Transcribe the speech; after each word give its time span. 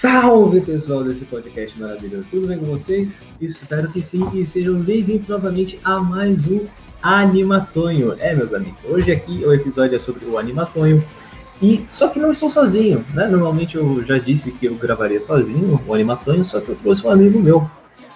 Salve 0.00 0.62
pessoal 0.62 1.04
desse 1.04 1.26
podcast 1.26 1.78
maravilhoso, 1.78 2.26
tudo 2.30 2.46
bem 2.46 2.56
com 2.56 2.64
vocês? 2.64 3.20
Espero 3.38 3.92
que 3.92 4.02
sim 4.02 4.26
e 4.32 4.46
sejam 4.46 4.80
bem-vindos 4.80 5.28
novamente 5.28 5.78
a 5.84 6.00
mais 6.00 6.46
um 6.46 6.64
Animatonho. 7.02 8.14
É, 8.18 8.34
meus 8.34 8.54
amigos, 8.54 8.80
hoje 8.88 9.12
aqui 9.12 9.44
o 9.44 9.52
episódio 9.52 9.96
é 9.96 9.98
sobre 9.98 10.24
o 10.24 10.38
Animatonho 10.38 11.04
e 11.60 11.84
só 11.86 12.08
que 12.08 12.18
não 12.18 12.30
estou 12.30 12.48
sozinho, 12.48 13.04
né? 13.12 13.28
Normalmente 13.28 13.76
eu 13.76 14.02
já 14.02 14.16
disse 14.16 14.50
que 14.52 14.64
eu 14.64 14.74
gravaria 14.74 15.20
sozinho 15.20 15.78
o 15.86 15.92
Animatonho, 15.92 16.46
só 16.46 16.62
que 16.62 16.70
eu 16.70 16.76
trouxe 16.76 17.06
um 17.06 17.10
amigo 17.10 17.38
meu. 17.38 17.70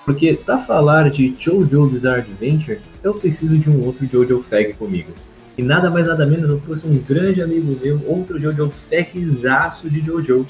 Porque 0.06 0.32
para 0.32 0.56
falar 0.56 1.10
de 1.10 1.36
Jojo 1.38 1.90
Bizarre 1.90 2.20
Adventure, 2.20 2.80
eu 3.02 3.12
preciso 3.12 3.58
de 3.58 3.68
um 3.68 3.84
outro 3.84 4.08
Jojo 4.10 4.40
Fag 4.40 4.72
comigo. 4.72 5.12
E 5.58 5.62
nada 5.62 5.90
mais 5.90 6.06
nada 6.06 6.24
menos, 6.24 6.48
eu 6.48 6.58
trouxe 6.58 6.86
um 6.86 6.96
grande 6.96 7.42
amigo 7.42 7.78
meu, 7.78 8.00
outro 8.06 8.40
Jojo 8.40 8.70
Fagzaço 8.70 9.90
de 9.90 10.00
Jojo, 10.00 10.46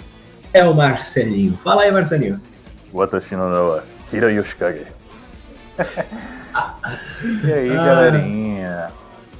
é 0.54 0.64
o 0.64 0.72
Marcelinho. 0.72 1.56
Fala 1.56 1.82
aí, 1.82 1.90
Marcelinho. 1.90 2.40
Watashi 2.92 3.34
no 3.34 3.50
Nawa, 3.50 3.84
Kira 4.08 4.30
Yoshikage. 4.32 4.86
e 7.44 7.52
aí, 7.52 7.70
ah. 7.76 7.84
galerinha? 7.84 8.90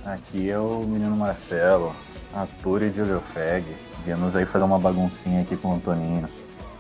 Aqui 0.04 0.50
é 0.50 0.58
o 0.58 0.80
menino 0.80 1.16
Marcelo, 1.16 1.94
ator 2.34 2.82
e 2.82 2.90
Jojo 2.90 3.22
Fag. 3.32 3.64
Viemos 4.04 4.34
aí 4.34 4.44
fazer 4.44 4.64
uma 4.64 4.78
baguncinha 4.78 5.42
aqui 5.42 5.56
com 5.56 5.76
o 5.76 5.80
Toninho. 5.80 6.28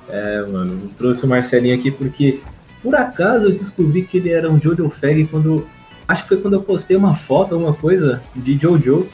É, 0.08 0.42
mano, 0.42 0.90
trouxe 0.98 1.24
o 1.24 1.28
Marcelinho 1.28 1.76
aqui 1.78 1.92
porque, 1.92 2.40
por 2.82 2.96
acaso, 2.96 3.46
eu 3.46 3.52
descobri 3.52 4.02
que 4.02 4.18
ele 4.18 4.30
era 4.30 4.50
um 4.50 4.60
Jojo 4.60 4.90
Fag 4.90 5.26
quando... 5.26 5.66
Acho 6.06 6.24
que 6.24 6.28
foi 6.30 6.38
quando 6.38 6.54
eu 6.54 6.62
postei 6.62 6.96
uma 6.96 7.14
foto, 7.14 7.54
alguma 7.54 7.72
coisa, 7.72 8.20
de 8.34 8.58
Jojo. 8.58 9.08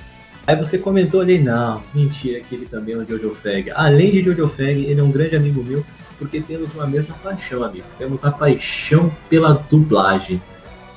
Aí 0.51 0.57
você 0.57 0.77
comentou 0.77 1.21
ali, 1.21 1.39
não, 1.39 1.81
mentira, 1.95 2.41
que 2.41 2.57
ele 2.57 2.67
também 2.67 2.97
é 2.97 2.99
um 2.99 3.07
Jojo 3.07 3.33
Fag. 3.33 3.71
Além 3.71 4.11
de 4.11 4.21
Jojo 4.21 4.49
Fag, 4.49 4.85
ele 4.85 4.99
é 4.99 5.03
um 5.03 5.13
grande 5.13 5.37
amigo 5.37 5.63
meu, 5.63 5.87
porque 6.19 6.41
temos 6.41 6.75
uma 6.75 6.89
mesma 6.89 7.15
paixão, 7.23 7.63
amigos. 7.63 7.95
Temos 7.95 8.25
a 8.25 8.33
paixão 8.33 9.13
pela 9.29 9.53
dublagem. 9.71 10.43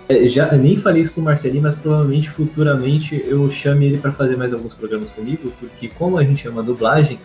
É, 0.09 0.27
já 0.27 0.51
nem 0.53 0.75
falei 0.75 1.03
isso 1.03 1.13
com 1.13 1.21
o 1.21 1.23
Marcelinho, 1.23 1.61
mas 1.61 1.75
provavelmente 1.75 2.31
futuramente 2.31 3.23
eu 3.27 3.47
chame 3.51 3.85
ele 3.85 3.99
para 3.99 4.11
fazer 4.11 4.35
mais 4.35 4.53
alguns 4.53 4.73
programas 4.73 5.11
comigo, 5.11 5.53
porque 5.59 5.87
como 5.87 6.17
a 6.17 6.23
gente 6.23 6.47
ama 6.47 6.63
dublagem, 6.63 7.19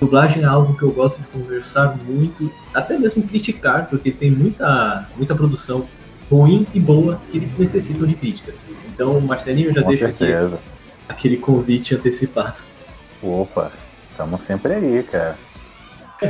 dublagem 0.00 0.42
é 0.42 0.46
algo 0.46 0.74
que 0.74 0.84
eu 0.84 0.90
gosto 0.90 1.20
de 1.20 1.26
conversar 1.26 1.98
muito, 2.08 2.50
até 2.72 2.96
mesmo 2.96 3.24
criticar, 3.24 3.90
porque 3.90 4.10
tem 4.10 4.30
muita, 4.30 5.06
muita 5.18 5.34
produção 5.34 5.86
ruim 6.30 6.66
e 6.72 6.80
boa 6.80 7.20
que 7.30 7.38
necessitam 7.58 8.06
de 8.06 8.14
críticas. 8.14 8.64
Então, 8.88 9.20
Marcelinho, 9.20 9.68
eu 9.68 9.74
já 9.74 9.82
com 9.82 9.88
deixo 9.88 10.04
certeza. 10.04 10.54
aqui 10.54 10.73
aquele 11.08 11.36
convite 11.36 11.94
antecipado. 11.94 12.58
Opa, 13.22 13.72
estamos 14.10 14.42
sempre 14.42 14.74
aí, 14.74 15.02
cara. 15.02 15.36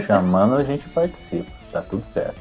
Chamando 0.07 0.57
a 0.57 0.65
gente 0.65 0.89
participa, 0.89 1.51
tá 1.71 1.83
tudo 1.83 2.05
certo. 2.05 2.41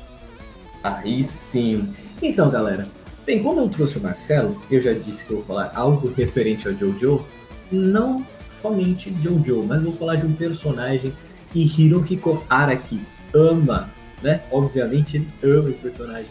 Aí 0.83 1.23
sim. 1.23 1.93
Então, 2.21 2.49
galera, 2.49 2.87
bem, 3.25 3.41
como 3.41 3.59
eu 3.61 3.69
trouxe 3.69 3.97
o 3.97 4.01
Marcelo, 4.01 4.59
eu 4.69 4.81
já 4.81 4.93
disse 4.93 5.25
que 5.25 5.31
eu 5.31 5.37
vou 5.37 5.45
falar 5.45 5.71
algo 5.75 6.11
referente 6.15 6.67
ao 6.67 6.73
Jojo, 6.73 7.25
não 7.71 8.25
somente 8.49 9.13
Jojo, 9.21 9.63
mas 9.63 9.81
vou 9.83 9.93
falar 9.93 10.15
de 10.15 10.25
um 10.25 10.33
personagem 10.33 11.13
que 11.51 11.63
Hirohiko 11.63 12.43
Araki 12.49 13.01
ama, 13.33 13.89
né? 14.21 14.41
Obviamente 14.51 15.17
ele 15.17 15.27
ama 15.43 15.69
esse 15.69 15.81
personagem, 15.81 16.29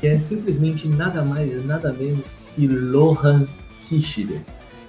que 0.00 0.06
é 0.06 0.18
simplesmente 0.18 0.88
nada 0.88 1.22
mais, 1.22 1.64
nada 1.64 1.92
menos 1.92 2.24
que 2.54 2.66
Lohan 2.66 3.46
Kishida. 3.86 4.40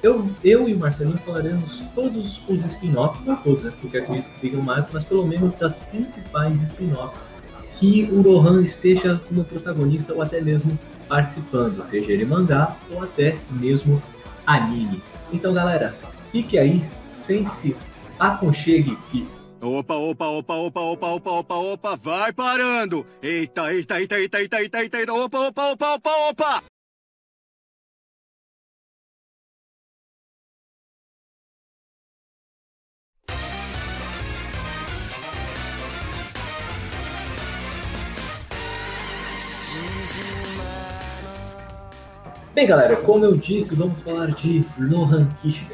Eu, 0.04 0.30
eu 0.44 0.68
e 0.68 0.74
o 0.74 0.78
Marcelinho 0.78 1.18
falaremos 1.20 1.82
todos 1.96 2.44
os 2.50 2.66
spin-offs, 2.66 3.26
não 3.26 3.38
todos, 3.38 3.64
né? 3.64 3.72
Porque 3.80 3.98
acredito 3.98 4.30
que 4.32 4.40
tenham 4.42 4.62
mais, 4.62 4.90
mas 4.92 5.06
pelo 5.06 5.26
menos 5.26 5.56
das 5.56 5.80
principais 5.80 6.62
spin-offs 6.62 7.24
que 7.72 8.04
o 8.12 8.22
Rohan 8.22 8.62
esteja 8.62 9.22
como 9.30 9.46
protagonista 9.46 10.14
ou 10.14 10.22
até 10.22 10.42
mesmo 10.42 10.78
participando, 11.08 11.82
seja 11.82 12.12
ele 12.12 12.26
mangá 12.26 12.76
ou 12.92 13.02
até 13.02 13.38
mesmo 13.50 14.04
anime. 14.46 15.02
Então, 15.32 15.54
galera, 15.54 15.96
fique 16.32 16.58
aí, 16.58 16.84
sente-se, 17.06 17.76
aconchegue 18.20 18.98
e 19.14 19.26
Opa, 19.62 19.94
opa, 19.96 20.26
opa, 20.28 20.54
opa, 20.54 20.82
opa, 20.82 21.08
opa, 21.08 21.32
opa, 21.32 21.56
opa, 21.56 21.96
vai 21.96 22.34
parando! 22.34 23.06
Eita, 23.22 23.74
eita, 23.74 24.02
eita, 24.02 24.20
eita, 24.20 24.42
eita, 24.42 24.60
eita, 24.60 25.00
eita, 25.00 25.14
opa, 25.14 25.48
opa, 25.48 25.72
opa, 25.72 25.94
opa, 25.94 26.12
opa! 26.30 26.73
Bem, 42.54 42.68
galera, 42.68 42.96
como 42.98 43.26
eu 43.26 43.36
disse, 43.36 43.74
vamos 43.74 44.00
falar 44.00 44.28
de 44.28 44.64
Lohan 44.78 45.28
Kishida. 45.42 45.74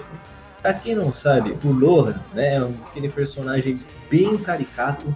Pra 0.61 0.73
quem 0.73 0.95
não 0.95 1.13
sabe, 1.13 1.57
o 1.61 1.73
Lohan 1.73 2.21
né, 2.33 2.55
é 2.55 2.57
aquele 2.87 3.09
personagem 3.09 3.77
bem 4.09 4.37
caricato 4.37 5.13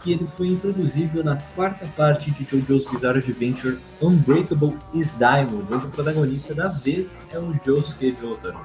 que 0.00 0.10
ele 0.10 0.26
foi 0.26 0.48
introduzido 0.48 1.22
na 1.22 1.36
quarta 1.54 1.86
parte 1.94 2.30
de 2.30 2.44
JoJo's 2.46 2.86
Bizarre 2.86 3.18
Adventure 3.18 3.78
Unbreakable 4.00 4.74
is 4.94 5.12
Diamond, 5.12 5.70
onde 5.70 5.84
o 5.84 5.90
protagonista 5.90 6.54
da 6.54 6.68
vez 6.68 7.20
é 7.30 7.38
o 7.38 7.52
Josuke 7.62 8.16
Jotaro. 8.18 8.58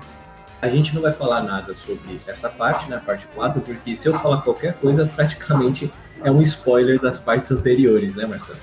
A 0.61 0.69
gente 0.69 0.95
não 0.95 1.01
vai 1.01 1.11
falar 1.11 1.43
nada 1.43 1.75
sobre 1.75 2.17
essa 2.25 2.47
parte, 2.47 2.89
né, 2.89 3.01
parte 3.05 3.27
4, 3.35 3.59
porque 3.59 3.93
se 3.93 4.07
eu 4.07 4.17
falar 4.19 4.41
qualquer 4.41 4.73
coisa, 4.75 5.05
praticamente 5.05 5.91
é 6.23 6.31
um 6.31 6.41
spoiler 6.41 6.97
das 6.97 7.19
partes 7.19 7.51
anteriores, 7.51 8.15
né, 8.15 8.25
Marcelo? 8.25 8.57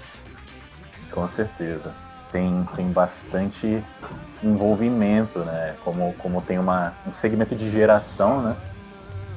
Com 1.11 1.29
certeza 1.29 2.04
tem, 2.35 2.69
tem 2.75 2.91
bastante 2.91 3.81
envolvimento, 4.43 5.39
né? 5.39 5.77
Como, 5.85 6.13
como 6.15 6.43
tem 6.43 6.59
uma, 6.59 6.93
um 7.07 7.15
segmento 7.15 7.55
de 7.55 7.71
geração, 7.71 8.43
né? 8.43 8.57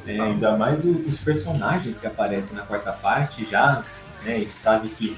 É, 0.07 0.19
ainda 0.19 0.57
mais 0.57 0.83
os 0.83 1.19
personagens 1.19 1.99
que 1.99 2.07
aparecem 2.07 2.57
na 2.57 2.63
quarta 2.63 2.91
parte 2.91 3.47
já, 3.47 3.83
né? 4.25 4.35
A 4.35 4.39
gente 4.39 4.53
sabe 4.53 4.89
que 4.89 5.15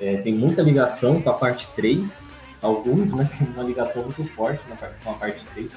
é, 0.00 0.16
tem 0.16 0.34
muita 0.34 0.62
ligação 0.62 1.20
com 1.20 1.28
a 1.28 1.34
parte 1.34 1.68
3, 1.76 2.22
alguns, 2.62 3.12
né? 3.12 3.28
Tem 3.36 3.48
uma 3.48 3.64
ligação 3.64 4.04
muito 4.04 4.24
forte 4.32 4.62
com 5.04 5.10
a 5.10 5.14
parte 5.14 5.44
3. 5.52 5.70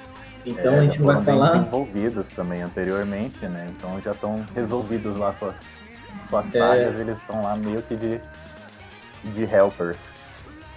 Então 0.46 0.74
é, 0.74 0.80
a 0.80 0.84
gente 0.84 1.00
não 1.00 1.08
vai 1.08 1.24
falar. 1.24 1.52
desenvolvidos 1.52 2.32
também 2.32 2.62
anteriormente, 2.62 3.46
né? 3.48 3.68
Então 3.70 4.00
já 4.02 4.12
estão 4.12 4.46
resolvidos 4.56 5.18
lá 5.18 5.34
suas, 5.34 5.66
suas 6.30 6.56
é. 6.56 6.60
sagas, 6.60 7.00
eles 7.00 7.18
estão 7.18 7.44
lá 7.44 7.56
meio 7.58 7.82
que 7.82 7.98
de, 7.98 8.22
de 9.26 9.44
helpers. 9.44 10.21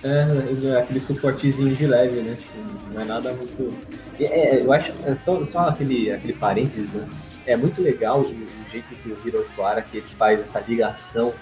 É, 0.04 0.66
é, 0.69 0.78
aquele 0.78 1.00
suportezinho 1.00 1.75
de 1.75 1.87
leve, 1.87 2.20
né? 2.20 2.37
Tipo, 2.38 2.92
não 2.92 3.00
é 3.00 3.04
nada 3.04 3.32
muito. 3.32 3.75
É, 4.20 4.60
eu 4.62 4.70
acho. 4.70 4.92
É 5.06 5.16
só, 5.16 5.42
só 5.47 5.60
aquele, 5.60 6.12
aquele 6.12 6.34
parênteses, 6.34 6.92
né? 6.92 7.06
É 7.47 7.56
muito 7.56 7.81
legal 7.81 8.20
o, 8.20 8.28
o 8.28 8.70
jeito 8.70 8.94
que 8.94 9.09
o 9.09 9.16
Hiroshima 9.25 9.82
que 9.82 9.97
ele 9.98 10.06
faz 10.09 10.38
essa 10.41 10.60
ligação 10.60 11.32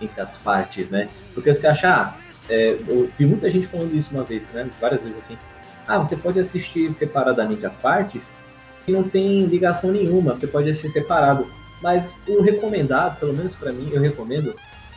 entre 0.00 0.20
as 0.20 0.36
partes, 0.36 0.90
né? 0.90 1.06
Porque 1.32 1.54
você 1.54 1.68
acha. 1.68 1.88
Ah, 1.88 2.16
é, 2.48 2.76
eu 2.88 3.08
vi 3.16 3.24
muita 3.26 3.48
gente 3.48 3.68
falando 3.68 3.94
isso 3.94 4.12
uma 4.12 4.24
vez, 4.24 4.42
né? 4.52 4.68
Várias 4.80 5.00
vezes 5.00 5.18
assim. 5.18 5.38
Ah, 5.86 5.98
você 5.98 6.16
pode 6.16 6.40
assistir 6.40 6.92
separadamente 6.92 7.64
as 7.64 7.76
partes 7.76 8.34
e 8.88 8.92
não 8.92 9.04
tem 9.04 9.44
ligação 9.46 9.92
nenhuma, 9.92 10.34
você 10.34 10.46
pode 10.46 10.68
assistir 10.68 10.90
separado. 10.90 11.46
Mas 11.80 12.14
o 12.26 12.42
recomendado, 12.42 13.18
pelo 13.18 13.32
menos 13.32 13.54
para 13.54 13.72
mim, 13.72 13.90
eu 13.92 14.00
recomendo 14.00 14.54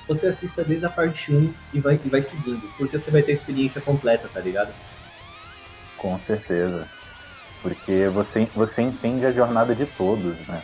você 0.07 0.27
assista 0.27 0.63
desde 0.63 0.85
a 0.85 0.89
parte 0.89 1.33
1 1.33 1.53
e 1.73 1.79
vai, 1.79 1.99
e 2.03 2.09
vai 2.09 2.21
seguindo, 2.21 2.67
porque 2.77 2.97
você 2.97 3.09
vai 3.09 3.21
ter 3.21 3.31
a 3.31 3.35
experiência 3.35 3.81
completa, 3.81 4.29
tá 4.31 4.39
ligado? 4.39 4.73
Com 5.97 6.19
certeza. 6.19 6.87
Porque 7.61 8.07
você, 8.09 8.47
você 8.53 8.81
entende 8.81 9.25
a 9.25 9.31
jornada 9.31 9.73
de 9.73 9.85
todos, 9.85 10.39
né? 10.47 10.61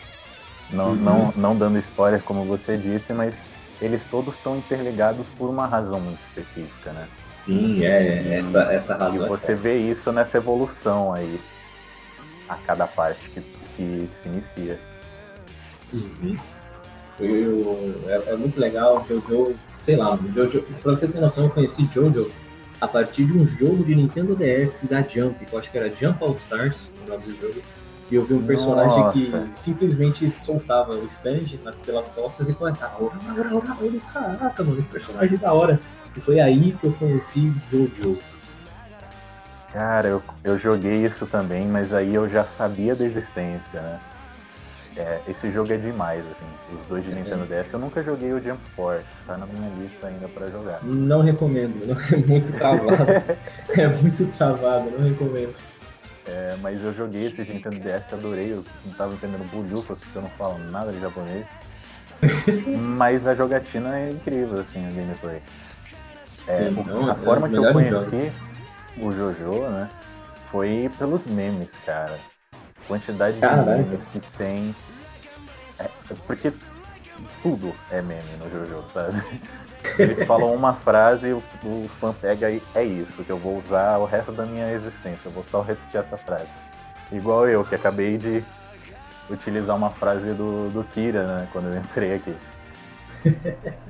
Não, 0.69 0.89
uhum. 0.89 0.95
não, 0.95 1.33
não 1.35 1.57
dando 1.57 1.79
spoiler, 1.79 2.21
como 2.21 2.43
você 2.43 2.77
disse, 2.77 3.13
mas 3.13 3.45
eles 3.81 4.05
todos 4.05 4.35
estão 4.35 4.57
interligados 4.57 5.29
por 5.29 5.49
uma 5.49 5.65
razão 5.65 5.99
muito 5.99 6.19
específica, 6.27 6.91
né? 6.91 7.07
Sim, 7.25 7.85
é, 7.85 8.39
essa, 8.39 8.73
essa 8.73 8.97
razão. 8.97 9.21
E 9.21 9.25
é 9.25 9.27
você 9.27 9.53
é 9.53 9.55
vê 9.55 9.77
isso 9.77 10.11
nessa 10.11 10.37
evolução 10.37 11.13
aí, 11.13 11.39
a 12.47 12.55
cada 12.57 12.85
parte 12.85 13.29
que, 13.29 13.41
que 13.77 14.09
se 14.13 14.27
inicia. 14.27 14.79
Uhum. 15.93 16.37
Eu, 17.19 17.95
é, 18.07 18.31
é, 18.31 18.35
muito 18.35 18.59
legal, 18.59 19.05
Jojo, 19.07 19.55
sei 19.77 19.95
lá, 19.95 20.17
Jojo, 20.33 20.61
pra 20.81 20.95
você 20.95 21.07
ter 21.07 21.19
noção, 21.19 21.45
eu 21.45 21.49
conheci 21.49 21.89
Jojo 21.93 22.31
a 22.79 22.87
partir 22.87 23.25
de 23.25 23.33
um 23.33 23.45
jogo 23.45 23.83
de 23.83 23.93
Nintendo 23.93 24.35
DS 24.35 24.83
da 24.89 25.01
Jump, 25.01 25.45
que 25.45 25.53
eu 25.53 25.59
acho 25.59 25.69
que 25.69 25.77
era 25.77 25.91
Jump 25.91 26.23
All 26.23 26.33
Stars, 26.35 26.89
o 27.05 27.09
nome 27.09 27.23
do 27.23 27.41
jogo. 27.41 27.61
E 28.09 28.15
eu 28.15 28.25
vi 28.25 28.33
um 28.33 28.43
personagem 28.43 28.97
Nossa. 28.97 29.11
que 29.11 29.53
simplesmente 29.53 30.29
soltava 30.31 30.93
o 30.95 31.05
stand 31.05 31.59
nas, 31.63 31.79
pelas 31.79 32.09
costas 32.09 32.49
e 32.49 32.53
começava, 32.53 33.03
ora, 33.03 33.13
ora, 33.27 33.55
ora, 33.55 33.77
ora, 33.81 33.99
caraca, 34.11 34.63
mano, 34.63 34.77
que 34.77 34.89
personagem 34.89 35.37
da 35.37 35.53
hora. 35.53 35.79
E 36.15 36.21
foi 36.21 36.39
aí 36.39 36.71
que 36.79 36.87
eu 36.87 36.93
conheci 36.93 37.53
Jojo. 37.69 38.17
Cara, 39.71 40.07
eu, 40.07 40.23
eu 40.43 40.57
joguei 40.57 41.05
isso 41.05 41.27
também, 41.27 41.67
mas 41.67 41.93
aí 41.93 42.15
eu 42.15 42.27
já 42.27 42.43
sabia 42.43 42.95
da 42.95 43.05
existência, 43.05 43.79
né? 43.79 43.99
É, 44.99 45.21
esse 45.29 45.49
jogo 45.49 45.71
é 45.71 45.77
demais, 45.77 46.25
assim. 46.25 46.45
Os 46.77 46.85
dois 46.87 47.05
de 47.05 47.13
Nintendo 47.13 47.45
DS. 47.45 47.71
Eu 47.71 47.79
nunca 47.79 48.03
joguei 48.03 48.33
o 48.33 48.43
Jump 48.43 48.59
Force, 48.75 49.05
tá 49.25 49.37
na 49.37 49.45
minha 49.45 49.69
lista 49.79 50.07
ainda 50.07 50.27
pra 50.27 50.47
jogar. 50.47 50.83
Não 50.83 51.21
recomendo, 51.21 51.87
não 51.87 51.95
é 52.11 52.17
muito 52.27 52.51
travado. 52.51 53.05
é 53.69 53.87
muito 53.87 54.25
travado, 54.37 54.91
não 54.91 55.09
recomendo. 55.09 55.57
É, 56.27 56.57
mas 56.61 56.83
eu 56.83 56.93
joguei 56.93 57.27
esse 57.27 57.45
de 57.45 57.53
Nintendo 57.53 57.77
DS, 57.79 58.13
adorei. 58.13 58.51
Eu 58.51 58.65
não 58.85 58.93
tava 58.93 59.13
entendendo 59.13 59.49
bolhufas 59.49 59.99
porque 59.99 60.17
eu 60.17 60.21
não 60.21 60.29
falo 60.31 60.57
nada 60.69 60.91
de 60.91 60.99
japonês. 60.99 61.45
mas 62.77 63.25
a 63.25 63.33
jogatina 63.33 63.97
é 63.97 64.09
incrível, 64.09 64.59
assim, 64.59 64.85
a 64.85 64.91
gameplay. 64.91 65.41
É, 66.45 66.55
Sim, 66.57 66.75
o- 66.77 66.83
não, 66.83 67.07
a 67.07 67.13
é 67.13 67.15
forma 67.15 67.47
que 67.47 67.55
eu 67.55 67.71
conheci 67.71 68.31
o 68.97 69.11
Jojo, 69.11 69.61
né? 69.69 69.87
Foi 70.51 70.91
pelos 70.99 71.25
memes, 71.25 71.73
cara. 71.85 72.19
Quantidade 72.87 73.35
de 73.35 73.41
Caraca. 73.41 73.77
memes 73.77 74.05
que 74.07 74.19
tem. 74.37 74.75
É, 75.79 75.89
porque 76.27 76.51
tudo 77.41 77.73
é 77.91 78.01
meme 78.01 78.21
no 78.39 78.49
Jojo, 78.49 78.83
sabe? 78.93 79.21
Eles 79.97 80.23
falam 80.23 80.53
uma 80.53 80.73
frase 80.73 81.29
e 81.29 81.33
o, 81.33 81.43
o 81.63 81.89
fã 81.99 82.13
pega 82.13 82.51
e 82.51 82.61
é 82.75 82.83
isso, 82.83 83.23
que 83.23 83.29
eu 83.29 83.37
vou 83.37 83.57
usar 83.57 83.97
o 83.97 84.05
resto 84.05 84.31
da 84.31 84.45
minha 84.45 84.71
existência. 84.71 85.21
Eu 85.25 85.31
vou 85.31 85.43
só 85.43 85.61
repetir 85.61 85.99
essa 85.99 86.17
frase. 86.17 86.47
Igual 87.11 87.47
eu, 87.47 87.63
que 87.63 87.75
acabei 87.75 88.17
de 88.17 88.43
utilizar 89.29 89.75
uma 89.75 89.89
frase 89.89 90.33
do, 90.33 90.69
do 90.69 90.83
Kira, 90.83 91.25
né? 91.25 91.47
Quando 91.51 91.73
eu 91.73 91.79
entrei 91.79 92.13
aqui. 92.15 92.35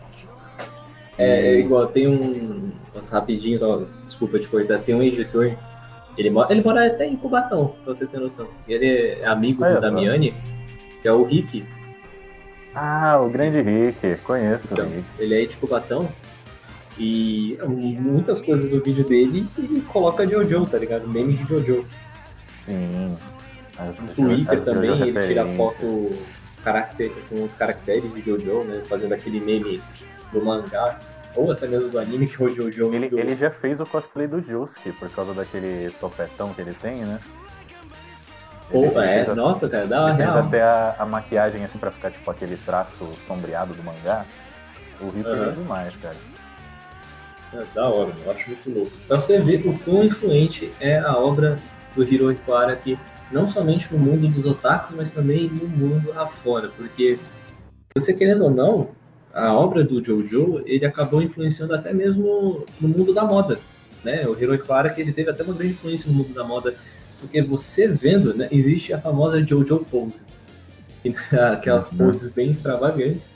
É, 1.19 1.47
é 1.47 1.59
igual, 1.59 1.85
tem 1.87 2.07
um. 2.07 2.71
Nossa, 2.95 3.13
rapidinho, 3.19 3.59
só, 3.59 3.83
desculpa 4.05 4.39
te 4.39 4.47
cortar. 4.47 4.79
Tem 4.79 4.95
um 4.95 5.03
editor. 5.03 5.53
Ele 6.17 6.29
mora, 6.29 6.53
ele 6.53 6.63
mora 6.63 6.87
até 6.87 7.05
em 7.05 7.17
Cubatão, 7.17 7.75
pra 7.83 7.93
você 7.93 8.07
ter 8.07 8.21
noção. 8.21 8.47
Ele 8.65 9.19
é 9.19 9.25
amigo 9.25 9.61
Olha 9.61 9.75
do. 9.75 9.81
Damiani, 9.81 10.33
que 11.01 11.07
é 11.09 11.11
o 11.11 11.23
Rick. 11.25 11.67
Ah, 12.73 13.19
o 13.19 13.29
grande 13.29 13.61
Rick, 13.61 14.21
conheço 14.23 14.67
Então, 14.71 14.85
Rick. 14.87 15.05
ele 15.17 15.43
é 15.43 15.45
de 15.45 15.57
Cubatão. 15.57 16.09
E 16.97 17.57
muitas 17.65 18.41
coisas 18.41 18.69
do 18.69 18.83
vídeo 18.83 19.07
dele 19.07 19.47
ele 19.57 19.81
coloca 19.81 20.27
Jojo, 20.27 20.65
tá 20.65 20.77
ligado? 20.77 21.07
Meme 21.07 21.33
de 21.33 21.45
Jojo. 21.45 21.85
Sim. 22.65 23.17
No 23.79 24.13
Twitter 24.13 24.61
também 24.61 24.89
Jojo 24.89 25.05
ele 25.05 25.27
tira 25.27 25.45
foto 25.45 26.09
caracter, 26.61 27.11
com 27.29 27.43
os 27.45 27.53
caracteres 27.53 28.13
de 28.13 28.21
Jojo, 28.21 28.63
né? 28.65 28.81
Fazendo 28.89 29.13
aquele 29.13 29.39
meme 29.39 29.81
do 30.33 30.43
mangá. 30.43 30.99
Ou 31.35 31.51
até 31.51 31.67
mesmo 31.67 31.89
do 31.89 31.99
anime, 31.99 32.27
que 32.27 32.41
é 32.41 32.45
o 32.45 32.53
Jojo. 32.53 32.93
Ele, 32.93 33.07
do... 33.07 33.17
ele 33.17 33.35
já 33.35 33.49
fez 33.49 33.79
o 33.79 33.85
cosplay 33.85 34.27
do 34.27 34.41
Josuke 34.41 34.91
por 34.93 35.09
causa 35.09 35.33
daquele 35.33 35.89
topetão 36.01 36.53
que 36.53 36.61
ele 36.61 36.73
tem, 36.73 36.97
né? 36.97 37.19
Ele 38.71 38.85
é, 38.85 39.25
fez 39.25 39.35
nossa, 39.35 39.67
cara, 39.67 39.87
dá 39.87 40.05
uma 40.05 40.13
real. 40.13 40.37
até 40.37 40.61
a, 40.61 40.95
a 40.99 41.05
maquiagem 41.05 41.63
assim 41.65 41.79
pra 41.79 41.91
ficar 41.91 42.11
tipo 42.11 42.29
aquele 42.29 42.55
traço 42.57 43.05
sombreado 43.25 43.73
do 43.73 43.83
mangá. 43.83 44.25
O 45.01 45.09
Rick 45.09 45.27
Aham. 45.27 45.49
é 45.49 45.51
demais, 45.51 45.93
cara. 46.01 46.15
É, 47.53 47.63
da 47.73 47.89
hora, 47.89 48.11
eu 48.23 48.31
acho 48.31 48.47
muito 48.47 48.69
louco. 48.69 48.91
Pra 49.07 49.17
você 49.19 49.39
ver 49.39 49.67
o 49.67 49.77
quão 49.79 50.03
influente 50.03 50.71
é 50.79 50.99
a 50.99 51.17
obra 51.17 51.57
do 51.95 52.03
Hirohiko 52.03 52.53
Araki, 52.53 52.99
não 53.31 53.47
somente 53.47 53.91
no 53.91 53.97
mundo 53.99 54.27
dos 54.27 54.45
otakus, 54.45 54.95
mas 54.95 55.11
também 55.11 55.49
no 55.49 55.67
mundo 55.67 56.11
afora, 56.13 56.69
porque 56.69 57.17
você 57.95 58.13
querendo 58.13 58.43
ou 58.43 58.51
não, 58.51 58.89
a 59.33 59.53
obra 59.53 59.83
do 59.83 60.03
Jojo, 60.03 60.61
ele 60.65 60.85
acabou 60.85 61.21
influenciando 61.21 61.73
até 61.73 61.93
mesmo 61.93 62.65
no 62.79 62.87
mundo 62.87 63.13
da 63.13 63.23
moda, 63.23 63.59
né? 64.03 64.27
O 64.27 64.37
Hirohiko 64.37 64.71
Araki, 64.71 65.01
ele 65.01 65.13
teve 65.13 65.29
até 65.29 65.43
uma 65.43 65.53
grande 65.53 65.73
influência 65.73 66.09
no 66.11 66.17
mundo 66.17 66.33
da 66.33 66.43
moda, 66.43 66.75
porque 67.19 67.41
você 67.41 67.87
vendo, 67.87 68.33
né, 68.33 68.47
existe 68.51 68.93
a 68.93 68.99
famosa 68.99 69.45
Jojo 69.45 69.85
pose, 69.89 70.25
aquelas 71.53 71.91
Uhum. 71.91 71.97
poses 71.97 72.29
bem 72.31 72.49
extravagantes, 72.49 73.29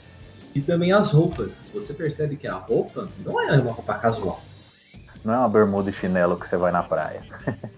e 0.54 0.60
também 0.60 0.92
as 0.92 1.10
roupas. 1.10 1.60
Você 1.72 1.92
percebe 1.92 2.36
que 2.36 2.46
a 2.46 2.54
roupa 2.54 3.08
não 3.24 3.40
é 3.40 3.58
uma 3.58 3.72
roupa 3.72 3.94
casual. 3.94 4.40
Não 5.24 5.34
é 5.34 5.38
uma 5.38 5.48
bermuda 5.48 5.90
e 5.90 5.92
chinelo 5.92 6.38
que 6.38 6.46
você 6.46 6.56
vai 6.56 6.70
na 6.70 6.82
praia. 6.82 7.22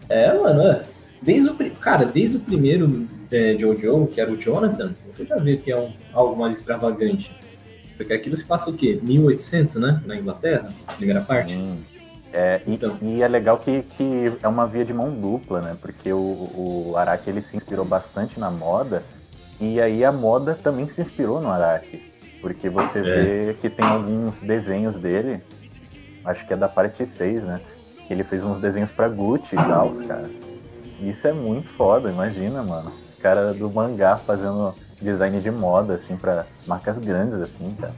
É, 0.09 0.37
mano, 0.37 0.61
é. 0.63 0.85
Desde 1.23 1.49
o, 1.49 1.55
cara, 1.77 2.05
desde 2.05 2.37
o 2.37 2.41
primeiro 2.41 3.09
é, 3.31 3.57
Jojo, 3.57 4.07
que 4.09 4.21
era 4.21 4.31
o 4.31 4.37
Jonathan, 4.37 4.95
você 5.11 5.25
já 5.25 5.37
vê 5.37 5.57
que 5.57 5.73
é 5.73 5.81
um, 5.81 5.91
algo 6.13 6.37
mais 6.37 6.59
extravagante. 6.59 7.35
Porque 7.97 8.13
aquilo 8.13 8.37
se 8.37 8.45
passa 8.45 8.69
o 8.69 8.75
quê? 8.75 9.01
1800, 9.03 9.77
né? 9.77 10.03
Na 10.05 10.17
Inglaterra, 10.17 10.71
primeira 10.97 11.23
parte. 11.23 11.55
Hum. 11.55 11.79
É, 12.33 12.61
e, 12.67 12.75
Então. 12.75 12.97
e 13.01 13.23
é 13.23 13.29
legal 13.29 13.59
que, 13.59 13.83
que 13.83 14.33
é 14.43 14.49
uma 14.49 14.67
via 14.67 14.85
de 14.85 14.93
mão 14.93 15.11
dupla, 15.11 15.61
né? 15.61 15.77
Porque 15.81 16.13
o, 16.13 16.17
o 16.19 16.95
Araki 16.97 17.31
ele 17.31 17.41
se 17.41 17.57
inspirou 17.57 17.85
bastante 17.85 18.39
na 18.39 18.51
moda 18.51 19.03
e 19.61 19.81
aí 19.81 20.05
a 20.05 20.13
moda 20.13 20.55
também 20.55 20.89
se 20.89 21.01
inspirou 21.01 21.41
no 21.41 21.51
Araki. 21.51 22.13
Porque 22.41 22.69
você 22.69 22.99
É. 22.99 23.03
vê 23.03 23.55
que 23.61 23.71
tem 23.71 23.87
alguns 23.87 24.41
desenhos 24.43 24.97
dele, 24.99 25.41
acho 26.25 26.47
que 26.47 26.53
é 26.53 26.57
da 26.57 26.69
parte 26.69 27.07
6, 27.07 27.45
né? 27.45 27.61
Que 28.07 28.13
ele 28.13 28.23
fez 28.25 28.45
uns 28.45 28.59
desenhos 28.59 28.93
pra 28.93 29.09
Gucci 29.09 29.55
e 29.55 29.59
tal, 29.59 29.91
cara. 30.07 30.29
Isso 31.01 31.27
é 31.27 31.33
muito 31.33 31.69
foda, 31.71 32.11
imagina, 32.11 32.63
mano. 32.63 32.93
Esse 33.03 33.17
cara 33.17 33.53
do 33.53 33.69
mangá 33.71 34.17
fazendo 34.17 34.75
design 35.01 35.41
de 35.41 35.51
moda, 35.51 35.95
assim, 35.95 36.17
pra 36.17 36.47
marcas 36.67 36.99
grandes, 36.99 37.41
assim, 37.41 37.75
cara. 37.81 37.95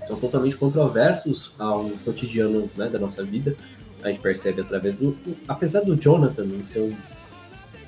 São 0.00 0.18
totalmente 0.18 0.56
controversos 0.56 1.52
ao 1.58 1.90
cotidiano 2.04 2.70
né, 2.76 2.88
da 2.88 2.98
nossa 2.98 3.22
vida. 3.22 3.54
A 4.02 4.08
gente 4.08 4.20
percebe 4.20 4.62
através 4.62 4.96
do. 4.96 5.16
Apesar 5.46 5.80
do 5.80 5.94
Jonathan 5.94 6.44
não 6.44 6.64
ser 6.64 6.80
um, 6.80 6.96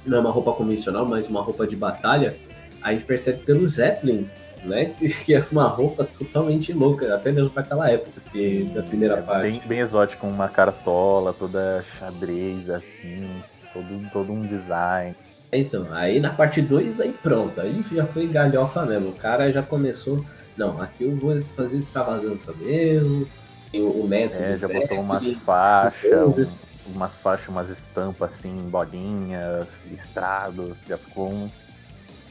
não 0.05 0.19
é 0.19 0.21
uma 0.21 0.31
roupa 0.31 0.53
convencional, 0.53 1.07
mas 1.07 1.29
uma 1.29 1.41
roupa 1.41 1.67
de 1.67 1.77
batalha, 1.77 2.37
a 2.83 2.93
gente 2.93 3.05
percebe 3.05 3.39
pelo 3.45 3.67
Zeppelin, 3.67 4.29
né? 4.65 4.95
Que 5.25 5.35
é 5.35 5.45
uma 5.51 5.69
roupa 5.69 6.05
totalmente 6.05 6.73
louca, 6.73 7.15
até 7.15 7.33
mesmo 7.33 7.51
para 7.51 7.63
aquela 7.63 7.91
época, 7.91 8.21
que, 8.33 8.65
da 8.75 8.83
primeira 8.83 9.19
é 9.19 9.23
parte. 9.23 9.51
Bem, 9.51 9.63
bem 9.67 9.79
exótico, 9.79 10.27
uma 10.27 10.49
cartola 10.49 11.33
toda 11.33 11.83
xadrez, 11.99 12.69
assim, 12.69 13.43
todo, 13.73 14.11
todo 14.13 14.33
um 14.33 14.47
design. 14.47 15.15
Então, 15.53 15.87
aí 15.91 16.19
na 16.19 16.31
parte 16.31 16.63
2, 16.63 17.01
aí 17.01 17.13
pronto, 17.13 17.61
aí 17.61 17.85
já 17.93 18.07
foi 18.07 18.27
galhofa 18.27 18.87
mesmo. 18.87 19.11
O 19.11 19.15
cara 19.15 19.53
já 19.53 19.63
começou. 19.63 20.25
Não, 20.57 20.81
aqui 20.81 21.05
eu 21.05 21.17
vou 21.17 21.41
fazer 21.41 21.79
extravagância 21.79 22.53
mesmo. 22.55 23.27
Tem 23.71 23.81
o, 23.83 23.89
o 23.91 24.07
método. 24.09 24.43
É, 24.43 24.59
já 24.59 24.67
Zeppelin, 24.67 24.81
botou 24.83 25.01
umas 25.01 25.35
faixas, 25.37 26.11
coisas. 26.11 26.49
um- 26.49 26.93
umas 26.95 27.17
faixas, 27.17 27.49
umas 27.49 27.71
estampas 27.71 28.35
assim, 28.35 28.55
bolinhas, 28.69 29.85
listrado, 29.91 30.77
já 30.89 30.99
ficou 30.99 31.33
um- 31.33 31.51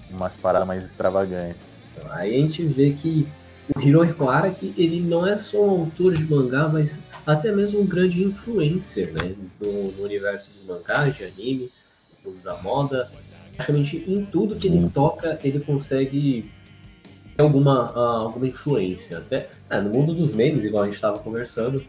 umas 0.10 0.36
paradas 0.36 0.68
mais 0.68 0.86
extravagantes. 0.86 1.58
Então, 1.96 2.12
aí 2.12 2.36
a 2.36 2.40
gente 2.40 2.64
vê 2.64 2.92
que 2.92 3.28
o 3.76 3.80
Hirohiko 3.80 4.28
Araki, 4.30 4.74
ele 4.78 5.00
não 5.00 5.26
é 5.26 5.38
só 5.38 5.64
um 5.64 5.70
autor 5.82 6.14
de 6.16 6.26
mangá, 6.26 6.68
mas 6.68 7.00
até 7.26 7.52
mesmo 7.52 7.82
um 7.82 7.86
grande 7.86 8.24
influencer, 8.24 9.14
né? 9.14 9.36
No, 9.60 9.92
no 9.94 10.04
universo 10.04 10.50
dos 10.52 10.64
mangás, 10.66 11.16
de 11.16 11.24
anime, 11.24 11.70
da 12.44 12.56
moda. 12.58 13.10
Praticamente 13.56 14.04
em 14.08 14.26
tudo 14.26 14.56
que 14.56 14.68
ele 14.68 14.90
toca, 14.90 15.40
ele 15.44 15.60
consegue 15.60 16.50
alguma, 17.38 17.92
ah, 17.96 18.20
alguma 18.22 18.48
influência. 18.48 19.20
Até 19.20 19.48
ah, 19.70 19.80
no 19.82 19.90
mundo 19.92 20.14
dos 20.14 20.34
memes, 20.34 20.64
igual 20.64 20.84
a 20.84 20.86
gente 20.86 20.96
estava 20.96 21.20
conversando, 21.20 21.84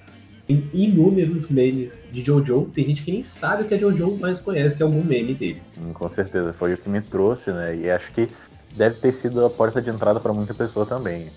tem 0.46 0.68
inúmeros 0.72 1.48
memes 1.48 2.02
de 2.12 2.22
Jojo. 2.24 2.70
Tem 2.74 2.84
gente 2.84 3.02
que 3.04 3.12
nem 3.12 3.22
sabe 3.22 3.62
o 3.62 3.66
que 3.68 3.74
é 3.74 3.78
Jojo, 3.78 4.16
mas 4.20 4.38
conhece 4.38 4.82
algum 4.82 5.02
meme 5.02 5.34
dele. 5.34 5.62
Hum, 5.80 5.92
Com 5.92 6.08
certeza, 6.08 6.52
foi 6.52 6.74
o 6.74 6.78
que 6.78 6.88
me 6.88 7.00
trouxe, 7.00 7.50
né? 7.52 7.76
E 7.76 7.90
acho 7.90 8.12
que 8.12 8.28
deve 8.74 8.96
ter 8.96 9.12
sido 9.12 9.44
a 9.44 9.50
porta 9.50 9.80
de 9.82 9.90
entrada 9.90 10.18
pra 10.20 10.32
muita 10.32 10.54
pessoa 10.54 10.84
também. 10.86 11.28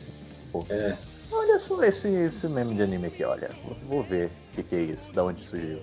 Pô, 0.52 0.66
É. 0.70 0.96
Olha 1.32 1.60
só 1.60 1.84
esse, 1.84 2.08
esse 2.08 2.48
meme 2.48 2.76
de 2.76 2.82
anime 2.82 3.08
aqui, 3.08 3.24
olha. 3.24 3.50
Vou- 3.90 4.04
ver 4.04 4.28
o 4.28 4.56
que, 4.56 4.64
que 4.64 4.76
é 4.76 4.82
isso, 4.82 5.12
da 5.12 5.24
onde 5.24 5.44
surgiu. 5.44 5.80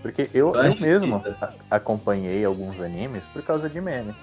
Porque 0.00 0.30
eu, 0.32 0.54
Eu 0.54 0.64
eu 0.64 0.80
mesmo 0.80 1.16
a- 1.40 1.52
acompanhei 1.70 2.44
alguns 2.44 2.80
animes 2.80 3.26
por 3.28 3.42
causa 3.42 3.68
de 3.68 3.78
meme. 3.80 4.14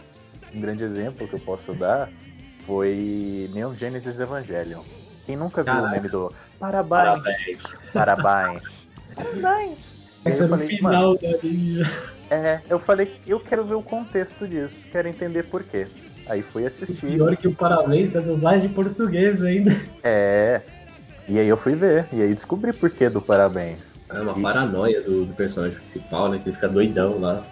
Um 0.53 0.59
grande 0.59 0.83
exemplo 0.83 1.27
que 1.27 1.35
eu 1.35 1.39
posso 1.39 1.73
dar 1.73 2.09
foi 2.67 3.49
Neon 3.53 3.73
Genesis 3.73 4.19
Evangelion. 4.19 4.81
Quem 5.25 5.35
nunca 5.37 5.63
viu 5.63 5.73
o 5.73 5.89
meme 5.89 6.09
do 6.09 6.31
Parabéns, 6.59 7.61
parabéns, 7.93 8.61
parabéns. 9.15 9.97
Aí 10.25 10.31
Isso 10.31 10.43
é 10.43 10.47
falei, 10.47 10.67
final 10.67 11.17
da 11.17 11.37
linha. 11.43 11.85
é, 12.29 12.59
eu 12.69 12.77
falei, 12.79 13.15
eu 13.25 13.39
quero 13.39 13.63
ver 13.65 13.75
o 13.75 13.81
contexto 13.81 14.47
disso, 14.47 14.85
quero 14.91 15.07
entender 15.07 15.43
por 15.43 15.63
quê. 15.63 15.87
Aí 16.27 16.41
fui 16.41 16.65
assistir. 16.65 17.07
Pior 17.13 17.35
que 17.37 17.47
o 17.47 17.55
parabéns 17.55 18.13
é 18.15 18.19
dublagem 18.21 18.69
portuguesa 18.69 19.47
ainda. 19.47 19.71
É. 20.03 20.61
E 21.29 21.39
aí 21.39 21.47
eu 21.47 21.57
fui 21.57 21.75
ver, 21.75 22.07
e 22.11 22.21
aí 22.21 22.33
descobri 22.33 22.73
por 22.73 22.89
que 22.89 23.07
do 23.09 23.21
parabéns. 23.21 23.95
É 24.09 24.19
uma 24.19 24.37
E- 24.37 24.41
paranoia 24.41 25.01
do, 25.01 25.25
do 25.25 25.33
personagem 25.33 25.77
principal, 25.77 26.29
né? 26.29 26.37
Que 26.39 26.49
ele 26.49 26.55
fica 26.55 26.67
doidão 26.67 27.19
lá. 27.19 27.45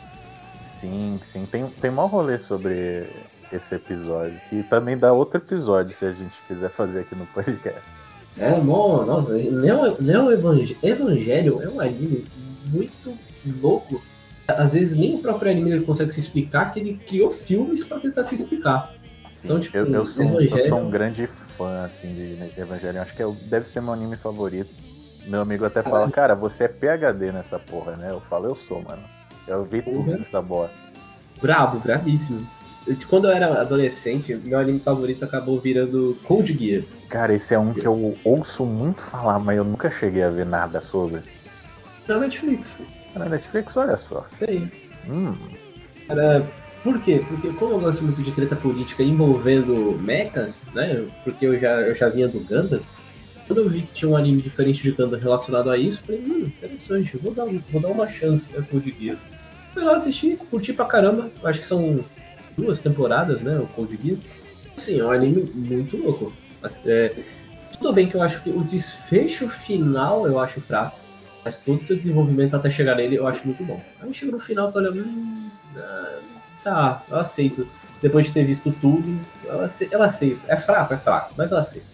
Sim, 0.62 1.20
sim. 1.22 1.46
Tem, 1.46 1.68
tem 1.68 1.92
mau 1.92 2.08
rolê 2.08 2.40
sobre 2.40 3.08
esse 3.52 3.76
episódio, 3.76 4.40
que 4.50 4.64
também 4.64 4.98
dá 4.98 5.14
outro 5.14 5.40
episódio 5.40 5.96
se 5.96 6.06
a 6.06 6.12
gente 6.12 6.36
quiser 6.48 6.70
fazer 6.70 7.02
aqui 7.02 7.16
no 7.16 7.26
podcast. 7.28 7.82
É, 8.38 8.58
mó, 8.58 9.06
nossa, 9.06 9.34
Neo, 9.34 10.02
Neo 10.02 10.32
Evangel- 10.32 10.78
Evangelho 10.84 11.62
é 11.62 11.70
um 11.70 11.80
anime 11.80 12.26
muito 12.66 13.18
louco. 13.62 14.02
Às 14.48 14.74
vezes 14.74 14.98
nem 14.98 15.16
o 15.16 15.20
próprio 15.20 15.52
anime 15.52 15.72
ele 15.72 15.86
consegue 15.86 16.12
se 16.12 16.20
explicar, 16.20 16.72
que 16.72 16.80
ele 16.80 16.98
criou 16.98 17.32
filmes 17.32 17.84
pra 17.84 18.00
tentar 18.00 18.24
se 18.24 18.36
explicar. 18.36 18.94
Sim, 19.26 19.48
então, 19.48 19.60
tipo, 19.60 19.78
eu, 19.78 19.92
eu, 19.92 20.06
sou, 20.06 20.24
Evangelho... 20.26 20.58
eu 20.60 20.70
sou 20.70 20.80
um 20.80 20.90
grande 20.90 21.28
fã 21.28 21.84
assim, 21.86 22.14
de 22.14 22.60
Evangelho. 22.60 23.02
Acho 23.02 23.16
que 23.16 23.24
é, 23.24 23.32
deve 23.50 23.68
ser 23.68 23.82
meu 23.82 23.94
anime 23.94 24.18
favorito. 24.18 24.70
Meu 25.26 25.42
amigo 25.42 25.66
até 25.66 25.82
fala, 25.82 26.10
cara, 26.12 26.36
você 26.36 26.66
é 26.66 26.68
PHD 26.68 27.32
nessa 27.32 27.58
porra, 27.58 27.96
né? 27.96 28.12
Eu 28.12 28.22
falo, 28.22 28.46
eu 28.46 28.56
sou, 28.56 28.82
mano. 28.84 29.02
Eu 29.48 29.64
vi 29.64 29.82
tudo 29.82 30.00
uhum. 30.00 30.18
dessa 30.18 30.42
bosta. 30.42 30.76
Brabo, 31.42 31.80
bravíssimo. 31.80 32.48
Quando 33.10 33.28
eu 33.28 33.32
era 33.32 33.62
adolescente, 33.62 34.36
meu 34.36 34.60
anime 34.60 34.80
favorito 34.80 35.26
acabou 35.26 35.60
virando 35.60 36.18
Code 36.24 36.54
Geass. 36.54 37.00
Cara, 37.10 37.34
esse 37.34 37.54
é 37.54 37.60
um 37.60 37.74
que 37.74 37.86
eu 37.86 38.16
ouço 38.24 38.64
muito 38.66 39.02
falar, 39.02 39.40
mas 39.40 39.58
eu 39.58 39.64
nunca 39.64 39.90
cheguei 39.90 40.22
a 40.22 40.30
ver 40.30 40.46
nada 40.46 40.82
sobre. 40.82 41.22
Na 42.08 42.20
Netflix. 42.20 42.80
Na 43.16 43.26
Netflix, 43.26 43.76
olha 43.76 43.98
só. 43.98 44.28
Tem. 44.38 44.72
Hum. 45.10 45.36
Era 46.08 46.46
por 46.84 47.02
quê? 47.02 47.26
Porque 47.28 47.52
como 47.54 47.74
eu 47.74 47.80
gosto 47.80 48.04
muito 48.04 48.22
de 48.22 48.32
treta 48.32 48.56
política 48.56 49.02
envolvendo 49.02 50.00
mechas, 50.00 50.62
né? 50.72 51.04
Porque 51.24 51.48
eu 51.48 51.60
já, 51.60 51.82
eu 51.82 51.96
já 51.96 52.10
vinha 52.10 52.28
do 52.28 52.40
Gundam, 52.40 52.80
quando 53.48 53.60
eu 53.60 53.68
vi 53.68 53.82
que 53.82 53.92
tinha 53.92 54.10
um 54.10 54.16
anime 54.16 54.40
diferente 54.40 54.84
de 54.84 54.92
Gundam 54.92 55.20
relacionado 55.20 55.72
a 55.72 55.78
isso, 55.80 56.02
eu 56.02 56.06
falei, 56.06 56.22
hum, 56.22 56.46
interessante, 56.46 57.18
vou 57.18 57.34
dar, 57.34 57.46
vou 57.46 57.82
dar 57.82 57.88
uma 57.88 58.08
chance 58.08 58.56
a 58.56 58.62
Code 58.62 58.96
Geass. 59.00 59.26
Fui 59.74 59.84
lá 59.84 59.96
assistir, 59.96 60.38
curti 60.52 60.74
pra 60.74 60.86
caramba, 60.86 61.32
acho 61.44 61.60
que 61.60 61.66
são 61.66 62.06
duas 62.58 62.80
temporadas, 62.80 63.42
né, 63.42 63.58
o 63.60 63.68
Code 63.68 63.98
Geass. 64.02 64.24
Assim, 64.76 65.00
é 65.00 65.06
um 65.06 65.12
anime 65.12 65.44
muito 65.54 65.98
louco. 65.98 66.34
É, 66.86 67.16
tudo 67.74 67.94
bem 67.94 68.08
que 68.08 68.16
eu 68.16 68.22
acho 68.22 68.42
que 68.42 68.50
o 68.50 68.64
desfecho 68.64 69.48
final 69.48 70.28
eu 70.28 70.40
acho 70.40 70.60
fraco, 70.60 71.00
mas 71.44 71.60
todo 71.60 71.78
o 71.78 71.82
seu 71.82 71.96
desenvolvimento 71.96 72.56
até 72.56 72.70
chegar 72.70 72.96
nele 72.96 73.16
eu 73.16 73.28
acho 73.28 73.46
muito 73.46 73.64
bom. 73.64 73.82
Aí 74.02 74.14
chega 74.14 74.32
no 74.32 74.40
final, 74.40 74.72
tô 74.72 74.80
olhando, 74.80 75.00
hum, 75.00 75.50
ah, 75.78 76.20
tá, 76.64 77.04
eu 77.10 77.18
aceito. 77.18 77.68
Depois 78.02 78.26
de 78.26 78.32
ter 78.32 78.46
visto 78.46 78.72
tudo, 78.82 79.20
eu 79.44 79.62
aceito. 79.62 79.94
Eu 79.94 80.02
aceito. 80.02 80.42
É 80.48 80.58
fraco, 80.58 80.94
é 80.94 80.98
fraco, 80.98 81.34
mas 81.38 81.52
eu 81.52 81.58
aceito. 81.58 81.88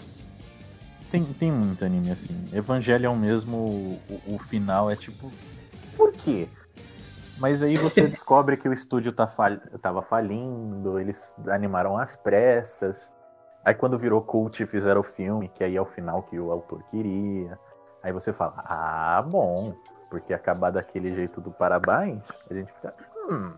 Tem, 1.09 1.23
tem 1.23 1.51
muito 1.51 1.83
anime 1.83 2.11
assim. 2.11 2.35
Evangelion 2.53 3.15
mesmo, 3.15 3.99
o, 4.09 4.35
o 4.35 4.39
final 4.39 4.89
é 4.89 4.95
tipo. 4.95 5.31
Por 5.95 6.13
quê? 6.13 6.47
Mas 7.41 7.63
aí 7.63 7.75
você 7.75 8.05
descobre 8.05 8.55
que 8.55 8.69
o 8.69 8.73
estúdio 8.73 9.11
tá 9.11 9.25
fal... 9.25 9.57
tava 9.81 10.03
falindo, 10.03 10.99
eles 10.99 11.35
animaram 11.47 11.97
às 11.97 12.15
pressas. 12.15 13.11
Aí 13.65 13.73
quando 13.73 13.97
virou 13.97 14.21
cult 14.21 14.63
fizeram 14.67 15.01
o 15.01 15.03
filme, 15.03 15.49
que 15.49 15.63
aí 15.63 15.75
é 15.75 15.81
o 15.81 15.85
final 15.85 16.21
que 16.21 16.39
o 16.39 16.51
autor 16.51 16.83
queria. 16.91 17.57
Aí 18.03 18.11
você 18.11 18.31
fala, 18.31 18.53
ah, 18.57 19.23
bom, 19.27 19.73
porque 20.09 20.33
acabar 20.33 20.71
daquele 20.71 21.15
jeito 21.15 21.41
do 21.41 21.51
parabéns, 21.51 22.23
a 22.49 22.53
gente 22.53 22.71
fica, 22.73 22.93
hum, 23.27 23.53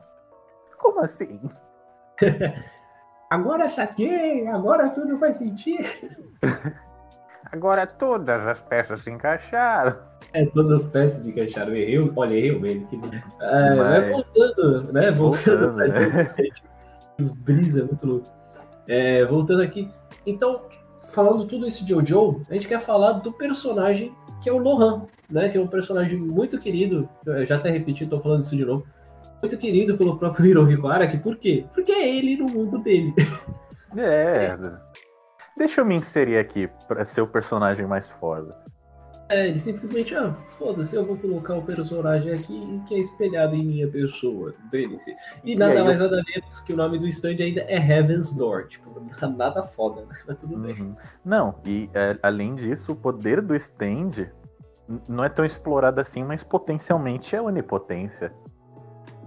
como 0.78 1.02
assim? 1.02 1.42
agora 3.30 3.68
saquei, 3.68 4.48
agora 4.48 4.90
tudo 4.90 5.18
faz 5.18 5.38
sentido. 5.38 5.88
agora 7.52 7.86
todas 7.86 8.48
as 8.48 8.62
peças 8.62 9.02
se 9.02 9.10
encaixaram. 9.10 9.98
É, 10.34 10.46
todas 10.46 10.82
as 10.82 10.88
peças 10.88 11.28
encaixaram. 11.28 11.76
Errei, 11.76 12.12
olha, 12.16 12.34
errei 12.34 12.60
mesmo. 12.60 12.88
Que... 12.88 12.96
É, 13.42 13.76
Mas... 13.76 14.10
voltando, 14.10 14.94
né? 14.94 15.12
Voltando, 15.12 15.72
voltando 15.72 15.78
né? 15.78 16.36
Brisa, 17.38 17.86
muito 17.86 18.08
louco. 18.08 18.28
É, 18.88 19.24
voltando 19.26 19.62
aqui. 19.62 19.90
Então, 20.26 20.66
falando 21.14 21.46
tudo 21.46 21.68
isso 21.68 21.86
de 21.86 21.92
Jojo, 21.92 22.42
a 22.50 22.54
gente 22.54 22.68
quer 22.68 22.80
falar 22.80 23.14
do 23.14 23.32
personagem 23.32 24.14
que 24.42 24.50
é 24.50 24.54
o 24.54 24.58
Lohan, 24.58 25.06
né? 25.30 25.48
Que 25.50 25.58
é 25.58 25.62
um 25.62 25.68
personagem 25.68 26.18
muito 26.20 26.60
querido. 26.60 27.08
Eu 27.26 27.46
já 27.46 27.56
até 27.56 27.70
repeti, 27.70 28.06
tô 28.06 28.20
falando 28.20 28.44
isso 28.44 28.56
de 28.56 28.66
novo 28.66 28.86
muito 29.44 29.58
querido 29.58 29.98
pelo 29.98 30.18
próprio 30.18 30.46
Hirohiko 30.46 30.88
Araki. 30.88 31.18
Por 31.18 31.36
quê? 31.36 31.66
Porque 31.74 31.92
é 31.92 32.18
ele 32.18 32.38
no 32.38 32.46
mundo 32.46 32.80
dele. 32.80 33.14
É. 33.96 34.58
Deixa 35.56 35.82
eu 35.82 35.86
me 35.86 35.96
inserir 35.96 36.38
aqui 36.38 36.68
para 36.88 37.06
ser 37.06 37.22
o 37.22 37.28
personagem 37.28 37.86
mais 37.86 38.10
foda. 38.10 38.63
É, 39.34 39.48
ele 39.48 39.58
simplesmente, 39.58 40.14
ah, 40.14 40.32
foda-se, 40.60 40.96
eu 40.96 41.04
vou 41.04 41.18
colocar 41.18 41.56
o 41.56 41.64
personagem 41.64 42.32
aqui 42.32 42.80
que 42.88 42.94
é 42.94 43.00
espelhado 43.00 43.56
em 43.56 43.66
minha 43.66 43.88
pessoa. 43.88 44.54
Dane-se. 44.72 45.16
E 45.44 45.56
nada 45.56 45.74
e 45.74 45.84
mais 45.84 46.00
eu... 46.00 46.06
nada 46.06 46.24
menos 46.24 46.62
que 46.62 46.72
o 46.72 46.78
nome 46.78 47.00
do 47.00 47.08
stand 47.08 47.38
ainda 47.40 47.62
é 47.62 47.78
Heaven's 47.78 48.32
Door. 48.32 48.68
Tipo, 48.68 49.02
nada 49.36 49.64
foda, 49.64 50.02
né? 50.06 50.16
Mas 50.28 50.38
tudo 50.38 50.54
uhum. 50.54 50.62
bem. 50.62 50.98
Não, 51.26 51.56
e 51.66 51.90
é, 51.96 52.16
além 52.22 52.54
disso, 52.54 52.92
o 52.92 52.96
poder 52.96 53.42
do 53.42 53.56
stand 53.56 54.30
não 55.10 55.24
é 55.24 55.30
tão 55.30 55.44
explorado 55.44 56.00
assim, 56.00 56.24
mas 56.24 56.44
potencialmente 56.44 57.36
é 57.36 57.42
onipotência. 57.42 58.32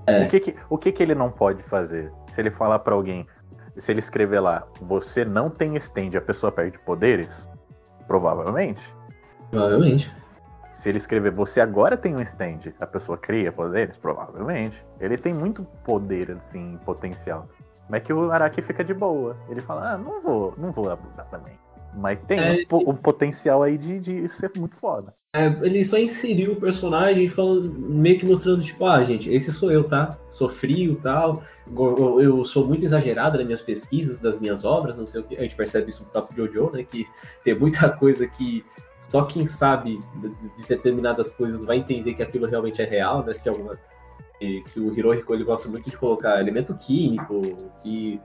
É. 0.06 0.24
O, 0.24 0.30
que, 0.30 0.38
que, 0.38 0.56
o 0.70 0.78
que, 0.78 0.92
que 0.92 1.02
ele 1.02 1.16
não 1.16 1.32
pode 1.32 1.64
fazer? 1.64 2.12
Se 2.30 2.40
ele 2.40 2.52
falar 2.52 2.78
para 2.78 2.94
alguém, 2.94 3.26
se 3.76 3.90
ele 3.90 3.98
escrever 3.98 4.38
lá, 4.38 4.68
você 4.80 5.24
não 5.24 5.50
tem 5.50 5.74
stand, 5.78 6.16
a 6.16 6.20
pessoa 6.20 6.52
perde 6.52 6.78
poderes? 6.78 7.50
Provavelmente. 8.06 8.95
Provavelmente. 9.50 10.12
Se 10.72 10.90
ele 10.90 10.98
escrever, 10.98 11.30
você 11.30 11.60
agora 11.60 11.96
tem 11.96 12.14
um 12.14 12.20
stand, 12.20 12.72
a 12.78 12.86
pessoa 12.86 13.16
cria 13.16 13.50
poderes? 13.50 13.96
Provavelmente. 13.96 14.84
Ele 15.00 15.16
tem 15.16 15.32
muito 15.32 15.64
poder, 15.84 16.30
assim, 16.32 16.78
potencial. 16.84 17.48
Mas 17.88 18.02
é 18.02 18.04
que 18.04 18.12
o 18.12 18.30
Araki 18.30 18.60
fica 18.60 18.84
de 18.84 18.92
boa. 18.92 19.36
Ele 19.48 19.60
fala, 19.60 19.92
ah, 19.92 19.98
não 19.98 20.20
vou, 20.20 20.54
não 20.58 20.72
vou 20.72 20.90
abusar 20.90 21.26
também. 21.30 21.54
Mas 21.96 22.18
tem 22.26 22.38
é, 22.38 22.66
um, 22.70 22.90
um, 22.90 22.94
potencial 22.94 23.62
aí 23.62 23.78
de, 23.78 23.98
de 23.98 24.28
ser 24.28 24.50
muito 24.54 24.76
foda. 24.76 25.14
É, 25.34 25.46
ele 25.62 25.82
só 25.82 25.96
inseriu 25.96 26.52
o 26.52 26.60
personagem 26.60 27.26
falando, 27.26 27.72
meio 27.72 28.18
que 28.18 28.26
mostrando, 28.26 28.62
tipo, 28.62 28.84
ah, 28.84 29.02
gente, 29.02 29.32
esse 29.32 29.50
sou 29.50 29.72
eu, 29.72 29.84
tá? 29.84 30.18
Sou 30.28 30.48
frio 30.48 30.92
e 30.92 30.96
tal. 30.96 31.42
Eu, 32.20 32.44
sou 32.44 32.66
muito 32.66 32.84
exagerado 32.84 33.38
nas 33.38 33.46
minhas 33.46 33.62
pesquisas, 33.62 34.18
das 34.18 34.38
minhas 34.38 34.62
obras, 34.62 34.98
não 34.98 35.06
sei 35.06 35.22
o 35.22 35.24
que. 35.24 35.36
A 35.36 35.42
gente 35.42 35.56
percebe 35.56 35.88
isso 35.88 36.02
no 36.02 36.10
próprio 36.10 36.46
Jojo, 36.46 36.70
né? 36.70 36.84
Que 36.84 37.06
tem 37.42 37.58
muita 37.58 37.88
coisa 37.88 38.26
que 38.26 38.62
só 39.08 39.24
quem 39.24 39.46
sabe 39.46 40.00
de, 40.16 40.28
de 40.28 40.66
determinadas 40.68 41.30
coisas 41.30 41.64
vai 41.64 41.78
entender 41.78 42.14
que 42.14 42.22
aquilo 42.22 42.46
realmente 42.46 42.82
é 42.82 42.84
real, 42.84 43.24
né? 43.24 43.34
Se 43.34 43.48
alguma. 43.48 43.78
Que, 44.38 44.62
que 44.64 44.80
o 44.80 44.92
Hirohiko 44.92 45.32
ele 45.32 45.44
gosta 45.44 45.68
muito 45.68 45.88
de 45.88 45.96
colocar 45.96 46.38
elemento 46.40 46.76
químico, 46.76 47.70
que 47.82 48.20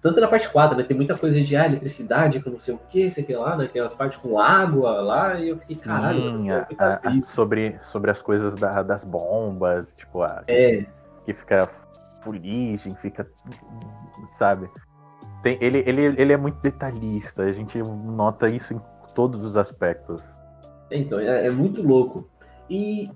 tanto 0.00 0.20
na 0.20 0.28
parte 0.28 0.48
4, 0.48 0.76
né? 0.76 0.84
Tem 0.84 0.96
muita 0.96 1.16
coisa 1.16 1.40
de 1.40 1.54
ah, 1.56 1.66
eletricidade, 1.66 2.40
com 2.40 2.50
não 2.50 2.58
sei 2.58 2.74
o 2.74 2.78
que, 2.78 3.10
sei 3.10 3.22
que 3.22 3.34
lá, 3.34 3.56
né? 3.56 3.66
Tem 3.66 3.82
as 3.82 3.92
partes 3.92 4.18
com 4.18 4.38
água 4.38 5.00
lá, 5.02 5.38
e 5.38 5.50
eu 5.50 5.56
fiquei, 5.56 5.76
Sim, 5.76 5.88
caralho, 5.88 6.54
a, 6.78 6.84
a, 6.84 7.08
a, 7.08 7.20
sobre, 7.20 7.78
sobre 7.82 8.10
as 8.10 8.22
coisas 8.22 8.56
da, 8.56 8.82
das 8.82 9.04
bombas, 9.04 9.92
tipo, 9.92 10.22
a, 10.22 10.42
é. 10.48 10.86
que 11.26 11.34
fica 11.34 11.68
fuligem, 12.22 12.94
fica. 12.94 13.28
Sabe? 14.30 14.70
Tem, 15.42 15.58
ele, 15.60 15.82
ele, 15.86 16.02
ele 16.02 16.32
é 16.32 16.36
muito 16.36 16.60
detalhista, 16.60 17.42
a 17.42 17.52
gente 17.52 17.78
nota 17.78 18.48
isso 18.48 18.72
em 18.72 18.80
todos 19.20 19.44
os 19.44 19.54
aspectos. 19.54 20.22
Então, 20.90 21.20
é, 21.20 21.46
é 21.46 21.50
muito 21.50 21.82
louco. 21.82 22.26
E, 22.70 23.10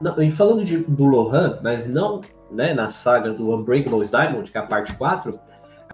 não, 0.00 0.20
e 0.20 0.28
falando 0.28 0.64
de, 0.64 0.78
do 0.78 1.04
Lohan, 1.04 1.60
mas 1.62 1.86
não 1.86 2.20
né, 2.50 2.74
na 2.74 2.88
saga 2.88 3.32
do 3.32 3.54
Unbreakable 3.54 4.04
Diamond, 4.04 4.50
que 4.50 4.58
é 4.58 4.60
a 4.60 4.66
parte 4.66 4.92
4 4.94 5.38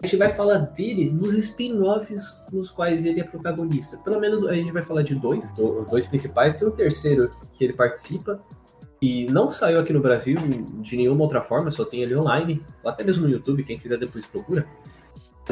a 0.03 0.07
gente 0.07 0.17
vai 0.17 0.31
falar 0.31 0.57
dele 0.57 1.11
nos 1.11 1.35
spin-offs 1.35 2.43
nos 2.51 2.71
quais 2.71 3.05
ele 3.05 3.21
é 3.21 3.25
protagonista. 3.25 3.99
Pelo 3.99 4.19
menos 4.19 4.47
a 4.47 4.55
gente 4.55 4.73
vai 4.73 4.83
falar 4.83 5.03
de 5.03 5.15
dois, 5.15 5.53
dois 5.53 6.07
principais. 6.07 6.59
Tem 6.59 6.67
o 6.67 6.71
terceiro 6.71 7.31
que 7.53 7.63
ele 7.63 7.75
participa, 7.75 8.41
e 9.03 9.27
não 9.27 9.51
saiu 9.51 9.79
aqui 9.79 9.93
no 9.93 10.01
Brasil 10.01 10.39
de 10.81 10.97
nenhuma 10.97 11.23
outra 11.23 11.43
forma, 11.43 11.71
só 11.71 11.85
tem 11.85 12.01
ele 12.03 12.17
online, 12.17 12.65
ou 12.83 12.91
até 12.91 13.05
mesmo 13.05 13.25
no 13.25 13.31
YouTube, 13.31 13.63
quem 13.63 13.79
quiser 13.79 13.99
depois 13.99 14.25
procura. 14.25 14.67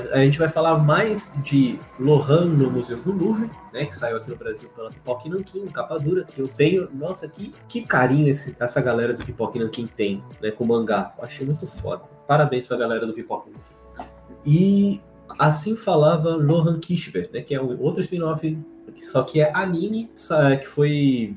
A 0.07 0.19
gente 0.19 0.39
vai 0.39 0.49
falar 0.49 0.79
mais 0.79 1.33
de 1.43 1.79
Lohan 1.99 2.47
no 2.47 2.71
Museu 2.71 2.99
do 2.99 3.13
Louvre, 3.13 3.51
né, 3.73 3.85
que 3.87 3.95
saiu 3.95 4.17
aqui 4.17 4.31
no 4.31 4.37
Brasil 4.37 4.69
pela 4.75 4.91
Pipoca 4.91 5.29
Nankin, 5.29 5.67
capa 5.67 5.99
dura, 5.99 6.25
que 6.25 6.41
eu 6.41 6.49
tenho. 6.49 6.89
Nossa, 6.93 7.29
que, 7.29 7.55
que 7.69 7.83
carinho 7.83 8.29
esse, 8.29 8.57
essa 8.59 8.81
galera 8.81 9.15
do 9.15 9.25
Pipoca 9.25 9.59
Nankin 9.59 9.87
tem, 9.87 10.23
né, 10.41 10.51
com 10.51 10.65
mangá. 10.65 11.15
Eu 11.19 11.25
achei 11.25 11.47
muito 11.47 11.67
foda. 11.67 12.03
Parabéns 12.27 12.67
pra 12.67 12.77
galera 12.77 13.07
do 13.07 13.13
Pipoca 13.13 13.51
Nankin. 13.51 14.09
E 14.47 15.01
assim 15.39 15.77
falava 15.77 16.35
Lohan 16.37 16.79
Kishber, 16.79 17.31
né, 17.33 17.43
que 17.43 17.55
é 17.55 17.63
um 17.63 17.81
outro 17.81 18.01
spin-off, 18.01 18.59
só 18.95 19.23
que 19.23 19.41
é 19.41 19.51
anime, 19.55 20.11
que 20.61 20.67
foi 20.67 21.37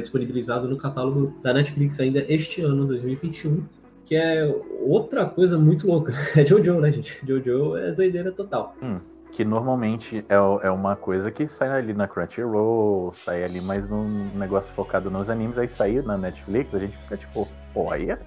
disponibilizado 0.00 0.68
no 0.68 0.76
catálogo 0.76 1.34
da 1.42 1.52
Netflix 1.52 1.98
ainda 1.98 2.24
este 2.28 2.62
ano, 2.62 2.86
2021, 2.86 3.64
que 4.04 4.14
é 4.14 4.44
outra 4.80 5.26
coisa 5.26 5.58
muito 5.58 5.86
louca. 5.86 6.12
É 6.36 6.44
Jojo, 6.44 6.80
né, 6.80 6.90
gente? 6.90 7.20
Jojo 7.26 7.76
é 7.76 7.92
doideira 7.92 8.32
total. 8.32 8.74
Hum, 8.82 8.98
que 9.32 9.44
normalmente 9.44 10.24
é, 10.28 10.34
é 10.34 10.70
uma 10.70 10.94
coisa 10.96 11.30
que 11.30 11.48
sai 11.48 11.70
ali 11.70 11.94
na 11.94 12.06
Crunchyroll, 12.06 13.12
sai 13.14 13.44
ali 13.44 13.60
mais 13.60 13.88
num 13.88 14.30
negócio 14.34 14.72
focado 14.74 15.10
nos 15.10 15.30
animes, 15.30 15.58
aí 15.58 15.68
saiu 15.68 16.02
na 16.02 16.18
Netflix, 16.18 16.74
a 16.74 16.78
gente 16.78 16.96
fica 16.98 17.16
tipo, 17.16 17.48
olha, 17.74 18.18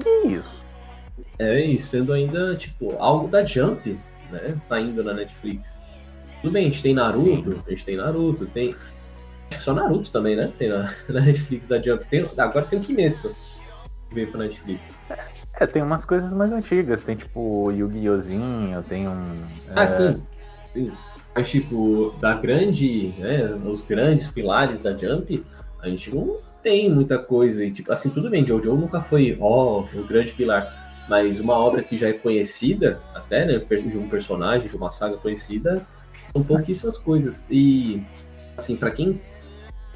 que 0.00 0.08
isso? 0.26 0.64
É, 1.38 1.64
e 1.64 1.78
sendo 1.78 2.12
ainda, 2.12 2.56
tipo, 2.56 2.94
algo 2.98 3.28
da 3.28 3.44
Jump, 3.44 3.98
né? 4.30 4.56
Saindo 4.56 5.02
na 5.02 5.14
Netflix. 5.14 5.78
Tudo 6.40 6.52
bem, 6.52 6.66
a 6.66 6.70
gente 6.70 6.82
tem 6.82 6.94
Naruto, 6.94 7.52
Sim. 7.52 7.62
a 7.66 7.70
gente 7.70 7.84
tem 7.84 7.96
Naruto, 7.96 8.46
tem. 8.46 8.70
Acho 8.70 9.48
que 9.50 9.62
só 9.62 9.72
Naruto 9.72 10.10
também, 10.10 10.36
né? 10.36 10.52
Tem 10.58 10.68
na, 10.68 10.92
na 11.08 11.20
Netflix 11.20 11.68
da 11.68 11.80
Jump. 11.80 12.04
Tem, 12.06 12.28
agora 12.36 12.66
tem 12.66 12.78
o 12.78 12.82
Kimetsu 12.82 13.34
veio 14.12 14.30
pra 14.30 14.40
Netflix. 14.40 14.88
É, 15.58 15.66
tem 15.66 15.82
umas 15.82 16.04
coisas 16.04 16.32
mais 16.32 16.52
antigas, 16.52 17.02
tem 17.02 17.16
tipo 17.16 17.70
Yu-Gi-Ohzinho, 17.70 18.82
tem 18.88 19.08
um. 19.08 19.42
Ah, 19.74 19.84
é, 19.84 19.86
sim. 19.86 20.22
sim. 20.74 20.92
Mas, 21.34 21.50
tipo, 21.50 22.14
da 22.20 22.34
grande, 22.34 23.12
né, 23.18 23.44
os 23.66 23.82
grandes 23.82 24.28
pilares 24.28 24.78
da 24.78 24.96
Jump, 24.96 25.44
a 25.82 25.88
gente 25.88 26.14
não 26.14 26.36
tem 26.62 26.88
muita 26.88 27.18
coisa. 27.18 27.64
E, 27.64 27.72
tipo, 27.72 27.92
assim, 27.92 28.08
tudo 28.08 28.30
bem, 28.30 28.46
Jojo 28.46 28.74
nunca 28.76 29.00
foi, 29.00 29.36
ó, 29.40 29.80
o 29.80 30.04
grande 30.04 30.32
pilar. 30.32 31.04
Mas 31.08 31.40
uma 31.40 31.54
obra 31.54 31.82
que 31.82 31.98
já 31.98 32.08
é 32.08 32.12
conhecida, 32.12 33.00
até, 33.14 33.44
né, 33.44 33.58
de 33.58 33.98
um 33.98 34.08
personagem, 34.08 34.68
de 34.68 34.76
uma 34.76 34.90
saga 34.90 35.16
conhecida, 35.16 35.84
são 36.32 36.42
pouquíssimas 36.42 36.96
coisas. 36.96 37.44
E, 37.50 38.00
assim, 38.56 38.76
para 38.76 38.92
quem 38.92 39.20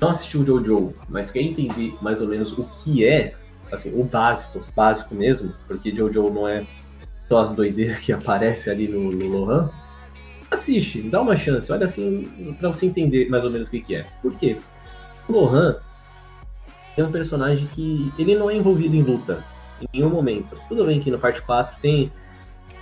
não 0.00 0.10
assistiu 0.10 0.44
Jojo, 0.44 0.92
mas 1.08 1.30
quer 1.30 1.40
entender 1.40 1.96
mais 2.02 2.20
ou 2.20 2.28
menos 2.28 2.52
o 2.52 2.64
que 2.64 3.04
é, 3.06 3.34
assim, 3.72 3.98
o 3.98 4.04
básico, 4.04 4.62
básico 4.74 5.14
mesmo, 5.14 5.52
porque 5.66 5.94
Jojo 5.94 6.30
não 6.30 6.48
é 6.48 6.66
só 7.28 7.40
as 7.40 7.52
doideiras 7.52 8.00
que 8.00 8.12
aparecem 8.12 8.72
ali 8.72 8.88
no, 8.88 9.10
no 9.10 9.26
Lohan, 9.26 9.70
assiste, 10.50 11.02
dá 11.02 11.20
uma 11.20 11.36
chance, 11.36 11.70
olha 11.70 11.84
assim, 11.84 12.54
para 12.58 12.68
você 12.68 12.86
entender 12.86 13.28
mais 13.28 13.44
ou 13.44 13.50
menos 13.50 13.68
o 13.68 13.70
que, 13.70 13.80
que 13.80 13.94
é. 13.94 14.06
Por 14.22 14.36
quê? 14.36 14.56
O 15.28 15.32
Lohan 15.32 15.76
é 16.96 17.04
um 17.04 17.12
personagem 17.12 17.66
que 17.68 18.12
ele 18.18 18.34
não 18.34 18.50
é 18.50 18.56
envolvido 18.56 18.96
em 18.96 19.02
luta 19.02 19.44
em 19.80 19.98
nenhum 19.98 20.10
momento. 20.10 20.58
Tudo 20.68 20.84
bem 20.84 21.00
que 21.00 21.10
no 21.10 21.18
parte 21.18 21.42
4 21.42 21.80
tem 21.80 22.10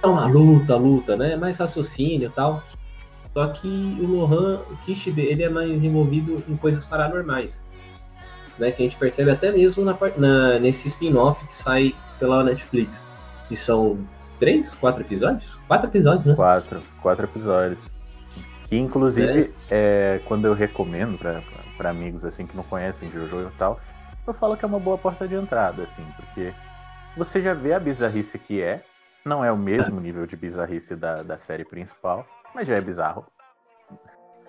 uma 0.02 0.26
luta, 0.26 0.76
luta, 0.76 1.16
né? 1.16 1.36
Mais 1.36 1.58
raciocínio 1.58 2.28
e 2.28 2.30
tal. 2.30 2.62
Só 3.34 3.48
que 3.48 3.68
o 3.68 4.06
Lohan, 4.06 4.60
o 4.70 4.76
Kishibe, 4.78 5.20
ele 5.20 5.42
é 5.42 5.48
mais 5.48 5.84
envolvido 5.84 6.42
em 6.48 6.56
coisas 6.56 6.84
paranormais. 6.84 7.66
Né, 8.58 8.70
que 8.70 8.82
a 8.82 8.86
gente 8.86 8.96
percebe 8.96 9.30
até 9.30 9.50
mesmo 9.50 9.84
na, 9.84 9.96
na, 10.16 10.58
nesse 10.58 10.88
spin-off 10.88 11.44
que 11.46 11.54
sai 11.54 11.94
pela 12.18 12.42
Netflix. 12.42 13.06
Que 13.48 13.56
são 13.56 13.98
três, 14.38 14.74
quatro 14.74 15.02
episódios? 15.02 15.58
Quatro 15.68 15.88
episódios, 15.88 16.24
né? 16.24 16.34
Quatro, 16.34 16.82
quatro 17.02 17.26
episódios. 17.26 17.78
Que 18.66 18.76
inclusive, 18.76 19.54
é. 19.70 20.16
É, 20.16 20.20
quando 20.24 20.46
eu 20.46 20.54
recomendo 20.54 21.18
para 21.18 21.90
amigos 21.90 22.24
assim 22.24 22.46
que 22.46 22.56
não 22.56 22.64
conhecem 22.64 23.10
Jojo 23.10 23.50
e 23.54 23.58
tal, 23.58 23.78
eu 24.26 24.34
falo 24.34 24.56
que 24.56 24.64
é 24.64 24.68
uma 24.68 24.80
boa 24.80 24.98
porta 24.98 25.28
de 25.28 25.36
entrada, 25.36 25.84
assim, 25.84 26.04
porque 26.16 26.52
você 27.16 27.40
já 27.40 27.54
vê 27.54 27.72
a 27.72 27.78
bizarrice 27.78 28.38
que 28.38 28.60
é. 28.60 28.82
Não 29.24 29.44
é 29.44 29.50
o 29.50 29.56
mesmo 29.56 30.00
nível 30.00 30.24
de 30.24 30.36
bizarrice 30.36 30.94
da, 30.94 31.14
da 31.14 31.36
série 31.36 31.64
principal, 31.64 32.24
mas 32.54 32.68
já 32.68 32.76
é 32.76 32.80
bizarro. 32.80 33.26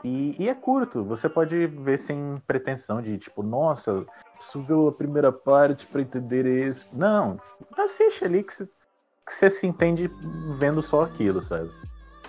E, 0.04 0.36
e, 0.40 0.48
é 0.48 0.54
curto, 0.54 1.04
você 1.04 1.28
pode 1.28 1.68
ver 1.68 1.98
sem 1.98 2.42
pretensão 2.46 3.02
de 3.02 3.18
tipo, 3.18 3.42
nossa, 3.42 4.06
subiu 4.40 4.88
a 4.88 4.92
primeira 4.92 5.32
parte 5.32 5.86
para 5.86 6.02
entender 6.02 6.46
isso. 6.68 6.88
Não, 6.94 7.40
assiste 7.78 8.24
ali 8.24 8.44
que 8.44 8.54
você, 8.54 8.66
que 9.26 9.34
você 9.34 9.50
se 9.50 9.68
entende 9.68 10.10
vendo 10.58 10.82
só 10.82 11.04
aquilo, 11.04 11.42
sabe? 11.42 11.70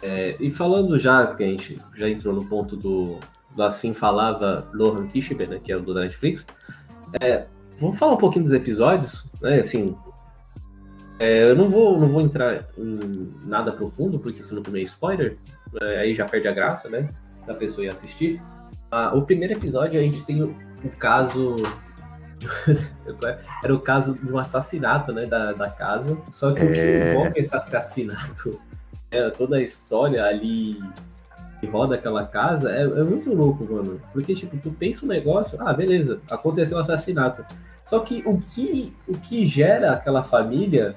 É, 0.01 0.37
e 0.41 0.51
falando 0.51 0.99
já, 0.99 1.35
que 1.35 1.43
a 1.43 1.47
gente 1.47 1.81
já 1.95 2.09
entrou 2.09 2.35
no 2.35 2.47
ponto 2.47 2.77
do, 2.77 3.19
do 3.55 3.63
Assim 3.63 3.93
Falava 3.93 4.69
Lohan 4.73 5.09
Kishibe, 5.09 5.47
né, 5.47 5.61
que 5.63 5.73
é 5.73 5.77
o 5.77 5.83
do 5.83 5.95
Netflix, 5.95 6.47
é, 7.21 7.47
vamos 7.77 7.99
falar 7.99 8.15
um 8.15 8.19
pouquinho 8.19 8.45
dos 8.45 8.53
episódios, 8.53 9.31
né, 9.41 9.59
assim, 9.59 9.97
é, 11.19 11.51
eu 11.51 11.57
não 11.57 11.69
vou, 11.69 11.99
não 11.99 12.09
vou 12.09 12.23
entrar 12.23 12.69
em 12.79 13.33
nada 13.45 13.73
profundo, 13.73 14.21
porque 14.21 14.43
senão 14.43 14.63
também 14.63 14.83
é 14.83 14.85
spoiler, 14.85 15.37
é, 15.81 15.99
aí 15.99 16.15
já 16.15 16.25
perde 16.25 16.47
a 16.47 16.53
graça, 16.53 16.89
né? 16.89 17.13
Da 17.49 17.55
pessoa 17.55 17.85
ir 17.87 17.89
assistir. 17.89 18.43
Ah, 18.91 19.15
o 19.15 19.23
primeiro 19.23 19.55
episódio 19.55 19.99
a 19.99 20.03
gente 20.03 20.23
tem 20.25 20.43
o, 20.43 20.55
o 20.85 20.91
caso. 20.99 21.57
Era 23.65 23.75
o 23.75 23.81
caso 23.81 24.19
de 24.19 24.31
um 24.31 24.39
assassinato, 24.39 25.13
né? 25.13 25.25
Da, 25.25 25.55
da 25.55 25.71
casa. 25.71 26.19
Só 26.31 26.53
que 26.53 26.61
é... 26.61 26.65
o 26.65 26.73
que 26.73 26.79
é. 26.79 27.13
envolve 27.13 27.41
esse 27.41 27.57
assassinato, 27.57 28.61
é, 29.11 29.31
toda 29.31 29.57
a 29.57 29.63
história 29.63 30.23
ali 30.25 30.79
que 31.59 31.67
roda 31.67 31.97
aquela 31.97 32.25
casa, 32.27 32.71
é, 32.71 32.83
é 32.83 33.03
muito 33.03 33.35
louco, 33.35 33.65
mano. 33.65 34.01
Porque, 34.13 34.35
tipo, 34.35 34.57
tu 34.59 34.71
pensa 34.71 35.05
um 35.05 35.09
negócio, 35.09 35.59
ah, 35.61 35.73
beleza, 35.73 36.21
aconteceu 36.31 36.77
um 36.77 36.81
assassinato. 36.81 37.45
Só 37.85 38.01
que 38.01 38.23
o 38.27 38.39
que, 38.39 38.93
o 39.09 39.17
que 39.17 39.45
gera 39.45 39.93
aquela 39.93 40.23
família 40.23 40.95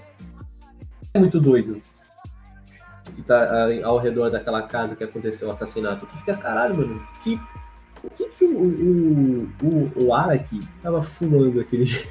é 1.14 1.18
muito 1.18 1.40
doido. 1.40 1.82
Que 3.14 3.22
tá 3.22 3.68
ao 3.84 3.98
redor 3.98 4.30
daquela 4.30 4.62
casa 4.64 4.96
que 4.96 5.04
aconteceu 5.04 5.48
o 5.48 5.52
assassinato. 5.52 6.06
Tu 6.06 6.18
fica, 6.18 6.36
caralho, 6.38 6.76
mano, 6.78 7.02
que, 7.24 7.40
o 8.04 8.10
que, 8.10 8.26
que 8.30 8.46
o, 8.46 8.58
o, 8.58 9.50
o, 9.62 10.06
o 10.06 10.14
Araki 10.14 10.68
tava 10.82 11.02
fumando 11.02 11.60
aquele 11.60 11.86
dia? 11.86 12.06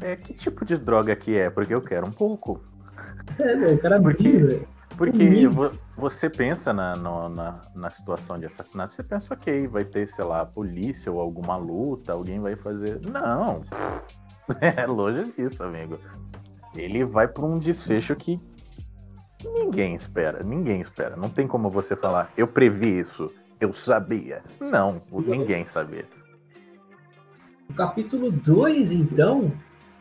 É, 0.00 0.14
que 0.14 0.34
tipo 0.34 0.64
de 0.64 0.76
droga 0.76 1.16
que 1.16 1.38
é? 1.38 1.48
Porque 1.48 1.74
eu 1.74 1.80
quero 1.80 2.06
um 2.06 2.12
pouco. 2.12 2.60
É, 3.38 3.56
meu, 3.56 3.74
o 3.74 3.78
cara 3.78 4.00
porque, 4.00 4.22
brisa. 4.24 4.60
Porque 4.96 5.46
você 5.96 6.28
pensa 6.28 6.72
na, 6.72 6.94
na, 6.96 7.62
na, 7.74 7.90
situação 7.90 8.38
de 8.38 8.46
assassinato, 8.46 8.92
você 8.92 9.02
pensa, 9.02 9.34
ok, 9.34 9.66
vai 9.68 9.84
ter, 9.84 10.06
sei 10.06 10.24
lá, 10.24 10.44
polícia 10.44 11.10
ou 11.10 11.20
alguma 11.20 11.56
luta, 11.56 12.12
alguém 12.12 12.40
vai 12.40 12.56
fazer. 12.56 13.00
Não! 13.00 13.62
É 14.60 14.86
longe 14.86 15.32
disso, 15.36 15.60
amigo 15.64 15.98
ele 16.76 17.04
vai 17.04 17.26
para 17.26 17.44
um 17.44 17.58
desfecho 17.58 18.14
que 18.14 18.40
ninguém 19.44 19.94
espera, 19.94 20.42
ninguém 20.42 20.80
espera. 20.80 21.16
Não 21.16 21.28
tem 21.28 21.46
como 21.46 21.70
você 21.70 21.94
falar, 21.94 22.32
eu 22.36 22.46
previ 22.46 22.98
isso, 22.98 23.32
eu 23.60 23.72
sabia. 23.72 24.42
Não, 24.60 25.00
ninguém 25.10 25.66
sabia. 25.66 26.06
O 27.68 27.74
capítulo 27.74 28.30
2, 28.30 28.92
então, 28.92 29.52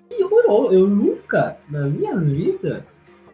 piorou. 0.09 0.71
Eu 0.71 0.87
nunca, 0.87 1.57
na 1.69 1.87
minha 1.87 2.15
vida, 2.17 2.85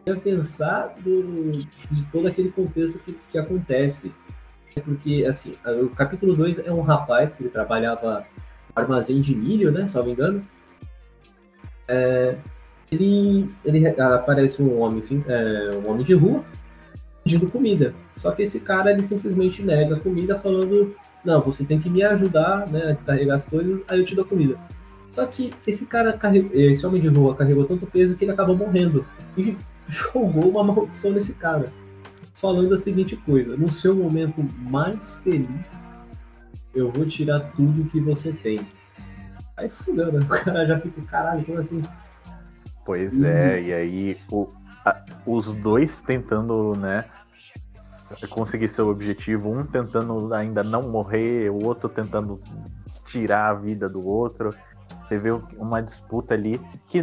ia 0.06 0.16
pensar 0.16 0.94
do, 0.98 1.52
de 1.52 2.04
todo 2.10 2.26
aquele 2.26 2.50
contexto 2.50 2.98
que, 3.00 3.18
que 3.30 3.38
acontece. 3.38 4.12
Porque, 4.84 5.24
assim, 5.28 5.56
o 5.82 5.90
capítulo 5.90 6.34
2 6.34 6.60
é 6.60 6.72
um 6.72 6.80
rapaz 6.80 7.34
que 7.34 7.42
ele 7.42 7.50
trabalhava 7.50 8.26
no 8.74 8.82
armazém 8.82 9.20
de 9.20 9.34
milho, 9.34 9.70
né? 9.70 9.86
Se 9.86 9.96
não 9.96 10.04
me 10.04 10.12
engano. 10.12 10.42
É, 11.86 12.38
ele, 12.92 13.50
ele 13.64 13.86
aparece 13.86 14.62
um 14.62 14.78
homem, 14.80 14.98
assim, 14.98 15.24
é, 15.26 15.80
um 15.82 15.90
homem 15.90 16.04
de 16.04 16.12
rua 16.12 16.44
pedindo 17.24 17.48
comida. 17.48 17.94
Só 18.16 18.30
que 18.32 18.42
esse 18.42 18.60
cara 18.60 18.90
ele 18.90 19.02
simplesmente 19.02 19.62
nega 19.62 19.96
a 19.96 20.00
comida, 20.00 20.36
falando: 20.36 20.94
Não, 21.24 21.40
você 21.40 21.64
tem 21.64 21.80
que 21.80 21.88
me 21.88 22.02
ajudar 22.02 22.68
né, 22.68 22.90
a 22.90 22.92
descarregar 22.92 23.36
as 23.36 23.46
coisas, 23.46 23.82
aí 23.88 23.98
eu 23.98 24.04
te 24.04 24.14
dou 24.14 24.26
comida. 24.26 24.58
Só 25.10 25.24
que 25.26 25.54
esse 25.66 25.86
cara, 25.86 26.18
esse 26.52 26.86
homem 26.86 27.00
de 27.00 27.08
rua 27.08 27.34
carregou 27.34 27.64
tanto 27.64 27.86
peso 27.86 28.16
que 28.16 28.24
ele 28.24 28.32
acabou 28.32 28.56
morrendo. 28.56 29.06
E 29.36 29.56
jogou 29.86 30.50
uma 30.50 30.62
maldição 30.62 31.12
nesse 31.12 31.34
cara. 31.34 31.72
Falando 32.34 32.74
a 32.74 32.76
seguinte 32.76 33.16
coisa: 33.16 33.56
No 33.56 33.70
seu 33.70 33.96
momento 33.96 34.42
mais 34.58 35.14
feliz, 35.16 35.86
eu 36.74 36.90
vou 36.90 37.06
tirar 37.06 37.40
tudo 37.56 37.88
que 37.88 38.00
você 38.00 38.32
tem. 38.32 38.66
Aí 39.56 39.68
fudeu, 39.68 40.12
né? 40.12 40.20
O 40.20 40.28
cara 40.28 40.66
já 40.66 40.78
fica, 40.78 41.00
caralho, 41.02 41.44
como 41.44 41.58
assim? 41.58 41.82
Pois 42.84 43.20
uhum. 43.20 43.26
é, 43.26 43.62
e 43.62 43.72
aí 43.72 44.18
o, 44.30 44.48
a, 44.84 45.04
os 45.26 45.52
dois 45.52 46.00
tentando, 46.00 46.74
né, 46.76 47.04
conseguir 48.28 48.68
seu 48.68 48.88
objetivo, 48.88 49.50
um 49.50 49.64
tentando 49.64 50.32
ainda 50.34 50.62
não 50.62 50.88
morrer, 50.88 51.50
o 51.50 51.64
outro 51.64 51.88
tentando 51.88 52.40
tirar 53.04 53.50
a 53.50 53.54
vida 53.54 53.88
do 53.88 54.04
outro. 54.04 54.54
Você 55.02 55.18
vê 55.18 55.30
uma 55.56 55.80
disputa 55.80 56.34
ali 56.34 56.60
que, 56.88 57.02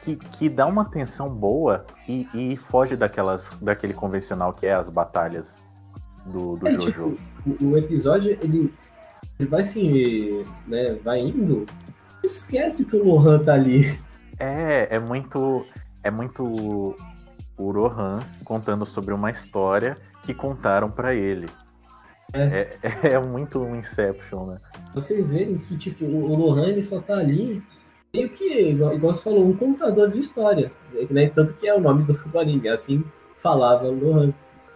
que, 0.00 0.16
que 0.16 0.48
dá 0.48 0.66
uma 0.66 0.84
tensão 0.84 1.28
boa 1.28 1.84
e, 2.08 2.26
e 2.34 2.56
foge 2.56 2.96
daquelas, 2.96 3.56
daquele 3.60 3.94
convencional 3.94 4.52
que 4.52 4.66
é 4.66 4.74
as 4.74 4.88
batalhas 4.88 5.60
do, 6.26 6.56
do 6.56 6.68
é, 6.68 6.74
Jojo. 6.74 7.16
Tipo, 7.44 7.64
o, 7.64 7.76
episódio, 7.76 8.30
ele, 8.40 8.72
ele 9.38 9.48
vai 9.48 9.64
se. 9.64 10.44
Né, 10.66 10.94
vai 11.02 11.20
indo, 11.20 11.66
esquece 12.22 12.84
que 12.84 12.96
o 12.96 13.04
Lohan 13.04 13.42
tá 13.42 13.54
ali. 13.54 13.98
É, 14.40 14.96
é 14.96 14.98
muito. 14.98 15.64
É 16.02 16.10
muito 16.10 16.96
o 17.60 17.70
Rohan 17.70 18.22
contando 18.44 18.86
sobre 18.86 19.12
uma 19.12 19.30
história 19.30 19.98
que 20.24 20.32
contaram 20.32 20.90
para 20.90 21.14
ele. 21.14 21.48
É. 22.32 22.78
É, 22.82 23.12
é 23.12 23.18
muito 23.18 23.60
um 23.60 23.76
Inception, 23.76 24.46
né? 24.46 24.58
Vocês 24.94 25.30
verem 25.30 25.58
que, 25.58 25.76
tipo, 25.76 26.04
o 26.04 26.34
Lohan 26.34 26.68
ele 26.68 26.82
só 26.82 27.00
tá 27.00 27.14
ali 27.14 27.62
meio 28.12 28.30
que, 28.30 28.70
igual, 28.70 28.94
igual 28.94 29.12
você 29.12 29.22
falou, 29.22 29.46
um 29.46 29.56
contador 29.56 30.10
de 30.10 30.20
história. 30.20 30.72
Né? 31.10 31.28
Tanto 31.28 31.54
que 31.54 31.68
é 31.68 31.74
o 31.74 31.80
nome 31.80 32.04
do, 32.04 32.14
do 32.14 32.38
anime, 32.38 32.68
assim 32.68 33.04
falava 33.36 33.86
o 33.86 33.98
Lohan. 33.98 34.32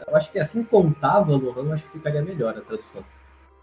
Eu 0.07 0.17
acho 0.17 0.31
que 0.31 0.39
assim 0.39 0.65
contava 0.65 1.33
o 1.33 1.37
Lohan, 1.37 1.67
eu 1.67 1.73
acho 1.73 1.85
que 1.85 1.91
ficaria 1.91 2.23
melhor 2.23 2.57
a 2.57 2.61
tradução. 2.61 3.03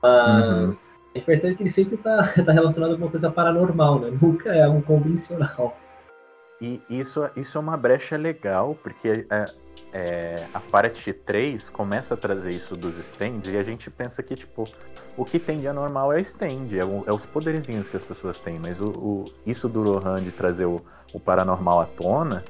Mas 0.02 0.46
uhum. 0.46 0.70
a 0.70 1.18
gente 1.18 1.26
percebe 1.26 1.56
que 1.56 1.64
ele 1.64 1.70
sempre 1.70 1.98
tá, 1.98 2.24
tá 2.46 2.52
relacionado 2.52 2.96
com 2.96 3.04
uma 3.04 3.12
coisa 3.12 3.30
paranormal, 3.30 4.00
né? 4.00 4.18
Nunca 4.22 4.54
é 4.54 4.64
algo 4.64 4.82
convencional. 4.82 5.78
E 6.62 6.80
isso, 6.88 7.28
isso 7.36 7.58
é 7.58 7.62
uma 7.62 7.76
brecha 7.76 8.16
legal, 8.16 8.78
porque 8.84 9.26
é, 9.30 9.46
é, 9.92 10.48
a 10.54 10.60
parte 10.60 11.12
3 11.12 11.70
começa 11.70 12.14
a 12.14 12.18
trazer 12.18 12.52
isso 12.52 12.78
dos 12.78 12.98
stands 12.98 13.52
e 13.52 13.58
a 13.58 13.64
gente 13.64 13.90
pensa 13.90 14.22
que, 14.22 14.36
tipo, 14.36 14.70
o 15.18 15.26
que 15.26 15.40
tem 15.40 15.60
de 15.60 15.68
anormal 15.68 16.14
é 16.14 16.22
stand, 16.22 16.68
é, 16.74 16.86
o, 16.86 17.04
é 17.08 17.12
os 17.12 17.26
poderzinhos 17.26 17.90
que 17.90 17.98
as 17.98 18.04
pessoas 18.04 18.40
têm, 18.40 18.60
mas 18.60 18.80
o, 18.80 18.90
o 18.90 19.26
isso 19.44 19.68
do 19.68 19.82
Rohan 19.82 20.24
de 20.24 20.32
trazer 20.32 20.66
o, 20.66 20.82
o 21.12 21.20
paranormal 21.20 21.82
à 21.82 21.86
tona, 21.86 22.46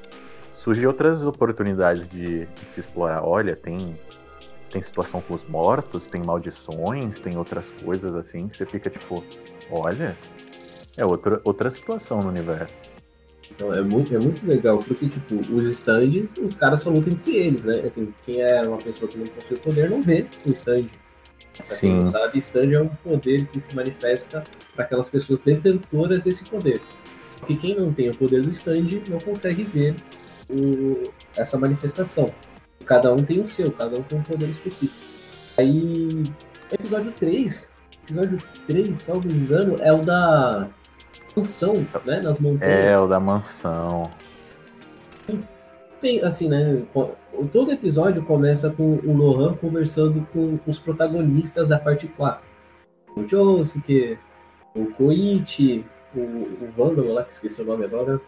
surge 0.52 0.86
outras 0.86 1.26
oportunidades 1.26 2.08
de, 2.10 2.46
de, 2.46 2.70
se 2.70 2.82
explorar. 2.82 3.24
Olha, 3.24 3.56
tem, 3.56 3.98
tem 4.70 4.82
situação 4.82 5.22
com 5.22 5.34
os 5.34 5.46
mortos, 5.46 6.06
tem 6.08 6.22
maldições, 6.22 7.22
tem 7.22 7.38
outras 7.38 7.72
coisas 7.72 8.14
assim, 8.14 8.50
que 8.50 8.58
você 8.58 8.66
fica 8.66 8.90
tipo, 8.90 9.24
olha, 9.72 10.18
é 10.98 11.06
outra, 11.06 11.40
outra 11.46 11.72
situação 11.72 12.22
no 12.22 12.28
universo. 12.28 12.91
Então 13.54 13.74
é 13.74 13.82
muito, 13.82 14.16
é 14.16 14.20
muito 14.20 14.46
legal, 14.46 14.84
porque, 14.84 15.08
tipo, 15.08 15.36
os 15.54 15.66
stands, 15.68 16.38
os 16.38 16.56
caras 16.56 16.82
só 16.82 16.90
lutam 16.90 17.14
entre 17.14 17.36
eles, 17.36 17.66
né? 17.66 17.82
Assim, 17.82 18.14
quem 18.26 18.42
é 18.42 18.62
uma 18.62 18.78
pessoa 18.78 19.12
que 19.12 19.18
não 19.18 19.28
possui 19.28 19.58
poder 19.58 19.90
não 19.90 20.02
vê 20.02 20.26
o 20.46 20.52
stand. 20.52 20.86
Pra 21.56 21.66
Sim. 21.66 21.80
quem 21.88 21.96
não 21.98 22.06
sabe, 22.06 22.38
stand 22.40 22.72
é 22.72 22.82
um 22.82 22.88
poder 22.88 23.46
que 23.48 23.60
se 23.60 23.76
manifesta 23.76 24.46
para 24.74 24.86
aquelas 24.86 25.10
pessoas 25.10 25.42
detentoras 25.42 26.24
desse 26.24 26.46
poder. 26.46 26.82
Só 27.30 27.46
que 27.46 27.56
quem 27.56 27.76
não 27.76 27.94
tem 27.94 28.10
o 28.10 28.16
poder 28.16 28.42
do 28.42 28.50
stand 28.50 29.02
não 29.08 29.20
consegue 29.20 29.64
ver 29.64 29.96
o, 30.50 31.12
essa 31.36 31.58
manifestação. 31.58 32.34
Cada 32.86 33.14
um 33.14 33.24
tem 33.24 33.40
o 33.42 33.48
seu, 33.48 33.72
cada 33.72 33.98
um 33.98 34.04
tem 34.04 34.18
um 34.18 34.24
poder 34.24 34.50
específico. 34.50 34.96
Aí, 35.58 36.32
episódio 36.72 37.12
3, 37.20 37.70
episódio 38.04 38.42
3, 38.66 38.98
salvo 38.98 39.30
engano, 39.30 39.78
é 39.82 39.92
o 39.92 40.04
da 40.04 40.70
mansão, 41.36 41.86
né? 42.06 42.22
Nas 42.22 42.40
montanhas. 42.40 42.86
É, 42.86 42.98
o 42.98 43.08
da 43.08 43.20
mansão. 43.20 44.10
Tem, 46.00 46.22
assim, 46.24 46.50
né? 46.50 46.84
Todo 47.52 47.72
episódio 47.72 48.24
começa 48.24 48.70
com 48.72 48.96
o 49.04 49.16
Lohan 49.16 49.54
conversando 49.56 50.28
com 50.34 50.60
os 50.66 50.80
protagonistas 50.80 51.70
da 51.70 51.80
parte 51.80 52.08
4. 52.08 52.44
O 53.16 53.28
Josuke, 53.28 54.18
o 54.76 54.86
Koichi, 54.88 55.86
o, 56.16 56.20
o 56.20 56.70
Vândalo 56.76 57.14
lá, 57.14 57.24
que 57.24 57.34
esqueci 57.34 57.62
o 57.62 57.66
nome 57.66 57.86
agora. 57.86 58.20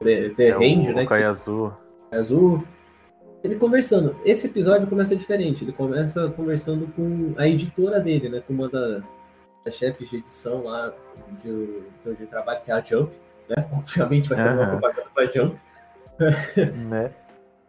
The, 0.00 0.30
The 0.30 0.48
é 0.48 0.52
Range, 0.52 0.90
o, 0.90 0.94
né? 0.94 1.04
O 1.04 1.06
Kayazu. 1.06 1.72
Azul. 2.10 2.64
Ele 3.42 3.56
conversando. 3.56 4.16
Esse 4.24 4.46
episódio 4.46 4.86
começa 4.86 5.14
diferente. 5.14 5.64
Ele 5.64 5.72
começa 5.72 6.28
conversando 6.30 6.86
com 6.94 7.34
a 7.36 7.46
editora 7.46 8.00
dele, 8.00 8.28
né? 8.28 8.42
Com 8.46 8.54
uma 8.54 8.68
da, 8.68 9.02
chefes 9.70 10.08
de 10.08 10.16
edição 10.16 10.64
lá 10.64 10.92
de, 11.42 11.82
de 12.14 12.26
trabalho, 12.26 12.60
que 12.62 12.70
é 12.70 12.74
a 12.74 12.80
Jump, 12.80 13.12
né? 13.48 13.68
Obviamente 13.72 14.28
vai 14.28 14.38
fazer 14.38 14.56
uhum. 14.56 14.62
uma 14.62 14.70
propaganda 14.78 15.10
pra 15.14 15.26
Jump. 15.26 15.60
né? 16.88 17.12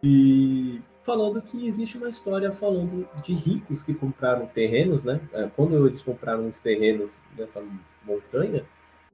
E 0.02 0.80
falando 1.04 1.40
que 1.40 1.66
existe 1.66 1.96
uma 1.96 2.08
história 2.08 2.52
falando 2.52 3.08
de 3.22 3.32
ricos 3.32 3.82
que 3.82 3.94
compraram 3.94 4.46
terrenos, 4.46 5.02
né? 5.02 5.20
É, 5.32 5.48
quando 5.56 5.86
eles 5.86 6.02
compraram 6.02 6.46
os 6.46 6.60
terrenos 6.60 7.16
nessa 7.36 7.62
montanha, 8.04 8.64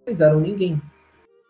eles 0.06 0.20
eram 0.20 0.40
ninguém. 0.40 0.80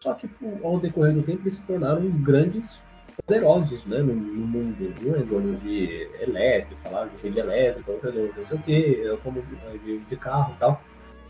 Só 0.01 0.13
que 0.13 0.29
ao 0.63 0.79
decorrer 0.79 1.15
do 1.15 1.23
tempo 1.23 1.43
eles 1.43 1.55
se 1.55 1.67
tornaram 1.67 2.07
grandes 2.11 2.79
poderosos 3.17 3.85
né, 3.87 3.99
no, 3.99 4.15
no 4.15 4.47
mundo. 4.47 4.95
Um 5.03 5.15
é 5.15 5.21
dono 5.21 5.57
de 5.57 6.09
elétrica, 6.21 6.91
lá, 6.91 7.07
de 7.07 7.17
rede 7.23 7.39
elétrica, 7.39 7.91
outro 7.91 8.09
é 8.09 8.13
dono 8.13 8.33
de 8.33 8.39
não 8.39 8.47
sei 8.47 8.59
o 8.59 8.63
quê, 8.63 9.19
como 9.23 9.43
de, 9.83 9.99
de 9.99 10.17
carro 10.17 10.53
e 10.55 10.59
tal. 10.59 10.83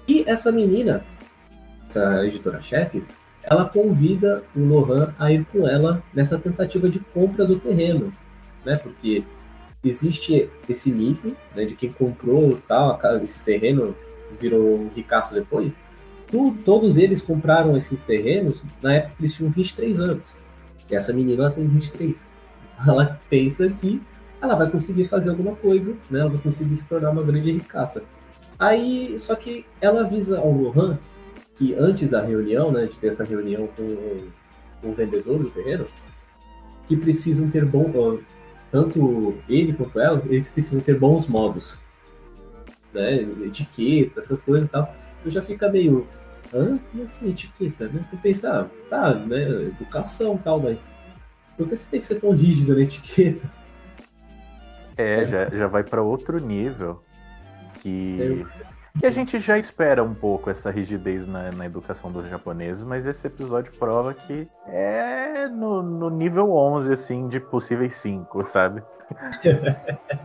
E 0.07 0.25
essa 0.27 0.53
menina, 0.53 1.05
essa 1.89 2.25
editora-chefe, 2.27 3.03
ela 3.43 3.65
convida 3.67 4.43
o 4.55 4.61
Lohan 4.61 5.15
a 5.19 5.33
ir 5.33 5.45
com 5.47 5.69
ela 5.69 6.03
nessa 6.13 6.39
tentativa 6.39 6.89
de 6.89 6.99
compra 6.99 7.45
do 7.47 7.59
terreno, 7.59 8.13
né? 8.65 8.77
Porque 8.77 9.23
existe 9.83 10.49
esse 10.69 10.91
mito 10.91 11.37
né, 11.55 11.65
de 11.65 11.75
quem 11.75 11.93
comprou 11.93 12.59
tal, 12.67 12.99
esse 13.23 13.41
terreno 13.41 13.95
virou 14.41 14.81
um 14.81 14.91
ricaço 14.95 15.35
depois. 15.35 15.79
Tu, 16.31 16.57
todos 16.65 16.97
eles 16.97 17.21
compraram 17.21 17.77
esses 17.77 18.03
terrenos 18.03 18.63
na 18.83 18.95
época 18.95 19.15
que 19.17 19.23
eles 19.23 19.35
tinham 19.35 19.51
23 19.51 20.01
anos. 20.01 20.37
E 20.91 20.95
essa 20.95 21.13
menina 21.13 21.45
ela 21.45 21.51
tem 21.51 21.67
23. 21.67 22.25
Ela 22.87 23.21
pensa 23.29 23.69
que 23.69 24.01
ela 24.41 24.55
vai 24.55 24.71
conseguir 24.71 25.05
fazer 25.05 25.31
alguma 25.31 25.55
coisa, 25.55 25.95
né? 26.11 26.21
Ela 26.21 26.31
vai 26.31 26.39
conseguir 26.39 26.77
se 26.77 26.89
tornar 26.89 27.11
uma 27.11 27.23
grande 27.23 27.53
ricaça. 27.53 28.03
Aí, 28.59 29.19
só 29.19 29.35
que 29.35 29.65
ela 29.81 30.03
avisa 30.03 30.39
ao 30.39 30.51
Lohan 30.51 30.99
que 31.55 31.75
antes 31.75 32.11
da 32.11 32.21
reunião, 32.21 32.73
né, 32.73 32.87
de 32.87 32.99
ter 32.99 33.09
essa 33.09 33.25
reunião 33.25 33.67
com 33.69 33.83
o, 33.83 34.33
com 34.81 34.91
o 34.91 34.93
vendedor 34.93 35.39
do 35.39 35.51
terreno, 35.51 35.87
que 36.87 36.97
precisam 36.97 37.49
ter 37.49 37.65
bom, 37.65 38.19
tanto 38.71 39.35
ele 39.49 39.73
quanto 39.73 40.01
ela, 40.01 40.23
eles 40.27 40.49
precisam 40.49 40.83
ter 40.83 40.99
bons 40.99 41.27
modos, 41.27 41.79
né, 42.93 43.23
etiqueta, 43.47 44.21
essas 44.21 44.41
coisas 44.41 44.69
e 44.69 44.71
tal. 44.71 44.93
Tu 45.23 45.31
já 45.31 45.41
fica 45.41 45.71
meio, 45.71 46.07
hã? 46.53 46.79
Como 46.91 47.03
assim, 47.05 47.31
etiqueta? 47.31 47.89
Né? 47.89 48.05
Tu 48.11 48.17
pensa, 48.19 48.61
ah, 48.61 48.67
tá, 48.91 49.15
né, 49.15 49.43
educação 49.63 50.35
e 50.35 50.39
tal, 50.39 50.61
mas 50.61 50.89
por 51.57 51.69
que 51.69 51.77
você 51.77 51.89
tem 51.91 52.01
que 52.01 52.07
ser 52.07 52.21
tão 52.21 52.33
rígido 52.33 52.75
na 52.75 52.83
etiqueta? 52.83 53.51
É, 54.97 55.25
já, 55.25 55.49
já 55.49 55.67
vai 55.67 55.83
para 55.83 56.03
outro 56.03 56.39
nível 56.39 57.04
que, 57.85 58.47
que 58.99 59.07
a 59.07 59.11
gente 59.11 59.39
já 59.39 59.59
espera 59.59 60.03
um 60.03 60.15
pouco 60.15 60.49
essa 60.49 60.71
rigidez 60.71 61.27
na, 61.27 61.53
na 61.53 61.67
educação 61.67 62.11
dos 62.11 62.27
japoneses, 62.31 62.83
mas 62.83 63.05
esse 63.05 63.27
episódio 63.27 63.75
prova 63.79 64.15
que 64.15 64.49
é 64.67 65.47
no, 65.49 65.83
no 65.83 66.09
nível 66.09 66.51
11, 66.51 66.93
assim, 66.93 67.29
de 67.29 67.39
possíveis 67.39 67.95
5, 67.97 68.47
sabe? 68.47 68.83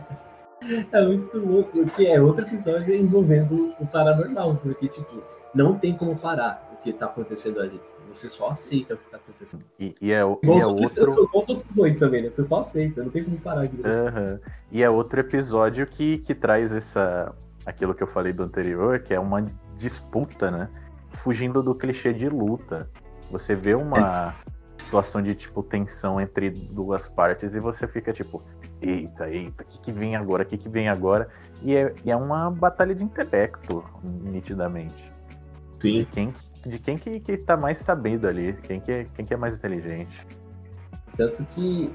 É 0.92 1.02
muito 1.02 1.38
louco, 1.38 1.86
que 1.96 2.06
é 2.06 2.20
outro 2.20 2.44
episódio 2.44 2.94
envolvendo 2.94 3.74
o 3.80 3.86
paranormal, 3.86 4.56
porque, 4.56 4.88
tipo, 4.88 5.22
não 5.54 5.78
tem 5.78 5.96
como 5.96 6.14
parar 6.14 6.70
o 6.74 6.82
que 6.82 6.92
tá 6.92 7.06
acontecendo 7.06 7.60
ali. 7.60 7.80
Você 8.12 8.28
só 8.28 8.50
aceita 8.50 8.92
o 8.92 8.98
que 8.98 9.10
tá 9.10 9.16
acontecendo. 9.16 9.64
E, 9.78 9.94
e 9.98 10.12
é, 10.12 10.16
e 10.16 10.22
é 10.22 10.24
outro... 10.24 10.44
Com 11.32 11.40
os 11.40 11.48
outros 11.48 11.74
dois 11.74 11.96
também, 11.96 12.22
né? 12.22 12.30
Você 12.30 12.44
só 12.44 12.60
aceita, 12.60 13.02
não 13.02 13.10
tem 13.10 13.24
como 13.24 13.38
parar. 13.38 13.62
Aqui, 13.62 13.76
uhum. 13.76 14.38
E 14.70 14.82
é 14.82 14.90
outro 14.90 15.20
episódio 15.20 15.86
que, 15.86 16.18
que 16.18 16.34
traz 16.34 16.74
essa, 16.74 17.34
aquilo 17.70 17.94
que 17.94 18.02
eu 18.02 18.06
falei 18.06 18.32
do 18.32 18.42
anterior, 18.42 19.00
que 19.00 19.14
é 19.14 19.20
uma 19.20 19.44
disputa, 19.76 20.50
né? 20.50 20.68
Fugindo 21.12 21.62
do 21.62 21.74
clichê 21.74 22.12
de 22.12 22.28
luta. 22.28 22.88
Você 23.30 23.54
vê 23.54 23.74
uma 23.74 24.34
situação 24.78 25.22
de 25.22 25.34
tipo 25.34 25.62
tensão 25.62 26.20
entre 26.20 26.50
duas 26.50 27.08
partes 27.08 27.54
e 27.54 27.60
você 27.60 27.86
fica 27.86 28.12
tipo, 28.12 28.42
eita, 28.82 29.30
eita, 29.30 29.62
o 29.62 29.66
que, 29.66 29.80
que 29.80 29.92
vem 29.92 30.16
agora? 30.16 30.42
O 30.42 30.46
que, 30.46 30.58
que 30.58 30.68
vem 30.68 30.88
agora? 30.88 31.28
E 31.62 31.76
é, 31.76 31.94
e 32.04 32.10
é 32.10 32.16
uma 32.16 32.50
batalha 32.50 32.94
de 32.94 33.04
intelecto, 33.04 33.84
nitidamente. 34.02 35.12
Sim. 35.78 35.98
De 35.98 36.04
quem, 36.06 36.32
de 36.66 36.78
quem 36.78 36.98
que, 36.98 37.20
que 37.20 37.36
tá 37.36 37.56
mais 37.56 37.78
sabendo 37.78 38.26
ali, 38.26 38.54
quem 38.64 38.80
que, 38.80 39.06
quem 39.14 39.24
que 39.24 39.32
é 39.32 39.36
mais 39.36 39.56
inteligente. 39.56 40.26
Tanto 41.16 41.44
que, 41.44 41.90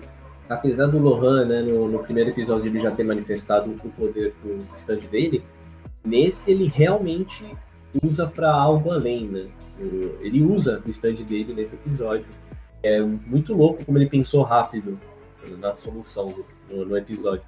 apesar 0.49 0.88
do 0.88 0.97
Lohan, 0.97 1.45
né, 1.45 1.61
no, 1.61 1.88
no 1.88 1.99
primeiro 1.99 2.29
episódio 2.29 2.67
ele 2.67 2.79
já 2.79 2.91
ter 2.91 3.03
manifestado 3.03 3.71
o 3.71 3.89
poder 3.89 4.33
do 4.43 4.65
stand 4.75 5.01
dele, 5.11 5.43
Nesse 6.06 6.52
ele 6.52 6.68
realmente 6.68 7.46
usa 8.04 8.28
para 8.28 8.54
algo 8.54 8.91
além, 8.91 9.28
né? 9.28 9.48
Ele 10.22 10.44
usa 10.44 10.82
o 10.86 10.89
stand 10.89 11.15
dele 11.15 11.54
nesse 11.54 11.76
episódio. 11.76 12.28
É 12.84 13.02
muito 13.02 13.54
louco 13.54 13.84
como 13.84 13.98
ele 13.98 14.08
pensou 14.08 14.44
rápido 14.44 15.00
na 15.58 15.74
solução 15.74 16.34
no, 16.70 16.86
no 16.86 16.98
episódio. 16.98 17.44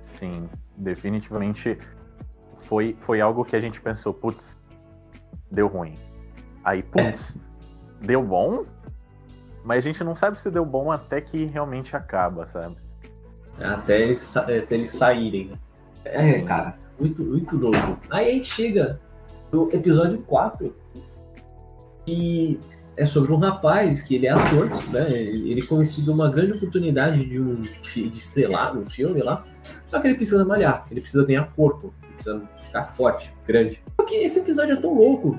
Sim, 0.00 0.48
definitivamente 0.76 1.78
foi, 2.60 2.96
foi 3.00 3.20
algo 3.20 3.44
que 3.44 3.56
a 3.56 3.60
gente 3.60 3.80
pensou, 3.80 4.12
putz, 4.12 4.56
deu 5.50 5.66
ruim. 5.66 5.94
Aí, 6.62 6.82
putz, 6.82 7.36
é. 8.02 8.06
deu 8.06 8.22
bom, 8.22 8.64
mas 9.64 9.78
a 9.78 9.80
gente 9.80 10.04
não 10.04 10.14
sabe 10.14 10.38
se 10.38 10.50
deu 10.50 10.64
bom 10.64 10.90
até 10.90 11.20
que 11.20 11.46
realmente 11.46 11.96
acaba, 11.96 12.46
sabe? 12.46 12.76
Até 13.58 14.02
eles, 14.02 14.36
até 14.36 14.74
eles 14.74 14.90
saírem. 14.90 15.48
Né? 15.48 15.58
É, 16.04 16.40
cara, 16.42 16.78
muito, 17.00 17.24
muito 17.24 17.56
louco. 17.56 17.98
Aí 18.10 18.30
a 18.30 18.32
gente 18.32 18.52
chega 18.54 19.00
no 19.50 19.72
episódio 19.72 20.18
4, 20.18 20.74
que 22.06 22.60
é 22.96 23.06
sobre 23.06 23.32
um 23.32 23.36
rapaz 23.36 24.02
que 24.02 24.14
ele 24.14 24.26
é 24.26 24.30
ator, 24.30 24.68
né? 24.92 25.10
Ele 25.10 25.62
conseguiu 25.62 26.12
uma 26.12 26.30
grande 26.30 26.52
oportunidade 26.52 27.24
de, 27.24 27.40
um, 27.40 27.62
de 27.62 28.10
estrelar 28.12 28.76
um 28.76 28.84
filme 28.84 29.22
lá, 29.22 29.44
só 29.86 30.00
que 30.00 30.08
ele 30.08 30.16
precisa 30.16 30.44
malhar, 30.44 30.86
ele 30.90 31.00
precisa 31.00 31.24
ganhar 31.24 31.50
corpo, 31.54 31.92
ele 32.02 32.12
precisa 32.12 32.42
ficar 32.62 32.84
forte, 32.84 33.32
grande. 33.46 33.80
Porque 33.96 34.16
esse 34.16 34.40
episódio 34.40 34.74
é 34.74 34.76
tão 34.76 34.94
louco 34.94 35.38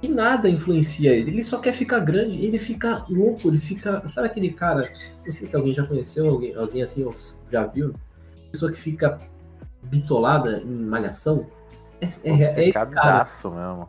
que 0.00 0.08
nada 0.08 0.48
influencia 0.48 1.12
ele, 1.12 1.30
ele 1.30 1.42
só 1.42 1.58
quer 1.58 1.72
ficar 1.72 2.00
grande, 2.00 2.44
ele 2.44 2.58
fica 2.58 3.04
louco, 3.08 3.48
ele 3.48 3.58
fica. 3.58 4.06
Sabe 4.06 4.28
aquele 4.28 4.50
cara? 4.50 4.90
Não 5.24 5.32
sei 5.32 5.48
se 5.48 5.56
alguém 5.56 5.72
já 5.72 5.84
conheceu, 5.84 6.28
alguém, 6.28 6.54
alguém 6.54 6.82
assim, 6.82 7.08
já 7.50 7.64
viu? 7.64 7.94
Pessoa 8.52 8.70
que 8.70 8.78
fica 8.78 9.18
bitolada 9.88 10.58
em 10.60 10.84
malhação. 10.84 11.46
É, 12.00 12.06
é, 12.06 12.30
é 12.30 12.68
esse 12.68 12.72
cara. 12.72 13.24
mesmo. 13.50 13.88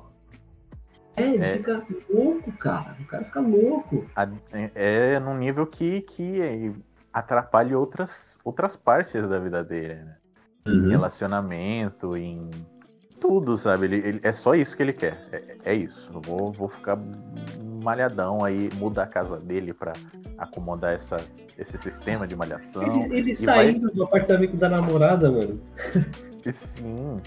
É, 1.15 1.23
ele 1.33 1.43
é. 1.43 1.57
fica 1.57 1.85
louco, 2.09 2.51
cara. 2.53 2.95
O 2.99 3.05
cara 3.05 3.23
fica 3.25 3.39
louco. 3.41 4.05
É, 4.53 4.71
é 5.15 5.19
num 5.19 5.37
nível 5.37 5.67
que, 5.67 6.01
que 6.01 6.73
atrapalhe 7.11 7.75
outras, 7.75 8.39
outras 8.43 8.75
partes 8.75 9.27
da 9.27 9.37
vida 9.39 9.63
dele, 9.63 9.95
né? 9.95 10.15
Em 10.65 10.71
Uhum. 10.83 10.89
relacionamento, 10.89 12.15
em 12.15 12.49
tudo, 13.19 13.57
sabe? 13.57 13.85
Ele, 13.85 13.95
ele- 13.97 14.19
é 14.23 14.31
só 14.31 14.55
isso 14.55 14.77
que 14.77 14.83
ele 14.83 14.93
quer. 14.93 15.17
É, 15.31 15.57
é 15.65 15.73
isso. 15.73 16.09
Eu 16.13 16.21
vou, 16.21 16.51
vou 16.53 16.69
ficar 16.69 16.97
malhadão 17.89 18.45
aí, 18.45 18.69
mudar 18.75 19.03
a 19.03 19.07
casa 19.07 19.39
dele 19.39 19.73
pra 19.73 19.93
acomodar 20.37 20.93
essa, 20.93 21.17
esse 21.57 21.75
sistema 21.75 22.27
de 22.27 22.35
malhação. 22.35 22.83
Ele, 22.83 23.17
ele 23.17 23.35
saindo 23.35 23.91
do 23.91 24.03
apartamento 24.03 24.55
da 24.55 24.69
namorada, 24.69 25.31
mano. 25.31 25.59
Sim, 26.45 27.19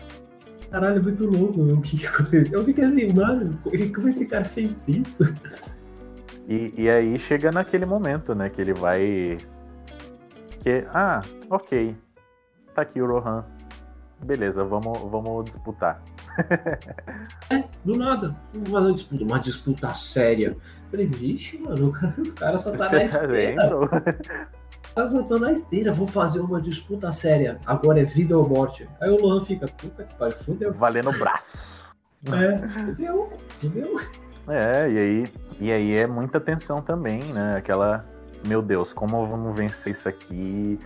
Caralho, 0.70 1.00
é 1.00 1.02
muito 1.02 1.26
louco, 1.26 1.62
meu. 1.62 1.76
O 1.76 1.82
que, 1.82 1.98
que 1.98 2.06
aconteceu? 2.06 2.60
Eu 2.60 2.64
fiquei 2.64 2.84
assim, 2.84 3.12
mano, 3.12 3.58
como 3.94 4.08
esse 4.08 4.26
cara 4.26 4.44
fez 4.44 4.88
isso? 4.88 5.24
E, 6.48 6.72
e 6.76 6.88
aí 6.88 7.18
chega 7.18 7.52
naquele 7.52 7.84
momento, 7.84 8.34
né? 8.34 8.48
Que 8.48 8.60
ele 8.62 8.72
vai. 8.72 9.38
Que, 10.60 10.86
ah, 10.94 11.22
ok. 11.50 11.94
Tá 12.74 12.82
aqui 12.82 13.02
o 13.02 13.06
Rohan. 13.06 13.44
Beleza, 14.24 14.64
vamos, 14.64 14.98
vamos 15.10 15.44
disputar. 15.44 16.02
Do 17.84 17.96
nada. 17.96 18.36
Fazer 18.52 18.68
uma 18.68 18.92
disputa, 18.92 19.24
uma 19.24 19.38
disputa 19.38 19.94
séria. 19.94 20.56
Falei, 20.90 21.06
vixe, 21.06 21.58
mano, 21.58 21.92
os 22.18 22.34
caras 22.34 22.62
só 22.62 22.70
tá 22.72 22.78
na 22.78 22.84
Você 22.84 22.96
tá 22.96 23.02
esteira. 23.02 23.78
Os 23.78 23.88
caras 24.94 25.10
só 25.12 25.22
tá 25.22 25.38
na 25.38 25.52
esteira. 25.52 25.92
Vou 25.92 26.06
fazer 26.06 26.40
uma 26.40 26.60
disputa 26.60 27.10
séria. 27.12 27.58
Agora 27.66 28.00
é 28.00 28.04
vida 28.04 28.38
ou 28.38 28.48
morte. 28.48 28.88
Aí 29.00 29.10
o 29.10 29.20
Luan 29.20 29.40
fica, 29.40 29.66
puta 29.66 30.04
que 30.04 30.14
pariu, 30.14 30.36
fudeu. 30.36 30.72
Valendo 30.72 31.10
o 31.10 31.18
braço. 31.18 31.82
É, 32.26 32.68
fudeu, 32.68 33.32
fudeu. 33.60 34.00
É, 34.48 34.90
e 34.90 34.98
aí, 34.98 35.32
e 35.60 35.72
aí 35.72 35.94
é 35.94 36.06
muita 36.06 36.40
tensão 36.40 36.80
também, 36.80 37.20
né? 37.32 37.56
Aquela. 37.56 38.04
Meu 38.44 38.60
Deus, 38.60 38.92
como 38.92 39.26
vamos 39.26 39.54
vencer 39.54 39.92
isso 39.92 40.08
aqui? 40.08 40.78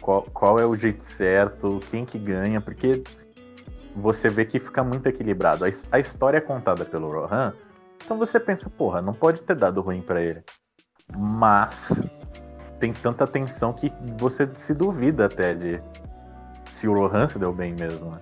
Qual, 0.00 0.22
qual 0.22 0.58
é 0.58 0.66
o 0.66 0.76
jeito 0.76 1.02
certo? 1.02 1.80
Quem 1.90 2.04
que 2.04 2.18
ganha? 2.18 2.60
Porque 2.60 3.02
você 3.94 4.28
vê 4.28 4.44
que 4.44 4.58
fica 4.58 4.82
muito 4.82 5.06
equilibrado. 5.06 5.64
A, 5.64 5.68
a 5.92 5.98
história 5.98 6.38
é 6.38 6.40
contada 6.40 6.84
pelo 6.84 7.10
Rohan, 7.10 7.52
então 8.04 8.18
você 8.18 8.38
pensa, 8.38 8.68
porra, 8.68 9.00
não 9.00 9.12
pode 9.14 9.42
ter 9.42 9.56
dado 9.56 9.80
ruim 9.80 10.02
pra 10.02 10.20
ele. 10.20 10.42
Mas 11.16 12.02
tem 12.78 12.92
tanta 12.92 13.26
tensão 13.26 13.72
que 13.72 13.92
você 14.18 14.48
se 14.54 14.74
duvida 14.74 15.26
até 15.26 15.54
de 15.54 15.80
se 16.68 16.88
o 16.88 16.94
Rohan 16.94 17.28
se 17.28 17.38
deu 17.38 17.52
bem 17.52 17.74
mesmo, 17.74 18.10
né? 18.10 18.18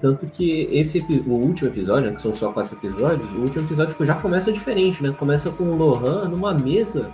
Tanto 0.00 0.28
que 0.28 0.68
esse 0.70 1.00
o 1.26 1.32
último 1.32 1.70
episódio, 1.70 2.10
né, 2.10 2.14
que 2.14 2.20
são 2.20 2.34
só 2.34 2.52
quatro 2.52 2.76
episódios, 2.76 3.28
o 3.32 3.40
último 3.40 3.64
episódio 3.64 3.96
já 4.04 4.14
começa 4.16 4.52
diferente, 4.52 5.02
né? 5.02 5.14
Começa 5.18 5.50
com 5.50 5.64
o 5.64 5.76
Lohan 5.76 6.28
numa 6.28 6.52
mesa 6.52 7.10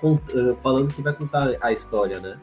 com- 0.00 0.18
eh, 0.30 0.54
falando 0.62 0.92
que 0.92 1.02
vai 1.02 1.12
contar 1.12 1.50
a 1.60 1.70
história, 1.70 2.18
né? 2.20 2.38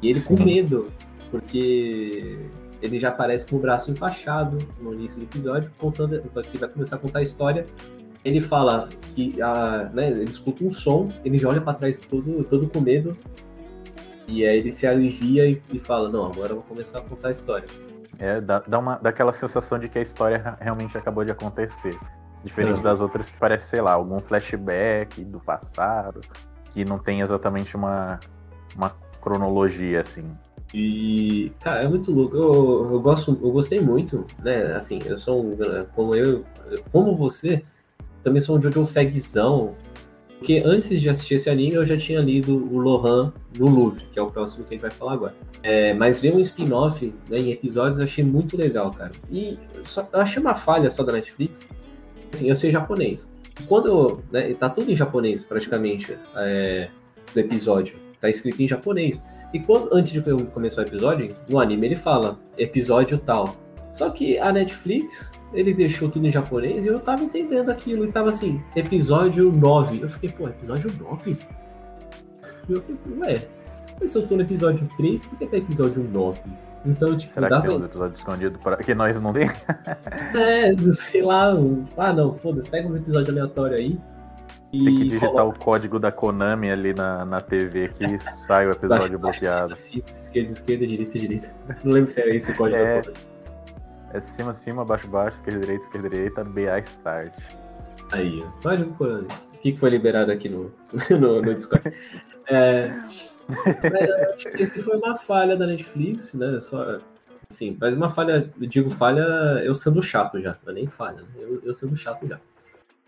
E 0.00 0.06
ele 0.08 0.14
Sim. 0.14 0.36
com 0.36 0.44
medo, 0.44 0.90
porque 1.30 2.46
ele 2.82 2.98
já 2.98 3.08
aparece 3.08 3.46
com 3.46 3.56
o 3.56 3.58
braço 3.58 3.90
enfaixado 3.90 4.58
no 4.80 4.94
início 4.94 5.18
do 5.18 5.24
episódio, 5.24 5.70
contando 5.78 6.20
que 6.42 6.58
vai 6.58 6.68
começar 6.68 6.96
a 6.96 6.98
contar 6.98 7.18
a 7.20 7.22
história. 7.22 7.66
Ele 8.24 8.40
fala 8.40 8.88
que 9.14 9.40
a, 9.40 9.90
né, 9.92 10.08
ele 10.10 10.30
escuta 10.30 10.62
um 10.64 10.70
som, 10.70 11.08
ele 11.24 11.38
já 11.38 11.48
olha 11.48 11.60
pra 11.60 11.72
trás 11.74 12.00
todo, 12.00 12.44
todo 12.44 12.68
com 12.68 12.80
medo. 12.80 13.16
E 14.26 14.46
aí 14.46 14.58
ele 14.58 14.70
se 14.70 14.86
alivia 14.86 15.48
e, 15.48 15.60
e 15.72 15.78
fala, 15.78 16.08
não, 16.08 16.24
agora 16.26 16.50
eu 16.52 16.56
vou 16.56 16.64
começar 16.64 16.98
a 16.98 17.02
contar 17.02 17.28
a 17.28 17.30
história. 17.32 17.66
É, 18.18 18.40
dá, 18.40 18.60
dá, 18.66 18.78
uma, 18.78 18.96
dá 18.96 19.08
aquela 19.10 19.32
sensação 19.32 19.78
de 19.78 19.88
que 19.88 19.98
a 19.98 20.02
história 20.02 20.56
realmente 20.60 20.96
acabou 20.96 21.24
de 21.24 21.30
acontecer. 21.30 21.98
Diferente 22.44 22.76
Uhum. 22.76 22.82
das 22.82 23.00
outras 23.00 23.28
que 23.28 23.36
parece, 23.38 23.66
sei 23.66 23.80
lá, 23.80 23.92
algum 23.92 24.18
flashback 24.18 25.24
do 25.24 25.40
passado, 25.40 26.20
que 26.72 26.84
não 26.84 26.98
tem 26.98 27.20
exatamente 27.20 27.76
uma, 27.76 28.20
uma 28.76 28.90
cronologia, 29.20 30.00
assim. 30.00 30.30
E, 30.72 31.52
cara, 31.60 31.82
é 31.82 31.88
muito 31.88 32.12
louco. 32.12 32.36
Eu, 32.36 32.92
eu 32.92 33.00
gosto, 33.00 33.38
eu 33.42 33.50
gostei 33.50 33.80
muito, 33.80 34.24
né? 34.42 34.74
Assim, 34.74 35.00
eu 35.04 35.18
sou 35.18 35.44
um, 35.44 35.56
como 35.94 36.14
eu, 36.14 36.44
como 36.92 37.14
você, 37.14 37.64
também 38.22 38.40
sou 38.40 38.56
um 38.56 38.62
Jojo 38.62 38.84
Fagzão. 38.84 39.74
Porque 40.38 40.62
antes 40.64 40.98
de 40.98 41.06
assistir 41.06 41.34
esse 41.34 41.50
anime, 41.50 41.74
eu 41.74 41.84
já 41.84 41.98
tinha 41.98 42.18
lido 42.18 42.56
o 42.56 42.78
Lohan 42.78 43.30
no 43.58 43.68
Louvre, 43.68 44.06
que 44.10 44.18
é 44.18 44.22
o 44.22 44.30
próximo 44.30 44.64
que 44.64 44.72
a 44.72 44.74
gente 44.74 44.80
vai 44.80 44.90
falar 44.90 45.12
agora. 45.12 45.34
É, 45.62 45.92
mas 45.92 46.22
ver 46.22 46.34
um 46.34 46.40
spin-off 46.40 47.12
né, 47.28 47.38
em 47.38 47.50
episódios 47.50 47.98
eu 47.98 48.04
achei 48.04 48.24
muito 48.24 48.56
legal, 48.56 48.90
cara. 48.90 49.12
E 49.30 49.58
só, 49.84 50.08
eu 50.10 50.20
achei 50.20 50.40
uma 50.40 50.54
falha 50.54 50.90
só 50.90 51.02
da 51.02 51.12
Netflix. 51.12 51.66
Assim, 52.32 52.48
eu 52.48 52.56
sei 52.56 52.70
japonês. 52.70 53.30
Quando, 53.68 54.22
né, 54.32 54.54
tá 54.54 54.70
tudo 54.70 54.90
em 54.90 54.96
japonês 54.96 55.44
praticamente, 55.44 56.16
é, 56.34 56.88
do 57.34 57.40
episódio. 57.40 57.98
Tá 58.18 58.30
escrito 58.30 58.62
em 58.62 58.68
japonês. 58.68 59.20
E 59.52 59.58
quando, 59.60 59.88
antes 59.92 60.12
de 60.12 60.22
começar 60.52 60.82
o 60.82 60.84
episódio, 60.84 61.34
no 61.48 61.58
anime 61.58 61.86
ele 61.88 61.96
fala 61.96 62.38
episódio 62.56 63.18
tal. 63.18 63.56
Só 63.92 64.08
que 64.10 64.38
a 64.38 64.52
Netflix, 64.52 65.32
ele 65.52 65.74
deixou 65.74 66.08
tudo 66.08 66.26
em 66.26 66.30
japonês 66.30 66.84
e 66.84 66.88
eu 66.88 67.00
tava 67.00 67.24
entendendo 67.24 67.70
aquilo. 67.70 68.04
E 68.04 68.12
tava 68.12 68.28
assim, 68.28 68.62
episódio 68.76 69.50
9. 69.50 70.00
Eu 70.02 70.08
fiquei, 70.08 70.30
pô, 70.30 70.48
episódio 70.48 70.92
9? 70.96 71.36
E 72.68 72.72
eu 72.72 72.80
fiquei, 72.80 73.18
ué, 73.18 73.48
mas 74.00 74.12
se 74.12 74.18
eu 74.18 74.26
tô 74.26 74.36
no 74.36 74.42
episódio 74.42 74.88
3, 74.96 75.24
por 75.24 75.38
que 75.38 75.46
tá 75.46 75.56
episódio 75.56 76.02
9? 76.04 76.38
Então, 76.86 77.16
tipo, 77.16 77.32
Será 77.32 77.48
dá 77.48 77.56
que 77.56 77.62
tem 77.62 77.70
pra... 77.70 77.78
uns 77.78 77.84
episódios 77.84 78.18
escondidos 78.18 78.62
para 78.62 78.76
que 78.78 78.94
nós 78.94 79.20
não 79.20 79.32
tem? 79.32 79.50
É, 80.34 80.72
sei 80.92 81.22
lá, 81.22 81.54
um- 81.54 81.84
ah 81.96 82.12
não, 82.12 82.32
foda-se, 82.32 82.68
pega 82.70 82.88
uns 82.88 82.96
episódios 82.96 83.28
aleatórios 83.28 83.78
aí. 83.80 83.98
E 84.72 84.84
Tem 84.84 84.96
que 84.96 85.04
digitar 85.04 85.30
coloca 85.30 85.58
o 85.58 85.64
código 85.64 85.98
da 85.98 86.12
Konami 86.12 86.70
ali 86.70 86.94
na, 86.94 87.24
na 87.24 87.40
TV 87.40 87.88
que 87.88 88.18
sai 88.20 88.68
o 88.68 88.70
episódio 88.70 89.18
baixo, 89.18 89.18
bloqueado. 89.18 89.68
baixo, 89.68 89.82
cima, 89.82 90.04
esquerda, 90.12 90.52
esquerda, 90.52 90.86
direita, 90.86 91.18
direita. 91.18 91.54
Não 91.82 91.92
lembro 91.92 92.08
se 92.10 92.20
era 92.20 92.34
esse 92.34 92.52
o 92.52 92.56
código 92.56 92.76
É. 92.80 93.02
da 93.02 93.08
conta. 93.08 93.20
É 94.12 94.20
cima, 94.20 94.52
cima, 94.52 94.84
baixo, 94.84 95.08
baixo, 95.08 95.36
esquerda, 95.36 95.60
direita, 95.60 95.84
esquerda, 95.84 96.08
direita, 96.08 96.44
BA 96.44 96.78
Start. 96.80 97.32
Aí, 98.12 98.42
ó. 98.44 98.62
Código 98.62 98.94
Konami. 98.94 99.26
O 99.54 99.58
que 99.58 99.76
foi 99.76 99.90
liberado 99.90 100.30
aqui 100.30 100.48
no, 100.48 100.72
no, 101.10 101.42
no 101.42 101.54
Discord? 101.54 101.92
É, 102.48 102.92
mas 103.48 104.08
eu 104.08 104.32
acho 104.34 104.50
que 104.50 104.62
esse 104.62 104.82
foi 104.82 104.96
uma 104.96 105.16
falha 105.16 105.56
da 105.56 105.66
Netflix, 105.66 106.34
né? 106.34 106.58
Só, 106.60 106.98
assim, 107.50 107.76
mas 107.80 107.94
uma 107.94 108.08
falha, 108.08 108.50
eu 108.60 108.66
digo 108.66 108.88
falha, 108.88 109.20
eu 109.64 109.74
sendo 109.74 110.00
chato 110.02 110.40
já, 110.40 110.56
não 110.64 110.72
é 110.72 110.74
nem 110.74 110.86
falha, 110.86 111.22
né? 111.22 111.28
eu, 111.36 111.60
eu 111.64 111.74
sendo 111.74 111.96
chato 111.96 112.26
já. 112.26 112.38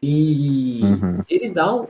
E 0.03 0.81
Uhum. 0.83 1.23
ele 1.29 1.51
dá 1.51 1.75
um- 1.75 1.87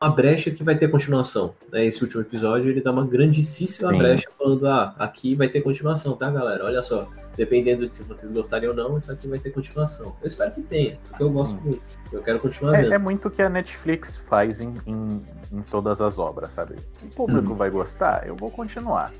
uma 0.00 0.10
brecha 0.10 0.50
que 0.50 0.62
vai 0.64 0.76
ter 0.76 0.88
continuação. 0.88 1.54
Né? 1.70 1.86
Esse 1.86 2.02
último 2.02 2.22
episódio 2.22 2.70
ele 2.70 2.80
dá 2.80 2.90
uma 2.90 3.06
grandíssima 3.06 3.92
Sim. 3.92 3.98
brecha 3.98 4.28
falando: 4.38 4.66
ah, 4.66 4.94
aqui 4.98 5.34
vai 5.34 5.48
ter 5.48 5.60
continuação, 5.62 6.16
tá, 6.16 6.30
galera? 6.30 6.64
Olha 6.64 6.82
só, 6.82 7.08
dependendo 7.36 7.86
de 7.86 7.94
se 7.94 8.02
vocês 8.04 8.30
gostarem 8.32 8.68
ou 8.68 8.74
não, 8.74 8.96
isso 8.96 9.10
aqui 9.12 9.28
vai 9.28 9.38
ter 9.38 9.50
continuação. 9.50 10.14
Eu 10.22 10.26
espero 10.26 10.50
que 10.52 10.62
tenha, 10.62 10.98
porque 11.08 11.22
eu 11.22 11.30
gosto 11.30 11.54
Sim. 11.56 11.60
muito. 11.68 11.82
Eu 12.12 12.22
quero 12.22 12.38
continuar 12.38 12.72
vendo. 12.72 12.92
É, 12.92 12.96
é 12.96 12.98
muito 12.98 13.28
o 13.28 13.30
que 13.30 13.42
a 13.42 13.48
Netflix 13.48 14.16
faz 14.16 14.60
em, 14.60 14.74
em, 14.86 15.22
em 15.52 15.62
todas 15.62 16.00
as 16.00 16.18
obras, 16.18 16.52
sabe? 16.52 16.76
O 17.02 17.08
público 17.08 17.50
Uhum. 17.50 17.56
vai 17.56 17.70
gostar, 17.70 18.26
eu 18.26 18.36
vou 18.36 18.50
continuar, 18.50 19.12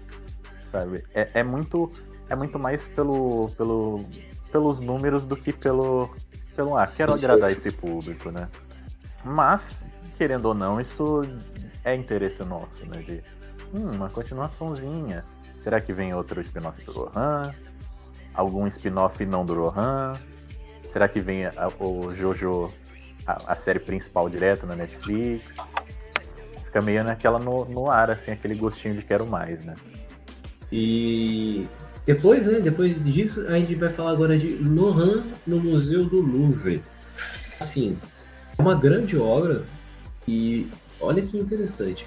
sabe? 0.65 1.03
É, 1.15 1.29
é 1.35 1.43
muito 1.43 1.91
é 2.29 2.35
muito 2.35 2.59
mais 2.59 2.89
pelo, 2.89 3.51
pelo, 3.57 4.05
pelos 4.51 4.81
números 4.81 5.27
do 5.27 5.37
que 5.37 5.53
pelo, 5.53 6.09
pelo 6.55 6.77
ah, 6.77 6.87
quero 6.87 7.11
Esforço. 7.13 7.25
agradar 7.33 7.51
esse 7.51 7.71
público, 7.71 8.31
né? 8.31 8.49
Mas, 9.25 9.87
querendo 10.17 10.47
ou 10.47 10.55
não, 10.55 10.81
isso 10.81 11.23
é 11.85 11.95
interesse 11.95 12.43
nosso, 12.45 12.85
né? 12.87 12.99
De 13.03 13.23
hum, 13.73 13.91
uma 13.93 14.09
continuaçãozinha. 14.11 15.25
Será 15.59 15.81
que 15.81 15.93
vem 15.93 16.13
outro 16.15 16.41
spin-off 16.41 16.83
do 16.85 16.93
Rohan? 16.93 17.53
Algum 18.35 18.67
spin-off 18.67 19.25
não 19.25 19.45
do 19.47 19.55
Rohan? 19.55 20.19
Será 20.85 21.09
que 21.09 21.21
vem 21.21 21.47
a- 21.47 21.53
o 21.81 22.13
Jojo, 22.15 22.71
a, 23.27 23.53
a 23.53 23.57
série 23.57 23.79
principal 23.79 24.29
direto 24.29 24.67
na 24.67 24.75
Netflix? 24.77 25.57
Fica 26.65 26.83
meio 26.83 27.05
naquela 27.05 27.39
no, 27.39 27.65
no 27.65 27.91
ar, 27.91 28.11
assim, 28.11 28.33
aquele 28.33 28.55
gostinho 28.55 28.95
de 28.97 29.05
quero 29.05 29.27
mais, 29.27 29.63
né? 29.65 29.75
E 30.73 31.67
depois, 32.07 32.47
né, 32.47 32.61
depois 32.61 33.03
disso, 33.03 33.47
a 33.49 33.59
gente 33.59 33.75
vai 33.75 33.89
falar 33.89 34.11
agora 34.11 34.39
de 34.39 34.57
Lohan 34.57 35.25
no 35.47 35.59
Museu 35.59 36.05
do 36.05 36.21
Louvre. 36.21 36.83
Assim, 37.13 37.97
é 38.59 38.61
uma 38.61 38.75
grande 38.75 39.17
obra 39.17 39.65
e 40.29 40.69
olha 41.01 41.23
que 41.23 41.39
interessante. 41.39 42.07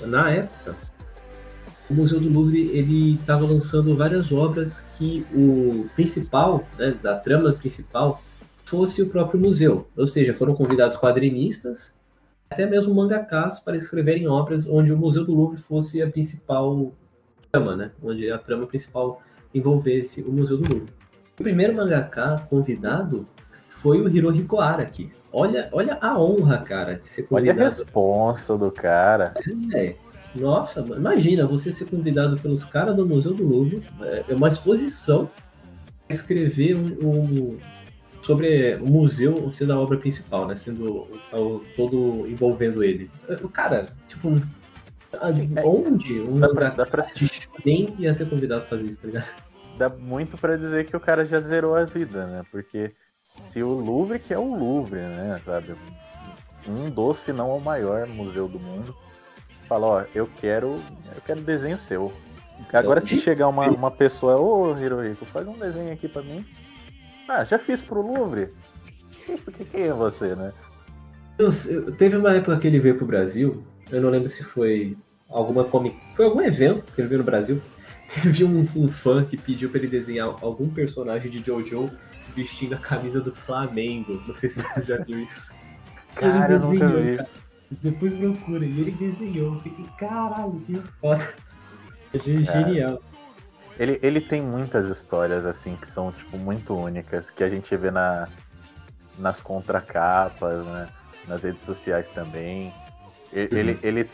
Na 0.00 0.30
época, 0.30 0.76
o 1.90 1.94
Museu 1.94 2.20
do 2.20 2.30
Louvre 2.30 2.68
ele 2.68 3.14
estava 3.14 3.44
lançando 3.44 3.96
várias 3.96 4.30
obras 4.30 4.80
que 4.96 5.26
o 5.34 5.86
principal, 5.94 6.66
né, 6.78 6.96
da 7.02 7.16
trama 7.16 7.52
principal, 7.52 8.22
fosse 8.64 9.02
o 9.02 9.10
próprio 9.10 9.40
museu. 9.40 9.88
Ou 9.96 10.06
seja, 10.06 10.32
foram 10.32 10.54
convidados 10.54 10.96
quadrinistas, 10.96 11.94
até 12.48 12.64
mesmo 12.64 12.94
mangakás 12.94 13.58
para 13.58 13.76
escreverem 13.76 14.28
obras 14.28 14.66
onde 14.66 14.92
o 14.92 14.96
Museu 14.96 15.24
do 15.24 15.34
Louvre 15.34 15.60
fosse 15.60 16.00
a 16.00 16.08
principal 16.08 16.92
trama, 17.54 17.76
né? 17.76 17.90
Onde 18.02 18.30
a 18.30 18.38
trama 18.38 18.66
principal 18.66 19.20
envolvesse 19.54 20.22
o 20.22 20.32
Museu 20.32 20.56
do 20.58 20.68
Louvre. 20.68 20.92
O 21.38 21.42
primeiro 21.42 21.74
mangaka 21.74 22.44
convidado 22.50 23.26
foi 23.68 24.00
o 24.00 24.08
Hirohiko 24.08 24.60
Araki. 24.60 25.12
Olha, 25.32 25.68
olha 25.72 25.98
a 26.00 26.18
honra, 26.20 26.58
cara, 26.58 26.94
de 26.94 27.06
ser 27.06 27.22
Olha 27.30 27.50
a 27.52 27.54
convidado. 27.54 27.60
responsa 27.60 28.56
do 28.58 28.70
cara. 28.70 29.34
É, 29.74 29.96
nossa, 30.36 30.80
imagina 30.80 31.46
você 31.46 31.72
ser 31.72 31.86
convidado 31.86 32.36
pelos 32.38 32.64
caras 32.64 32.94
do 32.94 33.06
Museu 33.06 33.34
do 33.34 33.44
Louvre, 33.46 33.82
é 34.02 34.24
é 34.28 34.34
uma 34.34 34.48
exposição 34.48 35.28
escrever 36.08 36.76
um, 36.76 36.86
um- 37.04 37.58
sobre 38.22 38.76
o 38.76 38.86
museu 38.88 39.50
sendo 39.50 39.72
a 39.74 39.78
obra 39.78 39.98
principal, 39.98 40.46
né? 40.46 40.54
Sendo 40.54 41.08
o- 41.32 41.36
o- 41.38 41.60
todo 41.76 42.26
envolvendo 42.28 42.82
ele. 42.82 43.10
O 43.42 43.48
cara, 43.48 43.88
tipo, 44.08 44.34
Sim, 45.32 45.52
é- 45.56 45.64
onde 45.64 46.20
um 46.20 46.38
Dá 46.38 46.48
pra, 46.48 46.70
dá, 46.70 46.86
nem 47.64 47.94
ia 47.98 48.12
ser 48.14 48.28
convidado 48.28 48.62
pra 48.62 48.70
fazer 48.70 48.86
isso, 48.88 49.00
tá 49.00 49.06
ligado? 49.06 49.30
dá 49.78 49.88
muito 49.88 50.36
pra 50.38 50.56
dizer 50.56 50.86
que 50.86 50.96
o 50.96 51.00
cara 51.00 51.24
já 51.24 51.40
zerou 51.40 51.74
a 51.74 51.84
vida, 51.84 52.26
né? 52.26 52.42
Porque 52.50 52.92
se 53.36 53.62
o 53.62 53.68
Louvre, 53.70 54.18
que 54.20 54.32
é 54.32 54.38
o 54.38 54.54
Louvre, 54.56 55.00
né? 55.00 55.40
Sabe? 55.44 55.74
Um 56.68 56.88
dos, 56.88 57.18
se 57.18 57.32
não 57.32 57.56
o 57.56 57.60
maior 57.60 58.06
museu 58.06 58.46
do 58.48 58.58
mundo, 58.60 58.94
fala, 59.68 59.86
ó, 59.86 60.04
eu 60.14 60.28
quero. 60.40 60.80
Eu 61.14 61.20
quero 61.26 61.40
desenho 61.40 61.76
seu. 61.78 62.12
Agora 62.72 63.00
se 63.00 63.18
chegar 63.18 63.48
uma, 63.48 63.68
uma 63.68 63.90
pessoa, 63.90 64.36
ô 64.40 64.78
Hirohiko, 64.78 65.24
faz 65.26 65.46
um 65.48 65.58
desenho 65.58 65.92
aqui 65.92 66.06
pra 66.08 66.22
mim. 66.22 66.46
Ah, 67.28 67.42
já 67.44 67.58
fiz 67.58 67.82
pro 67.82 68.00
Louvre. 68.00 68.50
Que- 69.56 69.64
Quem 69.64 69.82
é 69.88 69.92
você, 69.92 70.34
né? 70.36 70.52
Eu- 71.38 71.48
eu- 71.68 71.92
teve 71.96 72.16
uma 72.16 72.32
época 72.32 72.58
que 72.60 72.66
ele 72.68 72.78
veio 72.78 72.96
pro 72.96 73.06
Brasil, 73.06 73.64
eu 73.90 74.00
não 74.00 74.08
lembro 74.10 74.28
se 74.28 74.44
foi 74.44 74.96
alguma 75.30 75.64
comic... 75.64 75.96
Foi 76.14 76.24
algum 76.26 76.40
evento 76.40 76.92
que 76.92 77.00
ele 77.00 77.08
veio 77.08 77.18
no 77.18 77.24
Brasil. 77.24 77.60
Teve 78.22 78.44
um, 78.44 78.66
um 78.76 78.88
fã 78.88 79.24
que 79.24 79.36
pediu 79.36 79.70
pra 79.70 79.78
ele 79.78 79.88
desenhar 79.88 80.28
algum 80.42 80.68
personagem 80.68 81.30
de 81.30 81.42
Jojo 81.44 81.90
vestindo 82.34 82.74
a 82.74 82.78
camisa 82.78 83.20
do 83.20 83.32
Flamengo. 83.32 84.22
Não 84.26 84.34
sei 84.34 84.50
se 84.50 84.62
você 84.62 84.82
já 84.82 84.96
viu 84.98 85.20
isso. 85.22 85.52
Cara, 86.14 86.58
nunca 86.58 86.88
vi. 87.00 87.16
cara. 87.16 87.28
Depois 87.82 88.14
procura. 88.14 88.64
E 88.64 88.80
ele 88.80 88.92
desenhou. 88.92 89.54
Eu 89.54 89.60
fiquei, 89.60 89.84
caralho, 89.98 90.60
que 90.66 90.80
foda. 91.00 91.34
Achei 92.14 92.44
Cara. 92.44 92.64
genial. 92.68 93.02
Ele, 93.76 93.98
ele 94.00 94.20
tem 94.20 94.40
muitas 94.40 94.88
histórias, 94.88 95.44
assim, 95.44 95.74
que 95.80 95.90
são, 95.90 96.12
tipo, 96.12 96.38
muito 96.38 96.76
únicas, 96.76 97.28
que 97.30 97.42
a 97.42 97.48
gente 97.50 97.76
vê 97.76 97.90
na, 97.90 98.28
nas 99.18 99.40
contracapas, 99.40 100.64
né? 100.64 100.88
Nas 101.26 101.42
redes 101.42 101.64
sociais 101.64 102.08
também. 102.10 102.72
E- 103.32 103.48
Uhum. 103.50 103.58
Ele, 103.58 103.78
ele, 103.82 104.10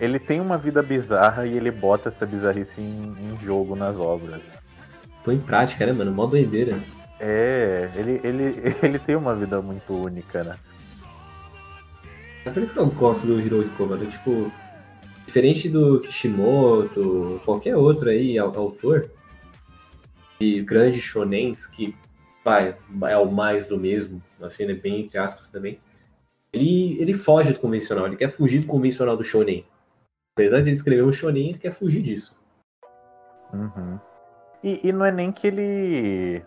ele 0.00 0.18
tem 0.18 0.40
uma 0.40 0.56
vida 0.56 0.82
bizarra 0.82 1.46
e 1.46 1.56
ele 1.56 1.70
bota 1.70 2.08
essa 2.08 2.24
bizarrice 2.24 2.80
em, 2.80 3.14
em 3.20 3.38
jogo 3.38 3.76
nas 3.76 3.96
obras. 3.96 4.40
Põe 5.22 5.34
em 5.36 5.40
prática, 5.40 5.84
né, 5.84 5.92
mano? 5.92 6.10
Mó 6.10 6.26
doideira. 6.26 6.78
É, 7.18 7.90
ele, 7.94 8.20
ele, 8.24 8.54
ele 8.82 8.98
tem 8.98 9.14
uma 9.14 9.34
vida 9.34 9.60
muito 9.60 9.92
única, 9.92 10.42
né? 10.42 10.56
É 12.46 12.50
por 12.50 12.62
isso 12.62 12.72
que 12.72 12.78
eu 12.78 12.86
gosto 12.86 13.26
do 13.26 13.38
Hirohiko, 13.38 13.86
mano. 13.86 14.06
Tipo, 14.06 14.50
diferente 15.26 15.68
do 15.68 16.00
Kishimoto, 16.00 17.40
qualquer 17.44 17.76
outro 17.76 18.08
aí, 18.08 18.38
au- 18.38 18.56
autor 18.56 19.10
de 20.40 20.62
grandes 20.62 21.02
shonens, 21.02 21.66
que 21.66 21.94
vai, 22.42 22.74
é 23.06 23.16
o 23.18 23.30
mais 23.30 23.66
do 23.66 23.78
mesmo, 23.78 24.22
assim, 24.40 24.64
né, 24.64 24.72
bem 24.72 25.02
entre 25.02 25.18
aspas 25.18 25.48
também, 25.48 25.78
ele, 26.50 26.96
ele 26.98 27.12
foge 27.12 27.52
do 27.52 27.58
convencional, 27.58 28.06
ele 28.06 28.16
quer 28.16 28.30
fugir 28.30 28.60
do 28.60 28.66
convencional 28.66 29.16
do 29.16 29.22
shonen. 29.22 29.66
Apesar 30.34 30.58
de 30.62 30.70
ele 30.70 30.76
escrever 30.76 31.04
um 31.04 31.12
shonen, 31.12 31.50
ele 31.50 31.58
quer 31.58 31.72
fugir 31.72 32.02
disso. 32.02 32.34
Uhum. 33.52 33.98
E, 34.62 34.88
e 34.88 34.92
não 34.92 35.04
é 35.04 35.12
nem 35.12 35.32
que 35.32 35.46
ele 35.46 36.44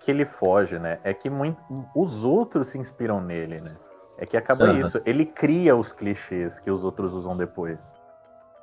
que 0.00 0.10
ele 0.10 0.26
foge, 0.26 0.78
né? 0.78 0.98
É 1.04 1.14
que 1.14 1.30
muito, 1.30 1.58
os 1.94 2.24
outros 2.24 2.68
se 2.68 2.78
inspiram 2.78 3.20
nele, 3.20 3.60
né? 3.60 3.76
É 4.18 4.26
que 4.26 4.36
acaba 4.36 4.64
Aham. 4.66 4.80
isso. 4.80 5.00
Ele 5.06 5.24
cria 5.24 5.76
os 5.76 5.92
clichês 5.92 6.58
que 6.58 6.70
os 6.70 6.84
outros 6.84 7.14
usam 7.14 7.36
depois. 7.36 7.92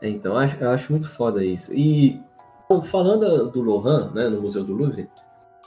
É, 0.02 0.10
Então, 0.10 0.34
eu 0.34 0.38
acho, 0.38 0.58
eu 0.58 0.69
acho 0.69 0.91
muito 0.91 1.10
foda 1.10 1.43
isso. 1.43 1.74
E, 1.74 2.22
bom, 2.69 2.82
falando 2.82 3.50
do 3.50 3.62
Lohan, 3.62 4.12
né, 4.12 4.28
no 4.28 4.41
Museu 4.41 4.63
do 4.63 4.74
Louvre, 4.74 5.10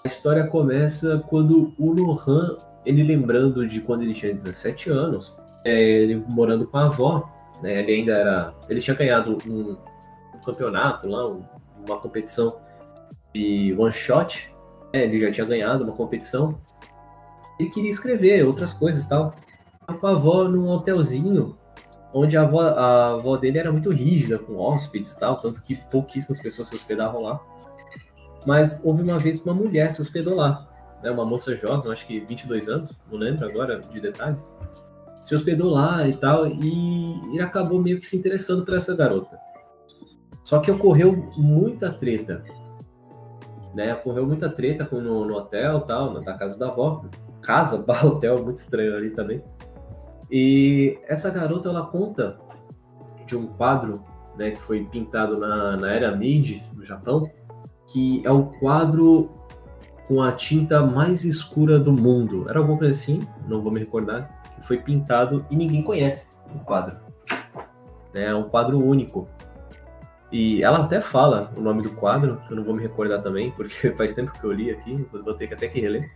a 0.05 0.09
história 0.09 0.47
começa 0.47 1.23
quando 1.29 1.73
o 1.79 1.93
Lohan, 1.93 2.57
ele 2.85 3.03
lembrando 3.03 3.67
de 3.67 3.81
quando 3.81 4.03
ele 4.03 4.15
tinha 4.15 4.33
17 4.33 4.91
anos, 4.91 5.37
é, 5.65 5.81
ele 5.81 6.25
morando 6.29 6.67
com 6.67 6.77
a 6.77 6.85
avó, 6.85 7.32
né, 7.63 7.81
ele 7.81 7.93
ainda 7.93 8.13
era... 8.13 8.55
Ele 8.69 8.81
tinha 8.81 8.97
ganhado 8.97 9.39
um, 9.47 9.77
um 10.35 10.41
campeonato 10.45 11.07
lá, 11.07 11.29
um- 11.29 11.45
uma 11.87 11.99
competição 11.99 12.61
de 13.35 13.75
one 13.79 13.93
shot, 13.93 14.53
né, 14.93 15.05
ele 15.05 15.19
já 15.21 15.31
tinha 15.33 15.47
ganhado 15.47 15.85
uma 15.85 15.93
competição, 15.93 16.59
ele 17.59 17.71
queria 17.71 17.91
escrever 17.91 18.45
outras 18.47 18.73
coisas 18.73 19.05
e 19.05 19.09
tal. 19.09 19.35
Com 20.01 20.07
a 20.07 20.11
avó 20.11 20.45
num 20.45 20.69
hotelzinho 20.69 21.57
onde 22.15 22.37
a 22.37 22.43
avó, 22.43 22.61
a 22.63 23.11
avó 23.15 23.37
dele 23.37 23.59
era 23.59 23.73
muito 23.73 23.91
rígida 23.91 24.39
com 24.39 24.57
hóspedes 24.59 25.13
e 25.13 25.19
tal, 25.21 25.37
tanto 25.37 25.63
que 25.63 25.77
pouquíssimas 25.91 26.41
pessoas 26.41 26.69
se 26.69 26.75
hospedavam 26.75 27.23
lá. 27.23 27.41
Mas 28.47 28.81
houve 28.85 29.03
uma 29.03 29.19
vez 29.19 29.39
que 29.41 29.49
uma 29.49 29.55
mulher 29.55 29.93
se 29.93 30.01
hospedou 30.03 30.35
lá, 30.35 30.67
né, 31.03 31.11
uma 31.11 31.25
moça 31.25 31.55
jovem, 31.57 31.91
acho 31.93 32.07
que 32.07 32.21
22 32.21 32.69
anos, 32.69 32.93
não 33.11 33.19
lembro 33.19 33.47
agora 33.47 33.81
de 33.81 34.01
detalhes, 34.01 34.47
se 35.23 35.35
hospedou 35.35 35.71
lá 35.71 36.07
e 36.09 36.15
tal, 36.15 36.47
e 36.47 37.21
ele 37.33 37.43
acabou 37.43 37.81
meio 37.81 37.99
que 37.99 38.07
se 38.07 38.17
interessando 38.17 38.65
por 38.65 38.75
essa 38.75 38.95
garota. 38.95 39.39
Só 40.43 40.59
que 40.59 40.71
ocorreu 40.71 41.31
muita 41.37 41.91
treta, 41.91 42.45
né, 43.75 43.95
ocorreu 43.95 44.27
muita 44.27 44.49
treta 44.51 44.85
com- 44.85 45.01
no, 45.01 45.25
no 45.25 45.35
hotel 45.35 45.81
tal, 45.83 46.13
na 46.13 46.35
casa 46.35 46.59
da 46.59 46.69
avó, 46.69 47.05
casa, 47.41 47.79
barra 47.87 48.09
hotel, 48.09 48.43
muito 48.43 48.59
estranho 48.59 48.97
ali 48.97 49.11
também. 49.11 49.43
E 50.31 50.99
essa 51.07 51.31
garota, 51.31 51.69
ela 51.69 51.87
conta 51.87 52.39
de 53.27 53.37
um 53.37 53.47
quadro 53.47 54.03
né, 54.37 54.51
que 54.53 54.63
foi 54.63 54.85
pintado 54.85 55.39
na, 55.39 55.77
na 55.77 55.93
era 55.93 56.17
Meiji, 56.17 56.63
no 56.75 56.85
Japão, 56.85 57.31
que 57.87 58.23
é 58.25 58.31
o 58.31 58.47
quadro 58.47 59.31
com 60.09 60.23
a 60.23 60.33
tinta 60.33 60.85
mais 60.85 61.25
escura 61.25 61.79
do 61.79 61.93
mundo. 61.93 62.49
Era 62.49 62.59
alguma 62.59 62.79
coisa 62.79 62.93
assim, 62.93 63.27
não 63.47 63.63
vou 63.63 63.71
me 63.71 63.81
recordar, 63.81 64.42
foi 64.63 64.79
pintado 64.79 65.45
e 65.51 65.57
ninguém 65.57 65.83
conhece 65.83 66.29
o 66.55 66.59
quadro. 66.61 66.97
É 68.15 68.35
um 68.35 68.45
quadro 68.45 68.79
único. 68.79 69.29
E 70.31 70.63
ela 70.63 70.79
até 70.79 71.01
fala 71.01 71.53
o 71.57 71.61
nome 71.61 71.83
do 71.83 71.91
quadro, 71.91 72.41
que 72.47 72.53
eu 72.53 72.57
não 72.57 72.65
vou 72.65 72.75
me 72.75 72.83
recordar 72.83 73.21
também, 73.21 73.51
porque 73.51 73.91
faz 73.97 74.15
tempo 74.15 74.33
que 74.33 74.45
eu 74.45 74.53
li 74.53 74.71
aqui, 74.71 75.07
vou 75.13 75.35
ter 75.35 75.47
que 75.47 75.55
até 75.55 75.69
que 75.69 75.81
reler. 75.81 76.11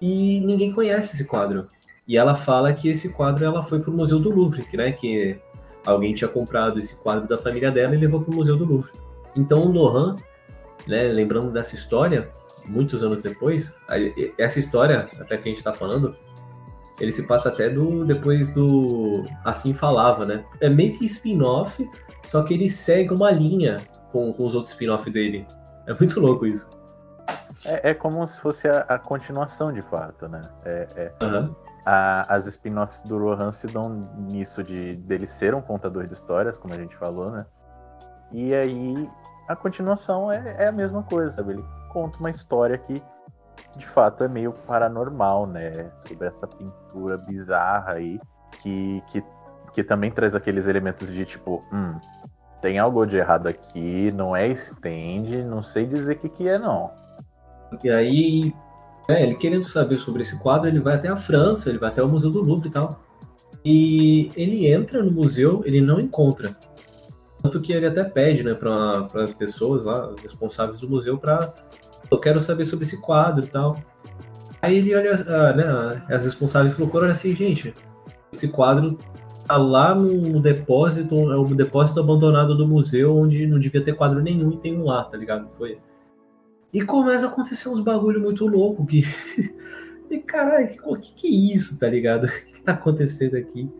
E 0.00 0.40
ninguém 0.40 0.72
conhece 0.72 1.14
esse 1.14 1.24
quadro. 1.24 1.68
E 2.06 2.16
ela 2.16 2.34
fala 2.34 2.72
que 2.72 2.88
esse 2.88 3.12
quadro 3.14 3.44
ela 3.44 3.62
foi 3.62 3.80
pro 3.80 3.92
Museu 3.92 4.18
do 4.18 4.30
Louvre, 4.30 4.64
que, 4.64 4.76
né, 4.76 4.92
que 4.92 5.38
alguém 5.84 6.14
tinha 6.14 6.28
comprado 6.28 6.78
esse 6.78 6.94
quadro 6.96 7.26
da 7.26 7.38
família 7.38 7.70
dela 7.72 7.94
e 7.94 7.98
levou 7.98 8.20
pro 8.20 8.34
Museu 8.34 8.56
do 8.56 8.64
Louvre. 8.64 8.92
Então 9.34 9.62
o 9.62 9.72
Lohan, 9.72 10.16
né, 10.86 11.04
lembrando 11.04 11.50
dessa 11.50 11.74
história, 11.74 12.30
muitos 12.64 13.02
anos 13.02 13.22
depois, 13.22 13.74
essa 14.36 14.58
história, 14.58 15.08
até 15.18 15.36
que 15.36 15.48
a 15.48 15.52
gente 15.52 15.64
tá 15.64 15.72
falando, 15.72 16.14
ele 17.00 17.12
se 17.12 17.26
passa 17.26 17.48
até 17.48 17.68
do 17.68 18.04
depois 18.04 18.50
do 18.54 19.24
Assim 19.44 19.74
Falava, 19.74 20.24
né? 20.24 20.44
É 20.60 20.68
meio 20.68 20.96
que 20.96 21.04
spin-off, 21.04 21.88
só 22.24 22.42
que 22.42 22.54
ele 22.54 22.68
segue 22.68 23.12
uma 23.12 23.30
linha 23.30 23.78
com, 24.12 24.32
com 24.32 24.46
os 24.46 24.54
outros 24.54 24.72
spin-off 24.72 25.10
dele. 25.10 25.46
É 25.86 25.94
muito 25.94 26.18
louco 26.20 26.46
isso. 26.46 26.68
É, 27.64 27.90
é 27.90 27.94
como 27.94 28.26
se 28.26 28.40
fosse 28.40 28.68
a, 28.68 28.80
a 28.80 28.98
continuação 28.98 29.72
de 29.72 29.82
fato, 29.82 30.28
né? 30.28 30.42
É, 30.64 30.86
é- 30.96 31.24
Aham. 31.24 31.54
a- 31.84 32.34
as 32.34 32.46
spin-offs 32.46 33.02
do 33.02 33.18
Rohan 33.18 33.52
se 33.52 33.66
dão 33.66 33.90
nisso 34.28 34.62
de 34.62 34.96
dele 34.96 35.26
ser 35.26 35.54
um 35.54 35.60
contador 35.60 36.06
de 36.06 36.14
histórias, 36.14 36.56
como 36.58 36.74
a 36.74 36.76
gente 36.76 36.96
falou, 36.96 37.30
né? 37.30 37.46
E 38.32 38.54
aí 38.54 39.08
a 39.48 39.54
continuação 39.54 40.30
é, 40.30 40.56
é 40.64 40.66
a 40.68 40.72
mesma 40.72 41.02
coisa, 41.02 41.30
sabe? 41.30 41.52
Ele 41.54 41.64
conta 41.92 42.18
uma 42.18 42.30
história 42.30 42.76
que 42.78 43.02
de 43.76 43.86
fato 43.86 44.24
é 44.24 44.28
meio 44.28 44.52
paranormal, 44.52 45.46
né? 45.46 45.90
Sobre 45.94 46.26
essa 46.26 46.46
pintura 46.46 47.18
bizarra 47.18 47.94
aí, 47.94 48.18
que, 48.62 49.02
que, 49.08 49.24
que 49.72 49.84
também 49.84 50.10
traz 50.10 50.34
aqueles 50.34 50.66
elementos 50.66 51.12
de 51.12 51.24
tipo, 51.24 51.62
hum, 51.72 51.98
tem 52.60 52.78
algo 52.78 53.06
de 53.06 53.16
errado 53.16 53.46
aqui, 53.46 54.10
não 54.12 54.34
é 54.34 54.48
stand, 54.48 55.44
não 55.48 55.62
sei 55.62 55.86
dizer 55.86 56.14
o 56.14 56.18
que, 56.18 56.28
que 56.28 56.48
é, 56.48 56.58
não. 56.58 56.90
E 57.82 57.90
aí, 57.90 58.54
é, 59.08 59.22
ele 59.22 59.34
querendo 59.34 59.64
saber 59.64 59.98
sobre 59.98 60.22
esse 60.22 60.38
quadro, 60.38 60.68
ele 60.68 60.80
vai 60.80 60.94
até 60.94 61.08
a 61.08 61.16
França, 61.16 61.68
ele 61.68 61.78
vai 61.78 61.90
até 61.90 62.02
o 62.02 62.08
Museu 62.08 62.30
do 62.30 62.42
Louvre 62.42 62.68
e 62.68 62.72
tal. 62.72 63.00
E 63.64 64.30
ele 64.36 64.68
entra 64.68 65.02
no 65.02 65.10
museu, 65.10 65.62
ele 65.64 65.80
não 65.80 65.98
encontra. 65.98 66.56
Tanto 67.42 67.60
que 67.60 67.72
ele 67.72 67.86
até 67.86 68.04
pede, 68.04 68.42
né, 68.42 68.54
para 68.54 69.08
as 69.14 69.34
pessoas 69.34 69.84
lá, 69.84 70.14
responsáveis 70.22 70.80
do 70.80 70.88
museu, 70.88 71.18
para 71.18 71.52
eu 72.10 72.18
quero 72.18 72.40
saber 72.40 72.64
sobre 72.64 72.84
esse 72.84 73.00
quadro 73.00 73.44
e 73.44 73.48
tal. 73.48 73.82
Aí 74.60 74.78
ele 74.78 74.94
olha, 74.94 75.14
ah, 75.28 75.52
né, 75.52 76.02
as 76.08 76.24
responsáveis 76.24 76.74
procuram 76.74 77.08
assim, 77.08 77.34
gente, 77.34 77.74
esse 78.32 78.48
quadro 78.48 78.98
tá 79.46 79.56
lá 79.56 79.94
no, 79.94 80.40
depósito, 80.40 81.14
é 81.32 81.36
o 81.36 81.44
depósito 81.54 82.00
abandonado 82.00 82.56
do 82.56 82.66
museu, 82.66 83.16
onde 83.16 83.46
não 83.46 83.58
devia 83.58 83.82
ter 83.82 83.94
quadro 83.94 84.20
nenhum 84.20 84.52
e 84.52 84.58
tem 84.58 84.76
um 84.76 84.84
lá, 84.84 85.04
tá 85.04 85.16
ligado? 85.16 85.48
Foi. 85.56 85.78
E 86.72 86.82
começa 86.82 87.26
a 87.26 87.28
acontecer 87.28 87.68
uns 87.68 87.80
bagulho 87.80 88.20
muito 88.20 88.46
louco 88.46 88.84
que. 88.84 89.04
e 90.10 90.18
caralho, 90.18 90.68
que, 90.68 90.76
que, 91.00 91.14
que 91.14 91.26
é 91.28 91.54
isso, 91.54 91.78
tá 91.78 91.88
ligado? 91.88 92.26
O 92.50 92.52
que 92.52 92.62
tá 92.62 92.72
acontecendo 92.72 93.36
aqui? 93.36 93.70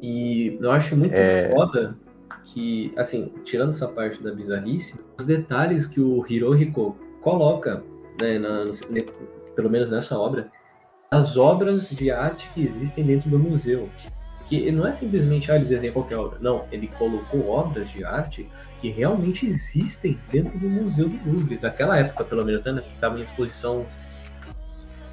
E 0.00 0.58
eu 0.60 0.70
acho 0.70 0.96
muito 0.96 1.14
é... 1.14 1.50
foda 1.50 1.98
que, 2.42 2.90
assim, 2.96 3.32
tirando 3.44 3.68
essa 3.68 3.86
parte 3.86 4.22
da 4.22 4.32
bizarrice, 4.32 4.98
os 5.18 5.26
detalhes 5.26 5.86
que 5.86 6.00
o 6.00 6.24
Hirohiko 6.26 6.96
coloca, 7.20 7.82
né, 8.20 8.38
na, 8.38 8.64
no, 8.64 8.72
pelo 9.54 9.70
menos 9.70 9.90
nessa 9.90 10.18
obra, 10.18 10.50
as 11.10 11.36
obras 11.36 11.90
de 11.90 12.10
arte 12.10 12.48
que 12.54 12.62
existem 12.62 13.04
dentro 13.04 13.28
do 13.28 13.38
museu. 13.38 13.88
Que 14.46 14.70
não 14.72 14.86
é 14.86 14.94
simplesmente, 14.94 15.50
ah, 15.52 15.56
ele 15.56 15.66
desenha 15.66 15.92
qualquer 15.92 16.18
obra. 16.18 16.38
Não, 16.40 16.64
ele 16.72 16.88
colocou 16.88 17.48
obras 17.48 17.88
de 17.90 18.04
arte 18.04 18.48
que 18.80 18.90
realmente 18.90 19.46
existem 19.46 20.18
dentro 20.30 20.58
do 20.58 20.68
Museu 20.68 21.08
do 21.08 21.32
Louvre, 21.32 21.56
daquela 21.56 21.96
época, 21.98 22.24
pelo 22.24 22.44
menos, 22.44 22.64
né, 22.64 22.80
que 22.80 22.94
estava 22.94 23.18
em 23.18 23.22
exposição 23.22 23.86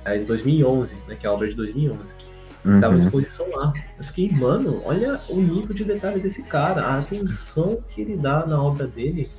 é, 0.05 0.17
em 0.17 0.23
2011, 0.23 0.97
né, 1.07 1.15
que 1.15 1.27
é 1.27 1.29
a 1.29 1.33
obra 1.33 1.47
de 1.47 1.55
2011. 1.55 1.99
Uhum. 2.65 2.79
Tava 2.79 2.95
em 2.95 2.97
exposição 2.97 3.47
lá. 3.51 3.73
Eu 3.97 4.03
fiquei, 4.03 4.31
mano, 4.31 4.81
olha 4.85 5.21
o 5.29 5.35
nível 5.35 5.75
de 5.75 5.83
detalhe 5.83 6.19
desse 6.19 6.43
cara, 6.43 6.81
a 6.81 6.97
atenção 6.97 7.83
que 7.87 8.01
ele 8.01 8.17
dá 8.17 8.45
na 8.45 8.61
obra 8.61 8.87
dele 8.87 9.29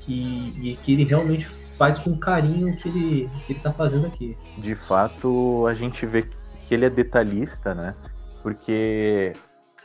que, 0.00 0.54
e 0.62 0.76
que 0.76 0.92
ele 0.92 1.04
realmente 1.04 1.48
faz 1.76 1.98
com 1.98 2.16
carinho 2.16 2.72
o 2.72 2.76
que 2.76 2.88
ele, 2.88 3.30
que 3.46 3.52
ele 3.52 3.60
tá 3.60 3.72
fazendo 3.72 4.06
aqui. 4.06 4.36
De 4.58 4.74
fato, 4.74 5.66
a 5.66 5.74
gente 5.74 6.06
vê 6.06 6.22
que 6.58 6.74
ele 6.74 6.86
é 6.86 6.90
detalhista, 6.90 7.74
né? 7.74 7.94
Porque 8.42 9.32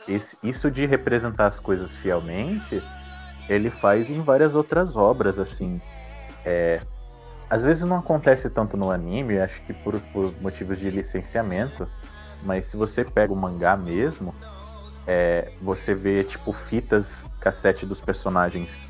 esse, 0.06 0.36
isso 0.42 0.70
de 0.70 0.86
representar 0.86 1.46
as 1.46 1.58
coisas 1.58 1.96
fielmente, 1.96 2.82
ele 3.48 3.70
faz 3.70 4.10
em 4.10 4.20
várias 4.20 4.54
outras 4.54 4.96
obras, 4.96 5.38
assim. 5.38 5.80
É, 6.44 6.80
às 7.50 7.64
vezes 7.64 7.84
não 7.84 7.96
acontece 7.96 8.50
tanto 8.50 8.76
no 8.76 8.90
anime, 8.90 9.38
acho 9.38 9.62
que 9.62 9.72
por, 9.72 10.00
por 10.12 10.34
motivos 10.40 10.78
de 10.78 10.90
licenciamento, 10.90 11.88
mas 12.42 12.66
se 12.66 12.76
você 12.76 13.04
pega 13.04 13.32
o 13.32 13.36
mangá 13.36 13.76
mesmo, 13.76 14.34
é, 15.06 15.52
você 15.62 15.94
vê 15.94 16.22
tipo 16.22 16.52
fitas 16.52 17.28
cassete 17.40 17.86
dos 17.86 18.00
personagens 18.00 18.88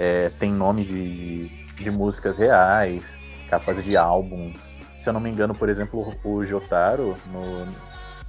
é, 0.00 0.30
tem 0.30 0.50
nome 0.50 0.82
de, 0.82 1.48
de 1.80 1.90
músicas 1.90 2.38
reais, 2.38 3.18
capas 3.48 3.82
de 3.82 3.96
álbuns. 3.96 4.74
Se 4.96 5.08
eu 5.08 5.12
não 5.12 5.20
me 5.20 5.30
engano, 5.30 5.54
por 5.54 5.68
exemplo, 5.68 6.14
o 6.22 6.44
Jotaro, 6.44 7.16
no, 7.26 7.66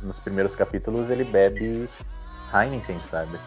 nos 0.02 0.20
primeiros 0.20 0.56
capítulos, 0.56 1.10
ele 1.10 1.24
bebe 1.24 1.90
Heineken, 2.54 3.04
sabe? 3.04 3.38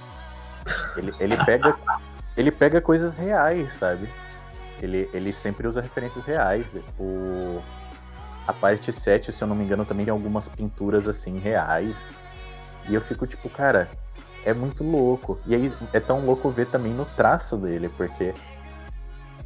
Ele, 0.96 1.12
ele, 1.18 1.36
pega, 1.44 1.76
ele 2.36 2.50
pega 2.50 2.80
coisas 2.80 3.16
reais, 3.16 3.72
sabe? 3.72 4.08
Ele, 4.80 5.08
ele 5.12 5.32
sempre 5.32 5.66
usa 5.66 5.80
referências 5.80 6.26
reais. 6.26 6.76
O, 6.98 7.62
a 8.46 8.52
parte 8.52 8.92
7, 8.92 9.32
se 9.32 9.42
eu 9.42 9.48
não 9.48 9.56
me 9.56 9.64
engano, 9.64 9.84
também 9.84 10.04
tem 10.04 10.12
algumas 10.12 10.48
pinturas 10.48 11.08
assim 11.08 11.38
reais. 11.38 12.14
E 12.88 12.94
eu 12.94 13.00
fico 13.00 13.26
tipo, 13.26 13.48
cara, 13.48 13.88
é 14.44 14.52
muito 14.52 14.84
louco. 14.84 15.38
E 15.46 15.54
aí 15.54 15.72
é 15.92 16.00
tão 16.00 16.24
louco 16.24 16.50
ver 16.50 16.66
também 16.66 16.92
no 16.92 17.06
traço 17.06 17.56
dele, 17.56 17.88
porque 17.88 18.34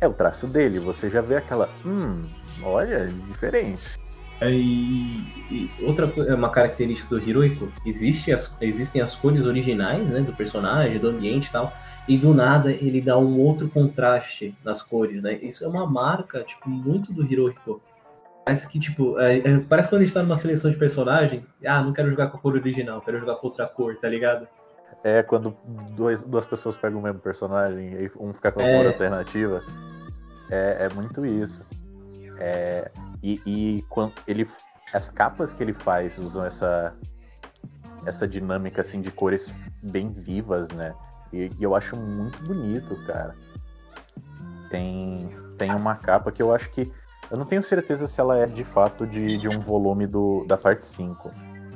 é 0.01 0.07
o 0.07 0.13
traço 0.13 0.47
dele, 0.47 0.79
você 0.79 1.11
já 1.11 1.21
vê 1.21 1.37
aquela, 1.37 1.69
hum, 1.85 2.25
olha, 2.63 3.07
diferente. 3.29 3.99
É, 4.41 4.51
e, 4.51 5.17
e 5.51 5.71
outra 5.83 6.13
é 6.29 6.35
uma 6.35 6.51
característica 6.51 7.09
do 7.09 7.29
Hiroiko, 7.29 7.73
existe 7.85 8.33
as, 8.33 8.55
existem 8.61 9.03
as 9.03 9.17
cores 9.17 9.47
originais, 9.47 10.09
né, 10.09 10.21
do 10.21 10.33
personagem, 10.33 10.99
do 10.99 11.09
ambiente 11.09 11.49
e 11.49 11.53
tal, 11.53 11.73
e 12.07 12.17
do 12.17 12.33
nada 12.33 12.71
ele 12.71 13.01
dá 13.01 13.19
um 13.19 13.39
outro 13.41 13.69
contraste 13.69 14.57
nas 14.65 14.81
cores, 14.81 15.21
né? 15.21 15.35
Isso 15.43 15.65
é 15.65 15.69
uma 15.69 15.87
marca, 15.87 16.43
tipo, 16.43 16.71
muito 16.71 17.13
do 17.13 17.25
Hirohiko. 17.25 17.83
Parece 18.45 18.67
que, 18.67 18.79
tipo, 18.81 19.19
é, 19.19 19.39
é, 19.39 19.59
parece 19.61 19.91
quando 19.91 20.01
a 20.01 20.05
gente 20.05 20.15
tá 20.15 20.23
numa 20.23 20.37
seleção 20.37 20.71
de 20.71 20.79
personagem, 20.79 21.45
ah, 21.67 21.83
não 21.83 21.93
quero 21.93 22.09
jogar 22.09 22.29
com 22.29 22.39
a 22.39 22.41
cor 22.41 22.55
original, 22.55 23.03
quero 23.03 23.21
jogar 23.21 23.35
com 23.35 23.49
outra 23.49 23.67
cor, 23.67 23.95
tá 23.97 24.09
ligado? 24.09 24.49
É 25.05 25.23
quando 25.23 25.57
dois, 25.93 26.23
duas 26.23 26.45
pessoas 26.45 26.77
pegam 26.77 26.99
o 26.99 27.03
mesmo 27.03 27.21
personagem 27.21 27.93
e 27.95 28.11
um 28.19 28.33
fica 28.33 28.51
com 28.51 28.61
a 28.61 28.65
é... 28.65 28.77
cor 28.77 28.87
alternativa. 28.87 29.63
É, 30.51 30.87
é 30.87 30.89
muito 30.89 31.25
isso. 31.25 31.65
É, 32.39 32.91
e, 33.23 33.41
e 33.47 33.85
quando 33.89 34.15
ele, 34.27 34.49
as 34.93 35.09
capas 35.09 35.53
que 35.53 35.63
ele 35.63 35.73
faz 35.73 36.19
usam 36.19 36.45
essa, 36.45 36.95
essa 38.07 38.27
dinâmica 38.27 38.81
assim 38.81 39.01
de 39.01 39.11
cores 39.11 39.53
bem 39.83 40.11
vivas, 40.11 40.69
né? 40.71 40.95
E, 41.33 41.51
e, 41.59 41.63
eu 41.63 41.75
acho 41.75 41.97
muito 41.97 42.43
bonito, 42.43 42.97
cara. 43.07 43.35
Tem, 44.71 45.29
tem 45.57 45.75
uma 45.75 45.97
capa 45.97 46.33
que 46.33 46.43
eu 46.43 46.53
acho 46.55 46.71
que. 46.71 46.93
Eu 47.31 47.37
não 47.37 47.45
tenho 47.45 47.63
certeza 47.63 48.07
se 48.07 48.21
ela 48.21 48.39
é 48.39 48.47
de 48.47 48.65
fato 48.65 49.07
de, 49.07 49.37
de 49.37 49.49
um 49.49 49.61
volume 49.61 50.07
do, 50.07 50.45
da 50.47 50.57
parte 50.57 50.87
5. 50.87 51.31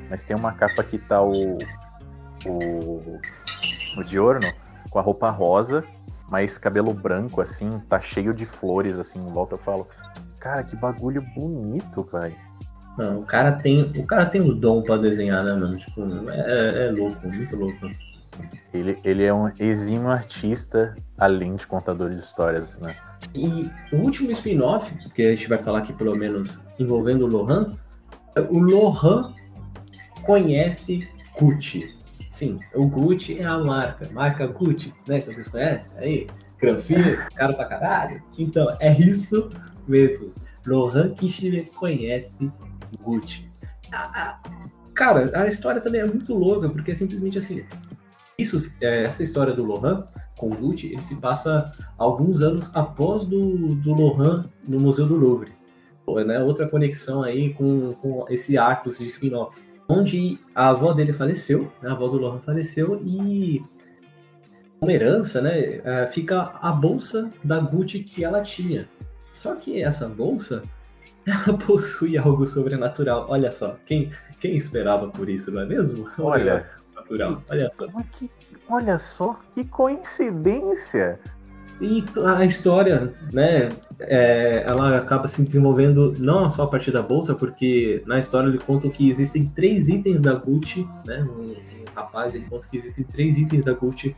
Mas 0.08 0.24
tem 0.24 0.34
uma 0.34 0.52
capa 0.52 0.82
que 0.82 0.98
tá 0.98 1.22
o, 1.22 1.58
o, 2.46 3.20
o 3.96 4.04
Diorno 4.04 4.46
com 4.90 4.98
a 4.98 5.02
roupa 5.02 5.30
rosa, 5.30 5.84
mas 6.28 6.58
cabelo 6.58 6.92
branco, 6.92 7.40
assim, 7.40 7.80
tá 7.88 8.00
cheio 8.00 8.32
de 8.32 8.46
flores, 8.46 8.98
assim, 8.98 9.18
em 9.18 9.30
volta. 9.30 9.54
Eu 9.54 9.58
falo, 9.58 9.88
cara, 10.38 10.62
que 10.62 10.76
bagulho 10.76 11.22
bonito, 11.34 12.02
velho. 12.04 12.36
Não, 12.98 13.20
o 13.20 13.22
cara 13.24 13.52
tem, 13.52 13.82
o 13.82 14.06
cara 14.06 14.26
tem 14.26 14.40
o 14.40 14.54
dom 14.54 14.82
para 14.82 14.98
desenhar, 14.98 15.42
né, 15.44 15.54
mano? 15.54 15.76
Tipo, 15.76 16.02
é, 16.30 16.86
é 16.86 16.90
louco, 16.90 17.26
muito 17.26 17.56
louco. 17.56 17.90
Ele, 18.72 18.98
ele 19.04 19.24
é 19.24 19.32
um 19.32 19.50
exímio 19.58 20.08
artista, 20.08 20.94
além 21.16 21.56
de 21.56 21.66
contador 21.66 22.10
de 22.10 22.18
histórias, 22.18 22.78
né? 22.78 22.96
E 23.34 23.70
o 23.92 23.96
último 23.96 24.30
spin-off, 24.30 24.92
que 25.10 25.22
a 25.22 25.30
gente 25.30 25.48
vai 25.48 25.58
falar 25.58 25.78
aqui 25.78 25.92
pelo 25.92 26.16
menos 26.16 26.60
envolvendo 26.78 27.24
o 27.24 27.28
Lohan, 27.28 27.76
o 28.50 28.58
Lohan 28.58 29.34
conhece 30.22 31.08
Gucci. 31.38 32.01
Sim, 32.32 32.60
o 32.74 32.86
Gucci 32.86 33.38
é 33.38 33.44
a 33.44 33.58
marca, 33.58 34.08
marca 34.10 34.46
Gucci, 34.46 34.94
né? 35.06 35.20
Que 35.20 35.34
vocês 35.34 35.48
conhecem 35.48 35.92
aí, 35.98 36.26
granfino, 36.58 37.18
caro 37.34 37.54
pra 37.54 37.66
caralho. 37.66 38.22
Então, 38.38 38.74
é 38.80 38.90
isso 38.98 39.50
mesmo. 39.86 40.32
Lohan 40.66 41.12
Kishime 41.12 41.66
conhece 41.76 42.50
Gucci. 43.02 43.52
Cara, 44.94 45.30
a 45.38 45.46
história 45.46 45.78
também 45.82 46.00
é 46.00 46.06
muito 46.06 46.32
louca, 46.32 46.70
porque 46.70 46.92
é 46.92 46.94
simplesmente 46.94 47.36
assim. 47.36 47.66
Isso, 48.38 48.56
é, 48.80 49.02
essa 49.02 49.22
história 49.22 49.52
do 49.52 49.62
Lohan 49.62 50.08
com 50.38 50.48
Gucci, 50.48 50.90
ele 50.90 51.02
se 51.02 51.20
passa 51.20 51.70
alguns 51.98 52.40
anos 52.40 52.74
após 52.74 53.26
do, 53.26 53.74
do 53.74 53.92
Lohan 53.92 54.46
no 54.66 54.80
Museu 54.80 55.04
do 55.04 55.16
Louvre. 55.16 55.52
Pô, 56.06 56.18
né? 56.20 56.42
Outra 56.42 56.66
conexão 56.66 57.22
aí 57.22 57.52
com, 57.52 57.92
com 57.92 58.24
esse 58.30 58.56
arco 58.56 58.88
de 58.88 59.06
spin-off 59.06 59.71
onde 59.88 60.38
a 60.54 60.68
avó 60.68 60.92
dele 60.92 61.12
faleceu, 61.12 61.72
né, 61.82 61.90
a 61.90 61.92
avó 61.92 62.08
do 62.08 62.18
Lohan 62.18 62.40
faleceu 62.40 63.00
e 63.04 63.62
uma 64.80 64.92
herança, 64.92 65.40
né, 65.40 65.80
é, 65.84 66.06
fica 66.06 66.58
a 66.60 66.72
bolsa 66.72 67.30
da 67.42 67.60
Gucci 67.60 68.00
que 68.00 68.24
ela 68.24 68.42
tinha. 68.42 68.88
Só 69.28 69.54
que 69.54 69.82
essa 69.82 70.08
bolsa, 70.08 70.62
ela 71.24 71.56
possui 71.56 72.18
algo 72.18 72.46
sobrenatural. 72.46 73.26
Olha 73.28 73.50
só, 73.52 73.76
quem, 73.86 74.10
quem 74.40 74.56
esperava 74.56 75.08
por 75.08 75.28
isso, 75.28 75.50
não 75.52 75.62
é 75.62 75.66
mesmo? 75.66 76.08
Olha, 76.18 76.68
natural. 76.94 77.42
Olha 77.50 77.70
só. 77.70 77.86
Que, 78.10 78.30
olha 78.68 78.98
só, 78.98 79.40
que 79.54 79.64
coincidência! 79.64 81.18
E 81.82 82.04
a 82.24 82.44
história, 82.44 83.12
né, 83.32 83.72
é, 83.98 84.62
ela 84.64 84.96
acaba 84.96 85.26
se 85.26 85.42
desenvolvendo 85.42 86.14
não 86.16 86.48
só 86.48 86.62
a 86.62 86.68
partir 86.68 86.92
da 86.92 87.02
bolsa, 87.02 87.34
porque 87.34 88.04
na 88.06 88.20
história 88.20 88.46
ele 88.46 88.58
conta 88.58 88.88
que 88.88 89.10
existem 89.10 89.48
três 89.48 89.88
itens 89.88 90.22
da 90.22 90.32
Gucci, 90.32 90.86
né, 91.04 91.26
um, 91.28 91.50
um 91.50 91.84
rapaz 91.92 92.32
ele 92.36 92.46
conta 92.48 92.68
que 92.70 92.76
existem 92.76 93.04
três 93.04 93.36
itens 93.36 93.64
da 93.64 93.72
Gucci 93.72 94.14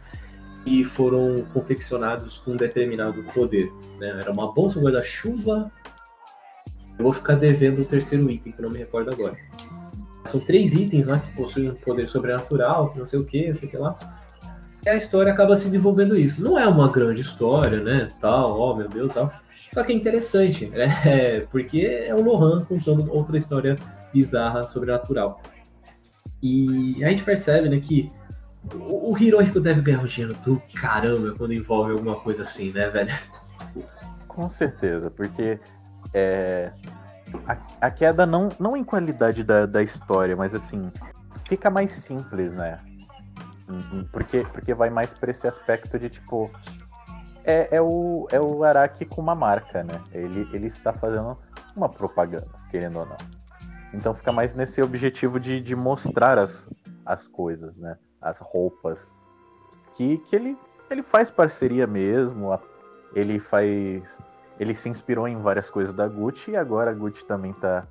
que 0.62 0.84
foram 0.84 1.44
confeccionados 1.54 2.36
com 2.38 2.52
um 2.52 2.56
determinado 2.56 3.22
poder. 3.34 3.72
Né? 3.98 4.08
Era 4.20 4.30
uma 4.30 4.52
bolsa, 4.52 4.78
um 4.78 4.82
guarda-chuva. 4.82 5.70
Eu 6.98 7.02
vou 7.02 7.12
ficar 7.12 7.34
devendo 7.34 7.82
o 7.82 7.84
terceiro 7.84 8.30
item, 8.30 8.52
que 8.52 8.58
eu 8.58 8.62
não 8.64 8.70
me 8.70 8.78
recordo 8.78 9.10
agora. 9.10 9.36
São 10.24 10.40
três 10.40 10.72
itens 10.72 11.06
lá 11.06 11.18
que 11.18 11.34
possuem 11.34 11.70
um 11.70 11.74
poder 11.74 12.06
sobrenatural, 12.06 12.94
não 12.96 13.06
sei 13.06 13.18
o 13.18 13.24
que, 13.24 13.52
sei 13.52 13.68
o 13.68 13.70
que 13.70 13.76
lá. 13.76 14.23
E 14.84 14.88
a 14.88 14.96
história 14.96 15.32
acaba 15.32 15.56
se 15.56 15.66
desenvolvendo 15.66 16.16
isso. 16.16 16.42
Não 16.42 16.58
é 16.58 16.66
uma 16.66 16.90
grande 16.90 17.22
história, 17.22 17.80
né? 17.80 18.10
Tal, 18.20 18.58
ó, 18.58 18.72
oh, 18.72 18.76
meu 18.76 18.88
Deus, 18.88 19.14
tal. 19.14 19.32
Só 19.72 19.82
que 19.82 19.92
é 19.92 19.96
interessante, 19.96 20.66
né? 20.74 21.46
Porque 21.50 21.80
é 21.80 22.14
o 22.14 22.22
Lohan 22.22 22.64
contando 22.64 23.10
outra 23.12 23.36
história 23.38 23.76
bizarra, 24.12 24.66
sobrenatural. 24.66 25.40
E 26.42 27.02
a 27.02 27.08
gente 27.08 27.24
percebe, 27.24 27.70
né, 27.70 27.80
que 27.80 28.12
o, 28.74 29.12
o 29.12 29.18
Hirohiko 29.18 29.58
deve 29.58 29.80
ganhar 29.80 30.00
um 30.00 30.06
dinheiro 30.06 30.36
do 30.44 30.60
caramba 30.74 31.34
quando 31.36 31.54
envolve 31.54 31.92
alguma 31.92 32.16
coisa 32.20 32.42
assim, 32.42 32.70
né, 32.70 32.88
velho? 32.90 33.12
Com 34.28 34.48
certeza, 34.48 35.10
porque 35.10 35.58
é, 36.12 36.70
a, 37.46 37.56
a, 37.80 37.90
queda 37.90 38.26
não, 38.26 38.50
não 38.58 38.76
em 38.76 38.84
qualidade 38.84 39.42
da, 39.42 39.64
da 39.64 39.82
história, 39.82 40.36
mas 40.36 40.54
assim, 40.54 40.92
fica 41.48 41.70
mais 41.70 41.92
simples, 41.92 42.52
né? 42.52 42.78
Porque, 44.12 44.44
porque 44.52 44.74
vai 44.74 44.90
mais 44.90 45.12
para 45.12 45.30
esse 45.30 45.46
aspecto 45.46 45.98
de 45.98 46.10
tipo. 46.10 46.50
É, 47.46 47.76
é, 47.76 47.80
o, 47.80 48.26
é 48.30 48.40
o 48.40 48.64
Araki 48.64 49.04
com 49.04 49.20
uma 49.20 49.34
marca, 49.34 49.82
né? 49.82 50.00
Ele, 50.12 50.48
ele 50.52 50.66
está 50.68 50.92
fazendo 50.94 51.36
uma 51.76 51.88
propaganda, 51.88 52.48
querendo 52.70 53.00
ou 53.00 53.06
não. 53.06 53.18
Então 53.92 54.14
fica 54.14 54.32
mais 54.32 54.54
nesse 54.54 54.82
objetivo 54.82 55.38
de, 55.38 55.60
de 55.60 55.76
mostrar 55.76 56.38
as, 56.38 56.68
as 57.04 57.26
coisas, 57.26 57.78
né? 57.78 57.96
As 58.20 58.40
roupas. 58.40 59.12
Que, 59.94 60.18
que 60.18 60.34
ele, 60.34 60.58
ele 60.90 61.02
faz 61.02 61.30
parceria 61.30 61.86
mesmo. 61.86 62.58
Ele 63.14 63.38
faz. 63.38 64.22
Ele 64.58 64.74
se 64.74 64.88
inspirou 64.88 65.28
em 65.28 65.36
várias 65.36 65.68
coisas 65.68 65.92
da 65.92 66.06
Gucci 66.08 66.52
e 66.52 66.56
agora 66.56 66.90
a 66.90 66.94
Gucci 66.94 67.24
também 67.24 67.52
tá, 67.52 67.86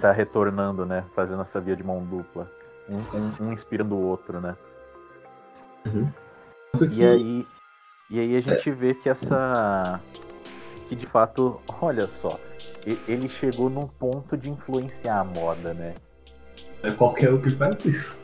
tá 0.00 0.12
retornando, 0.12 0.86
né? 0.86 1.04
Fazendo 1.14 1.42
essa 1.42 1.60
via 1.60 1.76
de 1.76 1.84
mão 1.84 2.04
dupla. 2.04 2.50
Um, 2.88 2.98
um, 3.16 3.48
um 3.48 3.52
inspirando 3.52 3.94
o 3.94 4.02
outro, 4.02 4.40
né? 4.40 4.56
Uhum. 5.86 6.08
E 6.92 7.04
aí, 7.04 7.46
e 8.10 8.20
aí 8.20 8.36
a 8.36 8.40
gente 8.40 8.70
vê 8.70 8.94
que 8.94 9.08
essa. 9.08 10.00
Que 10.88 10.94
de 10.94 11.06
fato, 11.06 11.60
olha 11.80 12.06
só, 12.08 12.38
ele 13.08 13.28
chegou 13.28 13.70
num 13.70 13.86
ponto 13.86 14.36
de 14.36 14.50
influenciar 14.50 15.20
a 15.20 15.24
moda, 15.24 15.72
né? 15.72 15.94
É 16.82 16.90
qualquer 16.90 17.32
um 17.32 17.40
que 17.40 17.50
faz 17.50 17.84
isso. 17.84 18.18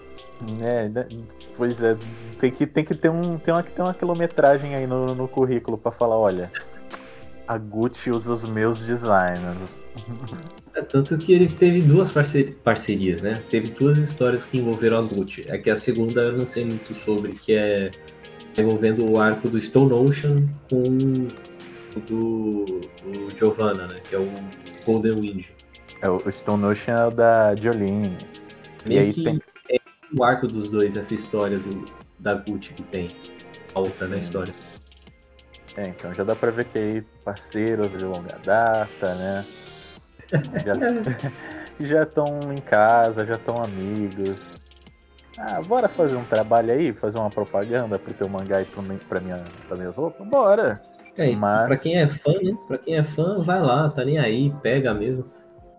É, 0.62 0.88
né? 0.88 1.06
pois 1.56 1.82
é, 1.82 1.96
tem 2.38 2.50
que, 2.50 2.66
tem 2.66 2.84
que 2.84 2.94
ter, 2.94 3.10
um, 3.10 3.38
tem 3.38 3.52
uma, 3.52 3.62
ter 3.62 3.82
uma 3.82 3.94
quilometragem 3.94 4.74
aí 4.74 4.86
no, 4.86 5.14
no 5.14 5.28
currículo 5.28 5.76
para 5.76 5.92
falar, 5.92 6.16
olha, 6.16 6.50
a 7.50 7.58
Gucci 7.58 8.12
usa 8.12 8.32
os 8.32 8.44
meus 8.44 8.78
designers. 8.78 9.88
É, 10.72 10.82
tanto 10.82 11.18
que 11.18 11.32
ele 11.32 11.48
teve 11.48 11.82
duas 11.82 12.12
parcerias, 12.12 13.22
né? 13.22 13.42
Teve 13.50 13.70
duas 13.70 13.98
histórias 13.98 14.44
que 14.46 14.56
envolveram 14.56 14.98
a 14.98 15.02
Gucci. 15.02 15.44
É 15.48 15.58
que 15.58 15.68
a 15.68 15.74
segunda 15.74 16.20
eu 16.20 16.38
não 16.38 16.46
sei 16.46 16.64
muito 16.64 16.94
sobre, 16.94 17.32
que 17.32 17.52
é 17.52 17.90
envolvendo 18.56 19.04
o 19.04 19.18
arco 19.18 19.48
do 19.48 19.60
Stone 19.60 19.92
Ocean 19.92 20.48
com 20.70 21.26
o 21.96 22.00
do, 22.00 22.80
do 23.02 23.36
Giovanna, 23.36 23.88
né? 23.88 24.00
Que 24.08 24.14
é 24.14 24.18
o 24.20 24.28
Golden 24.86 25.20
Wind. 25.20 25.46
É, 26.02 26.08
o 26.08 26.30
Stone 26.30 26.64
Ocean 26.66 26.94
é 26.94 27.06
o 27.08 27.10
da 27.10 27.56
Jolene. 27.56 28.16
Meio 28.86 29.00
e 29.00 29.04
aí 29.06 29.12
tem... 29.12 29.42
é 29.68 29.78
o 30.16 30.22
arco 30.22 30.46
dos 30.46 30.70
dois, 30.70 30.96
essa 30.96 31.14
história 31.14 31.58
do, 31.58 31.84
da 32.16 32.34
Gucci 32.34 32.74
que 32.74 32.84
tem. 32.84 33.10
Alta 33.74 34.06
na 34.06 34.18
história. 34.18 34.54
É, 35.76 35.88
então 35.88 36.12
já 36.12 36.24
dá 36.24 36.34
pra 36.34 36.50
ver 36.50 36.66
que 36.66 36.78
aí 36.78 37.02
parceiros 37.24 37.92
de 37.92 38.04
longa 38.04 38.38
data, 38.44 39.14
né? 39.14 39.46
Já 41.78 42.02
estão 42.02 42.52
em 42.52 42.60
casa, 42.60 43.24
já 43.24 43.34
estão 43.34 43.62
amigos. 43.62 44.52
Ah, 45.38 45.62
bora 45.62 45.88
fazer 45.88 46.16
um 46.16 46.24
trabalho 46.24 46.72
aí, 46.72 46.92
fazer 46.92 47.18
uma 47.18 47.30
propaganda 47.30 47.98
pro 47.98 48.12
teu 48.12 48.28
mangá 48.28 48.60
e 48.60 48.64
pro, 48.66 48.82
pra, 49.08 49.20
minha, 49.20 49.42
pra 49.66 49.76
minhas 49.76 49.96
roupas? 49.96 50.26
Bora! 50.26 50.80
É, 51.16 51.34
Mas... 51.34 51.68
Pra 51.68 51.76
quem 51.78 51.96
é 51.96 52.06
fã, 52.06 52.32
né? 52.42 52.56
Pra 52.66 52.78
quem 52.78 52.96
é 52.96 53.02
fã, 53.02 53.42
vai 53.42 53.60
lá, 53.60 53.88
tá 53.90 54.04
nem 54.04 54.18
aí, 54.18 54.52
pega 54.62 54.92
mesmo. 54.92 55.24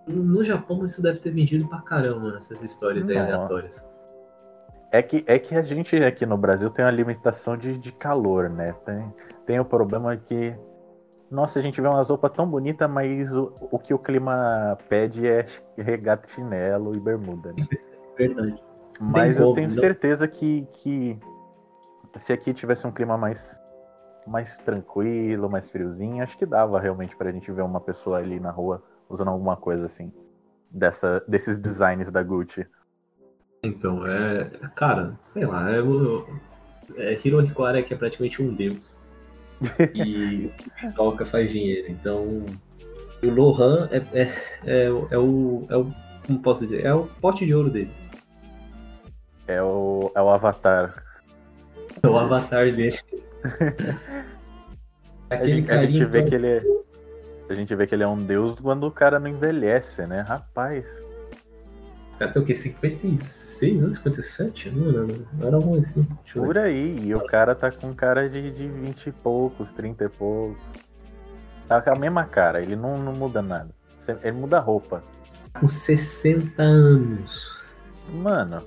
No 0.07 0.43
Japão 0.43 0.83
isso 0.83 1.01
deve 1.01 1.19
ter 1.19 1.31
vendido 1.31 1.67
pra 1.67 1.81
caramba, 1.81 2.37
essas 2.37 2.61
histórias 2.63 3.07
aí 3.07 3.17
aleatórias. 3.17 3.85
É 4.91 5.01
que, 5.01 5.23
é 5.25 5.39
que 5.39 5.55
a 5.55 5.61
gente 5.61 5.95
aqui 6.03 6.25
no 6.25 6.37
Brasil 6.37 6.69
tem 6.69 6.83
uma 6.83 6.91
limitação 6.91 7.55
de, 7.55 7.77
de 7.77 7.93
calor, 7.93 8.49
né? 8.49 8.73
Tem, 8.85 9.13
tem 9.45 9.59
o 9.59 9.65
problema 9.65 10.15
que 10.17 10.55
nossa, 11.31 11.59
a 11.59 11.61
gente 11.61 11.79
vê 11.79 11.87
umas 11.87 12.09
roupas 12.09 12.33
tão 12.33 12.45
bonitas, 12.45 12.89
mas 12.89 13.33
o, 13.37 13.53
o 13.71 13.79
que 13.79 13.93
o 13.93 13.97
clima 13.97 14.77
pede 14.89 15.25
é 15.25 15.47
regata, 15.77 16.27
chinelo 16.27 16.93
e 16.93 16.99
bermuda, 16.99 17.53
né? 17.53 17.65
Verdade. 18.17 18.61
Mas 18.99 19.37
Tem 19.37 19.45
eu 19.45 19.53
tenho 19.53 19.69
não. 19.69 19.75
certeza 19.75 20.27
que, 20.27 20.67
que 20.73 21.17
se 22.17 22.33
aqui 22.33 22.53
tivesse 22.53 22.85
um 22.85 22.91
clima 22.91 23.17
mais, 23.17 23.61
mais 24.27 24.57
tranquilo, 24.57 25.49
mais 25.49 25.69
friozinho, 25.69 26.21
acho 26.21 26.37
que 26.37 26.45
dava 26.45 26.77
realmente 26.81 27.15
pra 27.15 27.31
gente 27.31 27.49
ver 27.49 27.63
uma 27.63 27.79
pessoa 27.79 28.17
ali 28.17 28.37
na 28.37 28.51
rua 28.51 28.83
usando 29.09 29.29
alguma 29.29 29.55
coisa 29.55 29.85
assim. 29.85 30.11
Dessa, 30.69 31.23
desses 31.27 31.57
designs 31.57 32.11
da 32.11 32.21
Gucci. 32.21 32.67
Então, 33.63 34.05
é. 34.05 34.51
Cara, 34.75 35.17
sei 35.23 35.45
lá, 35.45 35.69
é, 35.71 35.79
é 36.97 37.19
Hirohiko 37.25 37.63
Araki 37.63 37.93
é 37.93 37.97
praticamente 37.97 38.41
um 38.41 38.53
deus 38.53 39.00
e 39.93 40.45
o 40.47 40.49
que 40.49 40.91
toca 40.93 41.25
faz 41.25 41.51
dinheiro. 41.51 41.89
Então, 41.89 42.45
o 43.23 43.29
Lohan 43.29 43.89
é, 43.91 43.97
é, 44.13 44.31
é, 44.65 44.85
é, 44.85 45.17
o, 45.17 45.67
é 45.69 45.77
o. 45.77 45.91
Como 46.25 46.39
posso 46.39 46.61
dizer? 46.61 46.85
É 46.85 46.93
o 46.93 47.07
pote 47.19 47.45
de 47.45 47.53
ouro 47.53 47.69
dele. 47.69 47.91
É 49.47 49.61
o, 49.61 50.11
é 50.15 50.21
o 50.21 50.29
avatar. 50.29 51.03
É 52.01 52.07
o 52.07 52.17
avatar 52.17 52.71
dele. 52.71 52.95
a, 55.29 55.45
gente, 55.45 55.71
a 55.71 55.85
gente 55.85 56.05
vê 56.05 56.23
que 56.23 56.35
ele 56.35 56.47
é. 56.47 56.63
A 57.49 57.53
gente 57.53 57.75
vê 57.75 57.85
que 57.85 57.93
ele 57.93 58.03
é 58.03 58.07
um 58.07 58.23
deus 58.23 58.59
quando 58.59 58.85
o 58.85 58.91
cara 58.91 59.19
não 59.19 59.29
envelhece, 59.29 60.05
né? 60.07 60.21
Rapaz 60.21 60.85
tem 62.27 62.41
o 62.41 62.45
quê? 62.45 62.53
56 62.53 63.83
anos? 63.83 63.97
57? 63.97 64.71
Não 64.71 64.87
lembro. 64.87 65.27
Era 65.41 65.55
algum 65.55 65.77
assim. 65.77 66.07
Por 66.33 66.57
aí. 66.57 67.07
E 67.07 67.15
o 67.15 67.25
cara 67.25 67.55
tá 67.55 67.71
com 67.71 67.93
cara 67.93 68.29
de, 68.29 68.51
de 68.51 68.67
20 68.67 69.07
e 69.07 69.11
poucos, 69.11 69.71
30 69.71 70.03
e 70.03 70.09
poucos. 70.09 70.61
Tá 71.67 71.81
com 71.81 71.91
a 71.91 71.95
mesma 71.95 72.25
cara. 72.25 72.61
Ele 72.61 72.75
não, 72.75 72.97
não 72.97 73.13
muda 73.13 73.41
nada. 73.41 73.69
Ele 74.23 74.37
muda 74.37 74.57
a 74.57 74.59
roupa. 74.59 75.03
Com 75.53 75.67
60 75.67 76.61
anos. 76.61 77.63
Mano. 78.09 78.57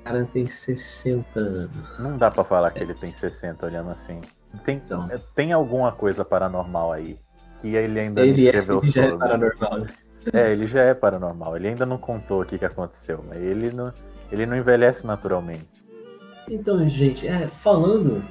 O 0.00 0.02
cara 0.04 0.24
tem 0.24 0.46
60 0.46 1.38
anos. 1.38 1.98
Não 1.98 2.16
dá 2.16 2.30
pra 2.30 2.42
falar 2.42 2.70
que 2.70 2.82
ele 2.82 2.94
tem 2.94 3.12
60 3.12 3.66
olhando 3.66 3.90
assim. 3.90 4.20
Tem, 4.64 4.76
então. 4.76 5.08
tem 5.34 5.52
alguma 5.52 5.92
coisa 5.92 6.24
paranormal 6.24 6.92
aí. 6.92 7.18
Que 7.60 7.74
ele 7.74 8.00
ainda 8.00 8.22
ele 8.22 8.32
não 8.32 8.38
é, 8.38 8.42
escreveu 8.42 8.76
é, 8.76 8.80
ele 8.82 8.92
sobre. 8.92 9.14
É 9.14 9.18
paranormal, 9.18 9.78
né? 9.80 9.94
É, 10.32 10.52
ele 10.52 10.66
já 10.66 10.82
é 10.82 10.92
paranormal. 10.94 11.56
Ele 11.56 11.68
ainda 11.68 11.86
não 11.86 11.96
contou 11.96 12.42
o 12.42 12.44
que, 12.44 12.58
que 12.58 12.64
aconteceu, 12.64 13.24
mas 13.26 13.38
ele 13.38 13.72
não, 13.72 13.92
ele 14.30 14.44
não 14.44 14.56
envelhece 14.56 15.06
naturalmente. 15.06 15.82
Então, 16.48 16.86
gente, 16.88 17.26
é, 17.26 17.48
falando 17.48 18.22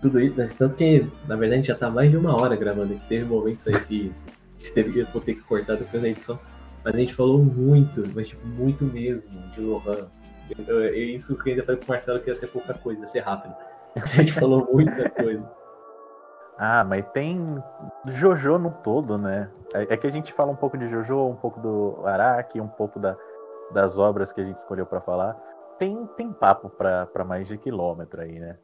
tudo 0.00 0.20
isso, 0.20 0.34
tanto 0.56 0.76
que 0.76 1.06
na 1.28 1.36
verdade 1.36 1.52
a 1.52 1.56
gente 1.56 1.66
já 1.68 1.74
tá 1.74 1.90
mais 1.90 2.10
de 2.10 2.16
uma 2.16 2.40
hora 2.40 2.56
gravando 2.56 2.94
aqui. 2.94 3.06
Teve 3.06 3.24
momentos 3.24 3.66
aí 3.66 3.84
que 3.84 4.12
a 4.54 4.58
gente 4.58 4.72
teve, 4.72 5.00
eu 5.00 5.06
vou 5.06 5.20
ter 5.20 5.34
que 5.34 5.42
cortar 5.42 5.76
depois 5.76 6.02
da 6.02 6.08
edição. 6.08 6.38
Mas 6.84 6.94
a 6.94 6.98
gente 6.98 7.14
falou 7.14 7.38
muito, 7.38 8.08
mas 8.14 8.28
tipo, 8.28 8.46
muito 8.46 8.84
mesmo 8.84 9.38
de 9.54 9.60
Lohan. 9.60 10.08
Eu, 10.66 10.80
eu, 10.80 10.94
isso 10.94 11.36
que 11.38 11.50
eu 11.50 11.52
ainda 11.52 11.64
falei 11.64 11.80
com 11.80 11.86
o 11.86 11.88
Marcelo 11.88 12.20
que 12.20 12.28
ia 12.28 12.34
ser 12.34 12.48
pouca 12.48 12.74
coisa, 12.74 13.00
ia 13.00 13.06
ser 13.06 13.20
rápido. 13.20 13.54
A 13.94 14.06
gente 14.06 14.32
falou 14.32 14.68
muita 14.72 15.08
coisa. 15.10 15.59
Ah, 16.62 16.84
mas 16.84 17.06
tem 17.14 17.56
Jojo 18.06 18.58
no 18.58 18.70
todo, 18.70 19.16
né? 19.16 19.48
É, 19.72 19.94
é, 19.94 19.96
que 19.96 20.06
a 20.06 20.12
gente 20.12 20.30
fala 20.30 20.52
um 20.52 20.56
pouco 20.56 20.76
de 20.76 20.90
Jojo, 20.90 21.26
um 21.26 21.34
pouco 21.34 21.58
do 21.58 22.06
Araki, 22.06 22.60
um 22.60 22.68
pouco 22.68 23.00
da, 23.00 23.16
das 23.72 23.96
obras 23.96 24.30
que 24.30 24.42
a 24.42 24.44
gente 24.44 24.58
escolheu 24.58 24.84
para 24.84 25.00
falar. 25.00 25.32
Tem, 25.78 26.06
tem 26.18 26.30
papo 26.30 26.68
para 26.68 27.24
mais 27.24 27.48
de 27.48 27.56
quilômetro 27.56 28.20
aí, 28.20 28.38
né? 28.38 28.58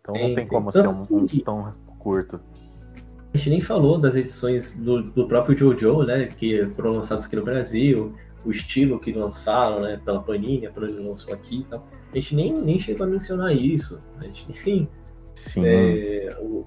Então 0.00 0.14
não 0.14 0.34
tem 0.34 0.46
como 0.46 0.72
ser 0.72 0.88
um, 0.88 1.02
um, 1.02 1.26
tão 1.44 1.74
curto. 1.98 2.40
A 3.34 3.36
gente 3.36 3.50
nem 3.50 3.60
falou 3.60 3.98
das 3.98 4.16
edições 4.16 4.78
do, 4.78 5.02
do 5.02 5.28
próprio 5.28 5.54
Jojo, 5.54 6.04
né? 6.04 6.28
Que 6.28 6.66
foram 6.68 6.92
lançadas 6.92 7.26
aqui 7.26 7.36
no 7.36 7.44
Brasil, 7.44 8.14
o 8.42 8.50
estilo 8.50 8.98
que 8.98 9.12
lançaram, 9.12 9.80
né? 9.80 10.00
Pela 10.02 10.22
Panini, 10.22 10.66
a 10.66 10.70
Panini 10.70 11.06
lançou 11.06 11.34
aqui 11.34 11.60
e 11.60 11.64
tal. 11.64 11.84
A 12.10 12.14
gente 12.14 12.34
nem, 12.34 12.54
nem 12.54 12.78
chegou 12.78 13.06
a 13.06 13.10
mencionar 13.10 13.54
isso. 13.54 14.02
A 14.18 14.22
gente, 14.22 14.50
enfim. 14.50 14.88
Sim. 15.38 15.62
É, 15.64 16.36
o, 16.40 16.66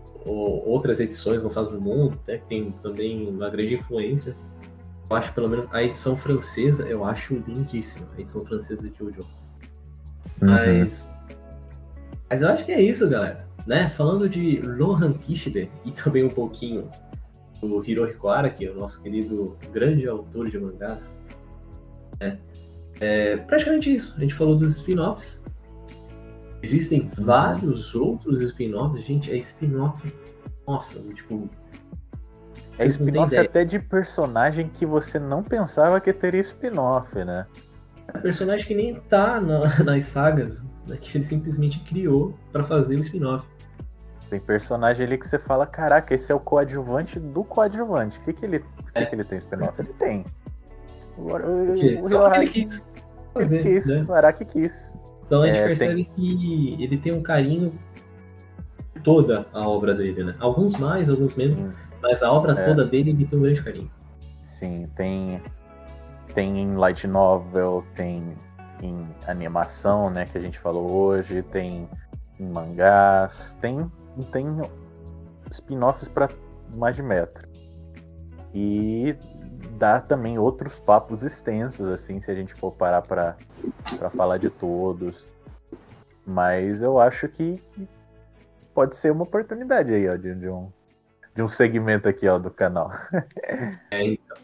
outras 0.66 1.00
edições 1.00 1.42
lançadas 1.42 1.72
no 1.72 1.82
mundo, 1.82 2.20
né, 2.28 2.38
que 2.38 2.48
tem 2.48 2.72
também 2.84 3.28
uma 3.28 3.50
grande 3.50 3.76
influência. 3.76 4.36
Eu 5.10 5.16
acho, 5.16 5.34
pelo 5.34 5.50
menos, 5.50 5.68
a 5.74 5.84
edição 5.84 6.16
francesa, 6.16 6.88
eu 6.88 7.04
acho 7.04 7.36
lindíssima, 7.36 8.08
a 8.18 8.22
edição 8.22 8.46
francesa 8.46 8.82
de 8.82 8.98
Jojo. 8.98 9.22
Uhum. 10.42 10.50
Mas, 10.50 11.10
mas 12.30 12.42
eu 12.42 12.48
acho 12.48 12.66
que 12.66 12.72
é 12.72 12.82
isso, 12.82 13.10
galera. 13.10 13.46
Né? 13.68 13.90
Falando 13.90 14.30
de 14.30 14.62
Lohan 14.62 15.14
Kishibe 15.14 15.70
e 15.86 15.92
também 15.92 16.24
um 16.24 16.30
pouquinho 16.30 16.90
do 17.60 17.84
Hirohiko 17.86 18.28
Araki, 18.30 18.68
o 18.70 18.76
nosso 18.76 19.04
querido 19.04 19.58
grande 19.74 20.08
autor 20.08 20.50
de 20.50 20.58
mangás. 20.58 21.12
Né? 22.20 22.40
É 23.00 23.38
praticamente 23.38 23.94
isso. 23.94 24.16
A 24.18 24.22
gente 24.22 24.34
falou 24.34 24.56
dos 24.56 24.78
spin-offs, 24.78 25.44
Existem 26.64 27.10
vários 27.18 27.96
outros 27.96 28.42
spin-offs, 28.42 29.04
gente, 29.04 29.32
é 29.32 29.38
spin-off. 29.38 30.14
Nossa, 30.68 31.00
tipo. 31.14 31.50
É 32.78 32.86
spin-off 32.88 33.36
até 33.36 33.66
de 33.66 33.80
personagem 33.80 34.70
que 34.70 34.86
você 34.86 35.18
não 35.18 35.44
pensava 35.44 36.00
que 36.00 36.14
teria 36.14 36.42
spin-off, 36.42 37.16
né? 37.24 37.48
É 38.08 38.18
personagem 38.20 38.66
que 38.68 38.76
nem 38.76 38.96
tá 38.96 39.42
na, 39.42 39.62
nas 39.84 40.04
sagas, 40.06 40.64
né, 40.88 40.98
que 41.00 41.18
ele 41.18 41.26
simplesmente 41.26 41.80
criou 41.80 42.38
para 42.52 42.64
fazer 42.64 42.96
o 42.96 43.02
spin-off. 43.02 43.46
Tem 44.30 44.40
personagem 44.40 45.06
ali 45.06 45.18
que 45.18 45.28
você 45.28 45.38
fala, 45.38 45.66
caraca, 45.66 46.14
esse 46.14 46.32
é 46.32 46.36
o 46.36 46.40
coadjuvante 46.40 47.20
do 47.20 47.44
coadjuvante. 47.44 48.18
O 48.20 48.22
que, 48.22 48.34
que 48.34 48.46
ele. 48.46 48.64
É. 48.94 49.02
Que, 49.02 49.10
que 49.10 49.16
ele 49.16 49.24
tem 49.24 49.38
spin-off? 49.40 49.80
Ele 49.80 49.94
tem. 49.94 50.26
Agora, 51.18 51.46
o, 51.46 52.02
o, 52.02 52.08
Só 52.08 52.36
ele 52.36 52.48
quis. 52.48 52.86
Fazer, 53.34 53.60
ele 53.60 53.64
quis, 53.64 53.88
né? 53.88 54.06
o 54.08 54.14
Araki 54.16 54.46
quis. 54.46 54.98
Então 55.32 55.44
a 55.44 55.48
gente 55.48 55.60
é, 55.60 55.66
percebe 55.66 56.04
tem... 56.04 56.14
que 56.14 56.84
ele 56.84 56.98
tem 56.98 57.14
um 57.14 57.24
carinho 57.24 57.74
toda 59.02 59.48
a 59.54 59.66
obra 59.66 59.96
dele, 59.96 60.26
né? 60.26 60.36
Alguns 60.42 60.78
mais, 60.78 61.10
alguns 61.10 61.34
menos, 61.36 61.58
Sim. 61.60 61.72
mas 62.02 62.22
a 62.22 62.30
obra 62.30 62.52
É. 62.52 62.66
toda 62.66 62.86
dele 62.86 63.12
ele 63.12 63.26
tem 63.26 63.40
um 63.40 63.42
grande 63.42 63.64
carinho. 63.64 63.90
Sim, 64.42 64.90
tem, 64.94 65.42
tem 66.34 66.60
em 66.60 66.76
light 66.76 67.08
novel, 67.08 67.86
tem 67.96 68.38
em 68.82 69.08
animação, 69.26 70.10
né, 70.10 70.26
que 70.26 70.38
a 70.38 70.42
gente 70.42 70.60
falou 70.60 70.92
hoje, 70.92 71.42
tem 71.44 71.88
em 72.38 72.50
mangás, 72.50 73.58
tem, 73.62 73.90
tem 74.34 74.46
spin-offs 75.50 76.10
para 76.10 76.30
mais 76.76 76.98
de 76.98 77.04
metro. 77.04 77.48
E 78.54 79.16
dá 79.82 80.00
também 80.00 80.38
outros 80.38 80.78
papos 80.78 81.24
extensos, 81.24 81.88
assim, 81.88 82.22
se 82.22 82.30
a 82.30 82.36
gente 82.36 82.54
for 82.54 82.72
parar 82.72 83.02
para 83.02 83.36
falar 84.16 84.38
de 84.38 84.52
todos. 84.52 85.28
Mas 86.24 86.84
eu 86.84 87.00
acho 87.00 87.28
que 87.28 87.60
pode 88.76 88.96
ser 88.96 89.12
uma 89.12 89.24
oportunidade 89.24 89.92
aí, 89.92 90.08
ó, 90.08 90.16
de, 90.16 90.36
de 90.36 90.48
um, 90.48 90.70
de 91.34 91.42
um 91.42 91.48
segmento 91.48 92.08
aqui, 92.08 92.28
ó, 92.28 92.38
do 92.38 92.52
canal. 92.52 92.92
É, 93.90 94.06
então. 94.06 94.38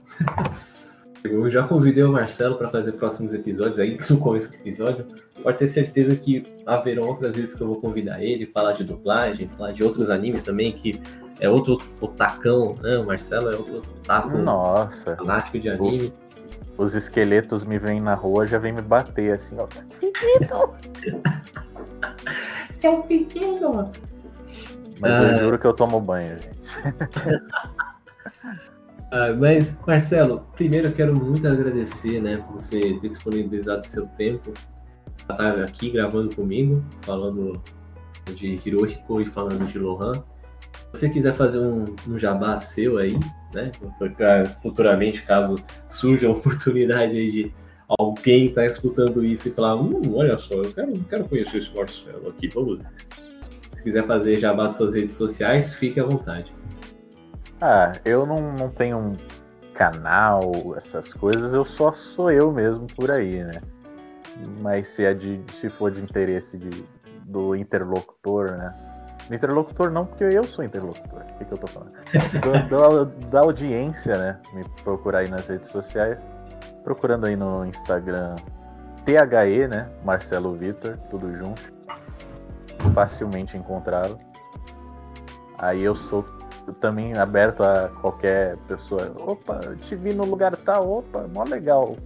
Eu 1.24 1.50
já 1.52 1.68
convidei 1.68 2.04
o 2.04 2.12
Marcelo 2.12 2.58
para 2.58 2.70
fazer 2.70 2.94
próximos 2.94 3.32
episódios 3.34 3.78
aí, 3.78 3.96
no 4.10 4.18
começo 4.18 4.50
do 4.50 4.56
episódio. 4.56 5.06
Pode 5.44 5.60
ter 5.60 5.68
certeza 5.68 6.16
que 6.16 6.64
haverão 6.66 7.04
outras 7.04 7.36
vezes 7.36 7.54
que 7.54 7.62
eu 7.62 7.68
vou 7.68 7.80
convidar 7.80 8.24
ele, 8.24 8.48
falar 8.48 8.72
de 8.72 8.84
dublagem, 8.84 9.48
falar 9.48 9.72
de 9.72 9.84
outros 9.84 10.10
animes 10.10 10.42
também, 10.42 10.72
que 10.72 11.00
é 11.40 11.50
outro 11.50 11.78
otacão, 12.02 12.76
né? 12.82 12.98
O 12.98 13.06
Marcelo 13.06 13.50
é 13.52 13.56
outro 13.56 13.78
otaku 14.00 14.38
Nossa, 14.38 15.16
fanático 15.16 15.60
de 15.60 15.70
anime. 15.70 16.14
os 16.78 16.94
esqueletos 16.96 17.64
me 17.66 17.78
vêm 17.78 18.00
na 18.02 18.14
rua, 18.16 18.46
já 18.48 18.58
vem 18.58 18.74
me 18.74 18.82
bater 18.82 19.34
assim, 19.34 19.56
ó. 19.60 19.68
Fedido! 19.92 20.74
Seu 22.72 23.02
pequeno! 23.04 23.92
Mas 25.00 25.12
Ah. 25.20 25.24
eu 25.32 25.40
juro 25.40 25.60
que 25.60 25.68
eu 25.68 25.74
tomo 25.74 26.00
banho, 26.02 26.38
gente. 26.42 26.60
Ah, 29.10 29.32
mas, 29.40 29.80
Marcelo, 29.88 30.46
primeiro 30.54 30.90
eu 30.90 30.92
quero 30.94 31.18
muito 31.18 31.48
agradecer, 31.48 32.22
né, 32.22 32.38
por 32.46 32.60
você 32.60 32.98
ter 33.00 33.08
disponibilizado 33.08 33.86
seu 33.86 34.06
tempo 34.06 34.52
para 35.26 35.50
estar 35.52 35.64
aqui 35.64 35.90
gravando 35.92 36.36
comigo, 36.36 36.84
falando 37.04 37.62
de 38.36 38.60
Hirohiko 38.66 39.22
e 39.22 39.26
falando 39.26 39.66
de 39.66 39.80
Lohan. 39.80 40.22
Se 40.94 41.02
você 41.02 41.10
quiser 41.10 41.34
fazer 41.34 41.60
um, 41.60 41.96
um 42.08 42.18
jabá 42.18 42.58
seu 42.60 42.98
aí, 42.98 43.20
né, 43.54 43.72
futuramente, 44.62 45.24
caso 45.24 45.58
surja 45.90 46.28
a 46.28 46.32
oportunidade 46.32 47.18
aí 47.18 47.32
de 47.32 47.54
alguém 47.88 48.48
estar 48.48 48.66
escutando 48.66 49.24
isso 49.24 49.48
e 49.48 49.52
falar, 49.52 49.76
hum, 49.76 50.16
olha 50.16 50.38
só, 50.38 50.56
eu 50.56 50.74
quero, 50.74 50.94
quero 51.04 51.28
conhecer 51.28 51.58
esse 51.58 51.74
Marcelo 51.74 52.30
aqui, 52.30 52.48
vamos. 52.48 52.80
Se 53.74 53.84
quiser 53.84 54.06
fazer 54.06 54.40
jabá 54.40 54.68
das 54.68 54.78
suas 54.78 54.96
redes 54.96 55.16
sociais, 55.16 55.74
fique 55.74 56.00
à 56.00 56.04
vontade. 56.04 56.52
Ah, 57.62 57.94
eu 58.04 58.26
não, 58.26 58.54
não 58.54 58.70
tenho 58.70 58.98
um 58.98 59.18
canal, 59.74 60.74
essas 60.76 61.14
coisas, 61.14 61.54
eu 61.54 61.64
só 61.64 61.92
sou 61.94 62.32
eu 62.32 62.52
mesmo 62.52 62.88
por 62.88 63.12
aí, 63.12 63.44
né? 63.44 63.62
Mas 64.60 64.88
se, 64.90 65.06
é 65.06 65.14
de, 65.14 65.40
se 65.56 65.70
for 65.70 65.92
de 65.92 66.02
interesse 66.02 66.58
de, 66.58 66.86
do 67.26 67.56
interlocutor, 67.56 68.52
né? 68.52 68.87
Interlocutor 69.30 69.92
não, 69.92 70.06
porque 70.06 70.24
eu 70.24 70.44
sou 70.46 70.64
interlocutor. 70.64 71.22
O 71.22 71.38
que, 71.38 71.46
que 71.46 71.52
eu 71.54 71.58
tô 71.58 71.68
falando? 71.68 71.92
Do- 72.70 73.06
da, 73.28 73.42
audiência, 73.42 74.18
né? 74.18 74.40
Me 74.54 74.64
procurar 74.84 75.20
aí 75.20 75.30
nas 75.30 75.48
redes 75.48 75.70
sociais. 75.70 76.18
Procurando 76.84 77.26
aí 77.26 77.36
no 77.36 77.66
Instagram 77.66 78.38
THE, 79.04 79.68
né? 79.68 79.90
Marcelo 80.04 80.54
Vitor, 80.54 80.98
tudo 81.10 81.36
junto. 81.38 81.62
Facilmente 82.94 83.58
encontrá-lo. 83.58 84.18
Aí 85.58 85.84
eu 85.84 85.96
sou 85.96 86.24
também 86.80 87.18
aberto 87.18 87.64
a 87.64 87.90
qualquer 88.02 88.58
pessoa. 88.68 89.12
Opa, 89.18 89.60
te 89.82 89.96
vi 89.96 90.14
no 90.14 90.24
lugar 90.26 90.56
tal, 90.56 90.90
opa, 90.90 91.28
mó 91.28 91.44
legal. 91.44 91.98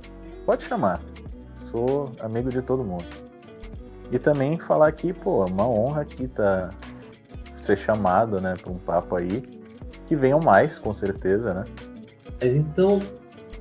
Pode 0.46 0.64
chamar. 0.64 1.00
Sou 1.56 2.12
amigo 2.20 2.50
de 2.50 2.62
todo 2.62 2.84
mundo. 2.84 3.06
E 4.12 4.20
também 4.20 4.60
falar 4.60 4.92
que, 4.92 5.14
pô, 5.14 5.44
é 5.46 5.50
uma 5.50 5.68
honra 5.68 6.02
aqui 6.02 6.28
tá 6.28 6.70
ser 7.64 7.78
chamado, 7.78 8.40
né, 8.42 8.56
para 8.62 8.72
um 8.72 8.78
papo 8.78 9.16
aí. 9.16 9.44
Que 10.08 10.16
venham 10.16 10.40
mais, 10.40 10.78
com 10.78 10.94
certeza, 10.94 11.54
né? 11.54 11.66
Mas 12.42 12.56
então, 12.56 13.02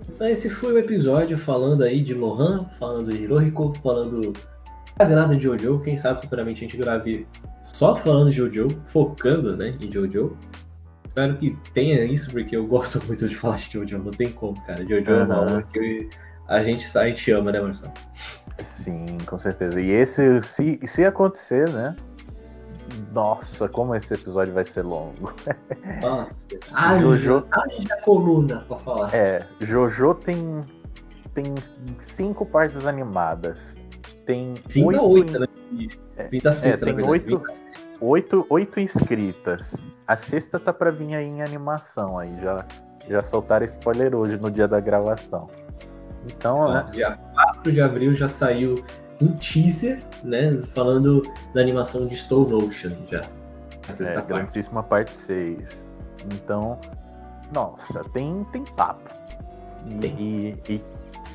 então 0.09 0.27
esse 0.27 0.51
foi 0.51 0.73
o 0.73 0.79
episódio 0.79 1.39
falando 1.39 1.83
aí 1.83 2.03
de 2.03 2.15
Lohan, 2.15 2.67
falando 2.79 3.13
de 3.13 3.23
Hirohiko, 3.23 3.73
falando 3.75 4.33
quase 4.97 5.15
nada 5.15 5.37
de 5.37 5.43
Jojo. 5.43 5.81
Quem 5.81 5.97
sabe 5.97 6.21
futuramente 6.21 6.65
a 6.65 6.69
gente 6.69 6.77
grave 6.77 7.27
só 7.63 7.95
falando 7.95 8.31
de 8.31 8.37
Jojo, 8.37 8.69
focando 8.85 9.57
né, 9.57 9.75
em 9.81 9.91
Jojo. 9.91 10.37
Espero 11.07 11.37
que 11.37 11.57
tenha 11.73 12.05
isso, 12.05 12.31
porque 12.31 12.57
eu 12.57 12.67
gosto 12.67 13.03
muito 13.07 13.29
de 13.29 13.37
falar 13.37 13.57
de 13.57 13.71
Jojo, 13.73 13.99
não 13.99 14.11
tem 14.11 14.31
como, 14.31 14.61
cara. 14.65 14.83
Jojo 14.87 15.11
é 15.11 15.23
uma 15.25 15.43
honra 15.43 15.63
que 15.63 16.09
a 16.49 16.63
gente 16.65 16.87
sai 16.87 17.11
e 17.11 17.15
te 17.15 17.31
ama, 17.31 17.53
né, 17.53 17.61
Marcelo? 17.61 17.93
Sim, 18.59 19.19
com 19.27 19.39
certeza. 19.39 19.81
E 19.81 19.91
esse, 19.91 20.43
se, 20.43 20.81
se 20.87 21.05
acontecer, 21.05 21.69
né? 21.71 21.97
Nossa, 23.13 23.69
como 23.69 23.95
esse 23.95 24.15
episódio 24.15 24.53
vai 24.55 24.65
ser 24.65 24.83
longo. 24.83 25.33
Nossa, 26.01 26.49
Jojo- 27.01 27.47
haja 27.51 27.97
coluna 28.05 28.65
pra 28.69 28.79
falar. 28.79 29.15
É, 29.15 29.47
Jojo 29.61 30.15
tem 30.15 30.65
tem 31.35 31.55
cinco 31.99 32.45
partes 32.45 32.87
animadas. 32.87 33.77
Tem 34.27 34.55
38, 34.55 35.03
oito, 35.05 35.39
né? 35.39 35.47
26, 36.31 36.79
tem 36.79 36.89
na 36.89 36.97
verdade. 36.97 37.09
oito. 37.11 37.39
26. 37.39 37.63
oito, 38.01 38.47
oito 38.51 38.81
inscritas. 38.81 39.85
A 40.07 40.17
sexta 40.17 40.59
tá 40.59 40.73
pra 40.73 40.91
vir 40.91 41.15
aí 41.15 41.27
em 41.27 41.43
animação 41.43 42.19
aí. 42.19 42.35
Já, 42.43 42.67
já 43.09 43.23
soltaram 43.23 43.65
spoiler 43.65 44.15
hoje 44.15 44.37
no 44.39 44.51
dia 44.51 44.67
da 44.67 44.81
gravação. 44.81 45.49
Então, 46.27 46.59
Ó, 46.59 46.73
né? 46.75 46.85
Dia 46.93 47.19
4 47.35 47.73
de 47.73 47.81
abril 47.81 48.13
já 48.15 48.29
saiu 48.29 48.85
um 49.21 49.33
teaser, 49.37 50.03
né? 50.23 50.57
Falando 50.75 51.23
da 51.55 51.61
animação 51.61 52.07
de 52.07 52.17
Stone 52.17 52.53
Ocean 52.55 52.97
já. 53.11 53.23
É, 54.01 54.21
grandíssima 54.23 54.83
parte 54.83 55.15
6. 55.17 55.87
Então, 56.33 56.79
nossa, 57.53 58.05
tem, 58.13 58.45
tem 58.53 58.65
papo. 58.65 59.13
E, 59.87 59.95
Tem. 59.99 60.15
e- 60.19 60.59
e 60.69 60.85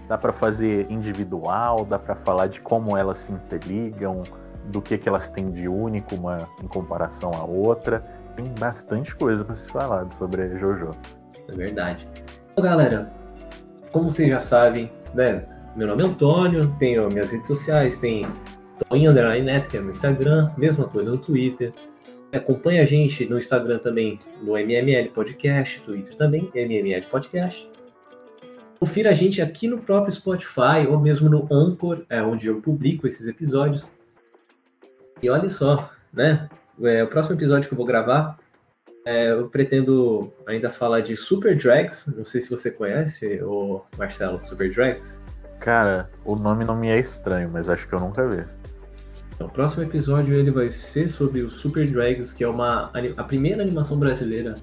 dá 0.07 0.17
pra 0.17 0.31
fazer 0.31 0.89
individual, 0.89 1.83
dá 1.83 1.97
pra 1.99 2.15
falar 2.15 2.47
de 2.47 2.61
como 2.61 2.95
elas 2.95 3.17
se 3.17 3.31
interligam, 3.33 4.23
do 4.65 4.81
que, 4.81 4.97
que 4.97 5.07
elas 5.09 5.27
têm 5.27 5.51
de 5.51 5.67
único 5.67 6.15
uma 6.15 6.47
em 6.63 6.67
comparação 6.67 7.31
à 7.33 7.43
outra. 7.43 7.99
Tem 8.35 8.45
bastante 8.59 9.15
coisa 9.15 9.43
pra 9.43 9.55
se 9.55 9.69
falar 9.71 10.07
sobre 10.17 10.57
Jojo. 10.57 10.91
É 11.47 11.51
verdade. 11.51 12.07
Então, 12.53 12.63
galera, 12.63 13.11
como 13.91 14.09
vocês 14.11 14.29
já 14.29 14.39
sabem, 14.39 14.91
né? 15.13 15.43
Meu 15.75 15.87
nome 15.87 16.03
é 16.03 16.05
Antônio, 16.05 16.73
tenho 16.79 17.09
minhas 17.09 17.33
redes 17.33 17.47
sociais, 17.47 17.97
tem 17.97 18.25
Toninho 18.87 19.11
Underline 19.11 19.61
que 19.69 19.75
é 19.75 19.81
no 19.81 19.89
Instagram, 19.89 20.49
mesma 20.57 20.87
coisa 20.87 21.11
no 21.11 21.17
Twitter. 21.17 21.73
Acompanhe 22.31 22.79
a 22.79 22.85
gente 22.85 23.25
no 23.25 23.37
Instagram 23.37 23.79
também, 23.79 24.17
no 24.41 24.53
MML 24.53 25.09
Podcast, 25.09 25.81
Twitter 25.81 26.15
também, 26.15 26.49
MML 26.55 27.05
Podcast. 27.11 27.69
Confira 28.79 29.09
a 29.09 29.13
gente 29.13 29.41
aqui 29.41 29.67
no 29.67 29.79
próprio 29.79 30.13
Spotify 30.13 30.87
ou 30.89 30.97
mesmo 30.97 31.29
no 31.29 31.45
Anchor, 31.53 32.05
é 32.09 32.21
onde 32.21 32.47
eu 32.47 32.61
publico 32.61 33.05
esses 33.05 33.27
episódios. 33.27 33.85
E 35.21 35.29
olha 35.29 35.49
só, 35.49 35.91
né? 36.13 36.49
É, 36.81 37.03
o 37.03 37.07
próximo 37.07 37.35
episódio 37.35 37.67
que 37.67 37.73
eu 37.73 37.77
vou 37.77 37.85
gravar 37.85 38.39
é, 39.05 39.31
eu 39.31 39.49
pretendo 39.49 40.33
ainda 40.47 40.69
falar 40.69 41.01
de 41.01 41.17
Super 41.17 41.53
Drags. 41.53 42.07
Não 42.15 42.23
sei 42.23 42.39
se 42.39 42.49
você 42.49 42.71
conhece, 42.71 43.43
o 43.43 43.81
Marcelo, 43.97 44.39
Super 44.45 44.73
Drags. 44.73 45.24
Cara, 45.59 46.09
o 46.23 46.35
nome 46.35 46.63
não 46.65 46.75
me 46.75 46.89
é 46.89 46.99
estranho, 46.99 47.49
mas 47.51 47.69
acho 47.69 47.87
que 47.87 47.93
eu 47.93 47.99
nunca 47.99 48.27
vi. 48.27 48.43
Então, 49.33 49.47
o 49.47 49.49
próximo 49.49 49.83
episódio 49.83 50.33
ele 50.33 50.51
vai 50.51 50.69
ser 50.69 51.09
sobre 51.09 51.41
o 51.41 51.49
Super 51.49 51.89
Drags, 51.89 52.31
que 52.33 52.43
é 52.43 52.47
uma 52.47 52.91
a 53.17 53.23
primeira 53.23 53.61
animação 53.63 53.97
brasileira 53.99 54.55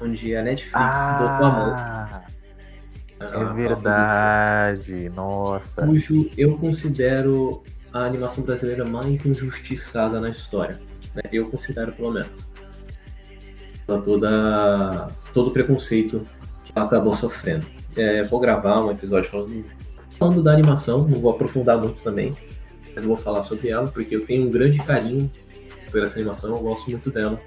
onde 0.00 0.34
a 0.36 0.42
Netflix 0.42 0.98
botou 1.18 1.26
a 1.46 1.50
mão. 1.50 1.74
Ah, 1.76 2.22
é 3.20 3.24
a- 3.24 3.52
verdade. 3.52 5.08
Nossa. 5.10 5.86
Cujo 5.86 6.28
eu 6.36 6.56
considero 6.58 7.62
a 7.92 8.00
animação 8.04 8.44
brasileira 8.44 8.84
mais 8.84 9.24
injustiçada 9.26 10.20
na 10.20 10.28
história. 10.30 10.78
né? 11.14 11.22
Eu 11.32 11.48
considero, 11.50 11.92
pelo 11.92 12.10
menos. 12.12 12.30
Pela 13.86 14.00
toda, 14.00 15.08
todo 15.34 15.48
o 15.48 15.50
preconceito 15.50 16.26
que 16.64 16.72
ela 16.74 16.86
acabou 16.86 17.14
sofrendo. 17.14 17.66
É, 17.96 18.22
vou 18.24 18.38
gravar 18.40 18.80
um 18.84 18.90
episódio 18.92 19.28
falando, 19.30 19.64
falando 20.22 20.40
da 20.40 20.52
animação, 20.52 21.02
não 21.08 21.18
vou 21.18 21.32
aprofundar 21.32 21.76
muito 21.76 22.00
também, 22.00 22.36
mas 22.94 23.02
vou 23.02 23.16
falar 23.16 23.42
sobre 23.42 23.70
ela, 23.70 23.88
porque 23.88 24.14
eu 24.14 24.24
tenho 24.24 24.46
um 24.46 24.50
grande 24.52 24.78
carinho 24.78 25.28
por 25.90 26.00
essa 26.00 26.16
animação, 26.16 26.50
eu 26.50 26.62
gosto 26.62 26.88
muito 26.88 27.10
dela. 27.10 27.40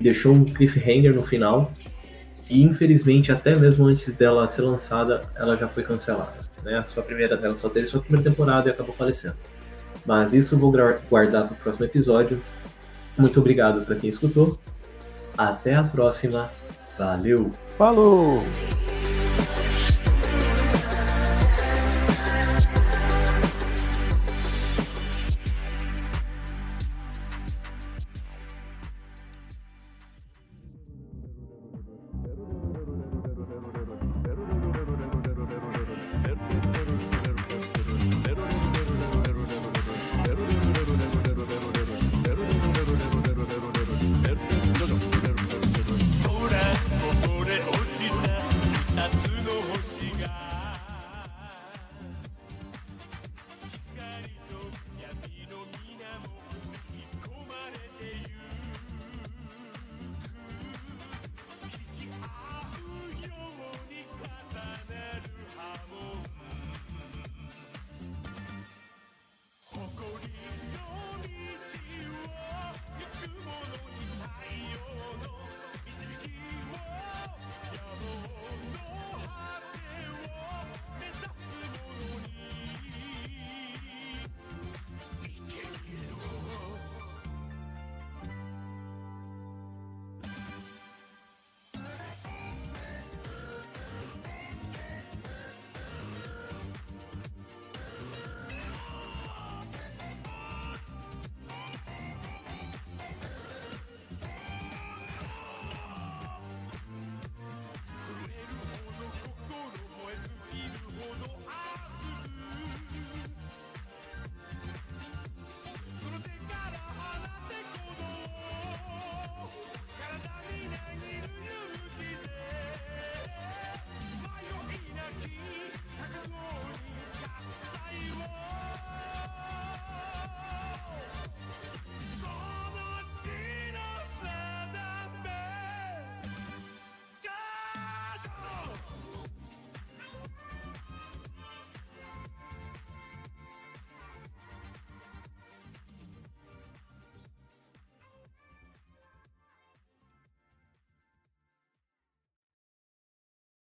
Deixou 0.00 0.34
um 0.34 0.44
cliffhanger 0.46 1.14
no 1.14 1.22
final, 1.22 1.70
e 2.48 2.62
infelizmente, 2.62 3.30
até 3.30 3.54
mesmo 3.54 3.84
antes 3.84 4.14
dela 4.14 4.48
ser 4.48 4.62
lançada, 4.62 5.24
ela 5.34 5.56
já 5.56 5.68
foi 5.68 5.82
cancelada. 5.82 6.32
Né? 6.64 6.78
A 6.78 6.86
sua 6.86 7.02
primeira 7.02 7.36
dela 7.36 7.54
só 7.54 7.68
teve 7.68 7.86
sua 7.86 8.00
primeira 8.00 8.30
temporada 8.30 8.66
e 8.68 8.72
acabou 8.72 8.94
falecendo. 8.94 9.36
Mas 10.06 10.32
isso 10.32 10.58
vou 10.58 10.72
guardar 11.10 11.46
para 11.48 11.54
o 11.54 11.56
próximo 11.56 11.84
episódio. 11.84 12.40
Muito 13.18 13.40
obrigado 13.40 13.84
para 13.84 13.96
quem 13.96 14.08
escutou. 14.08 14.58
Até 15.36 15.74
a 15.74 15.84
próxima. 15.84 16.50
Valeu! 16.96 17.52
Falou! 17.76 18.42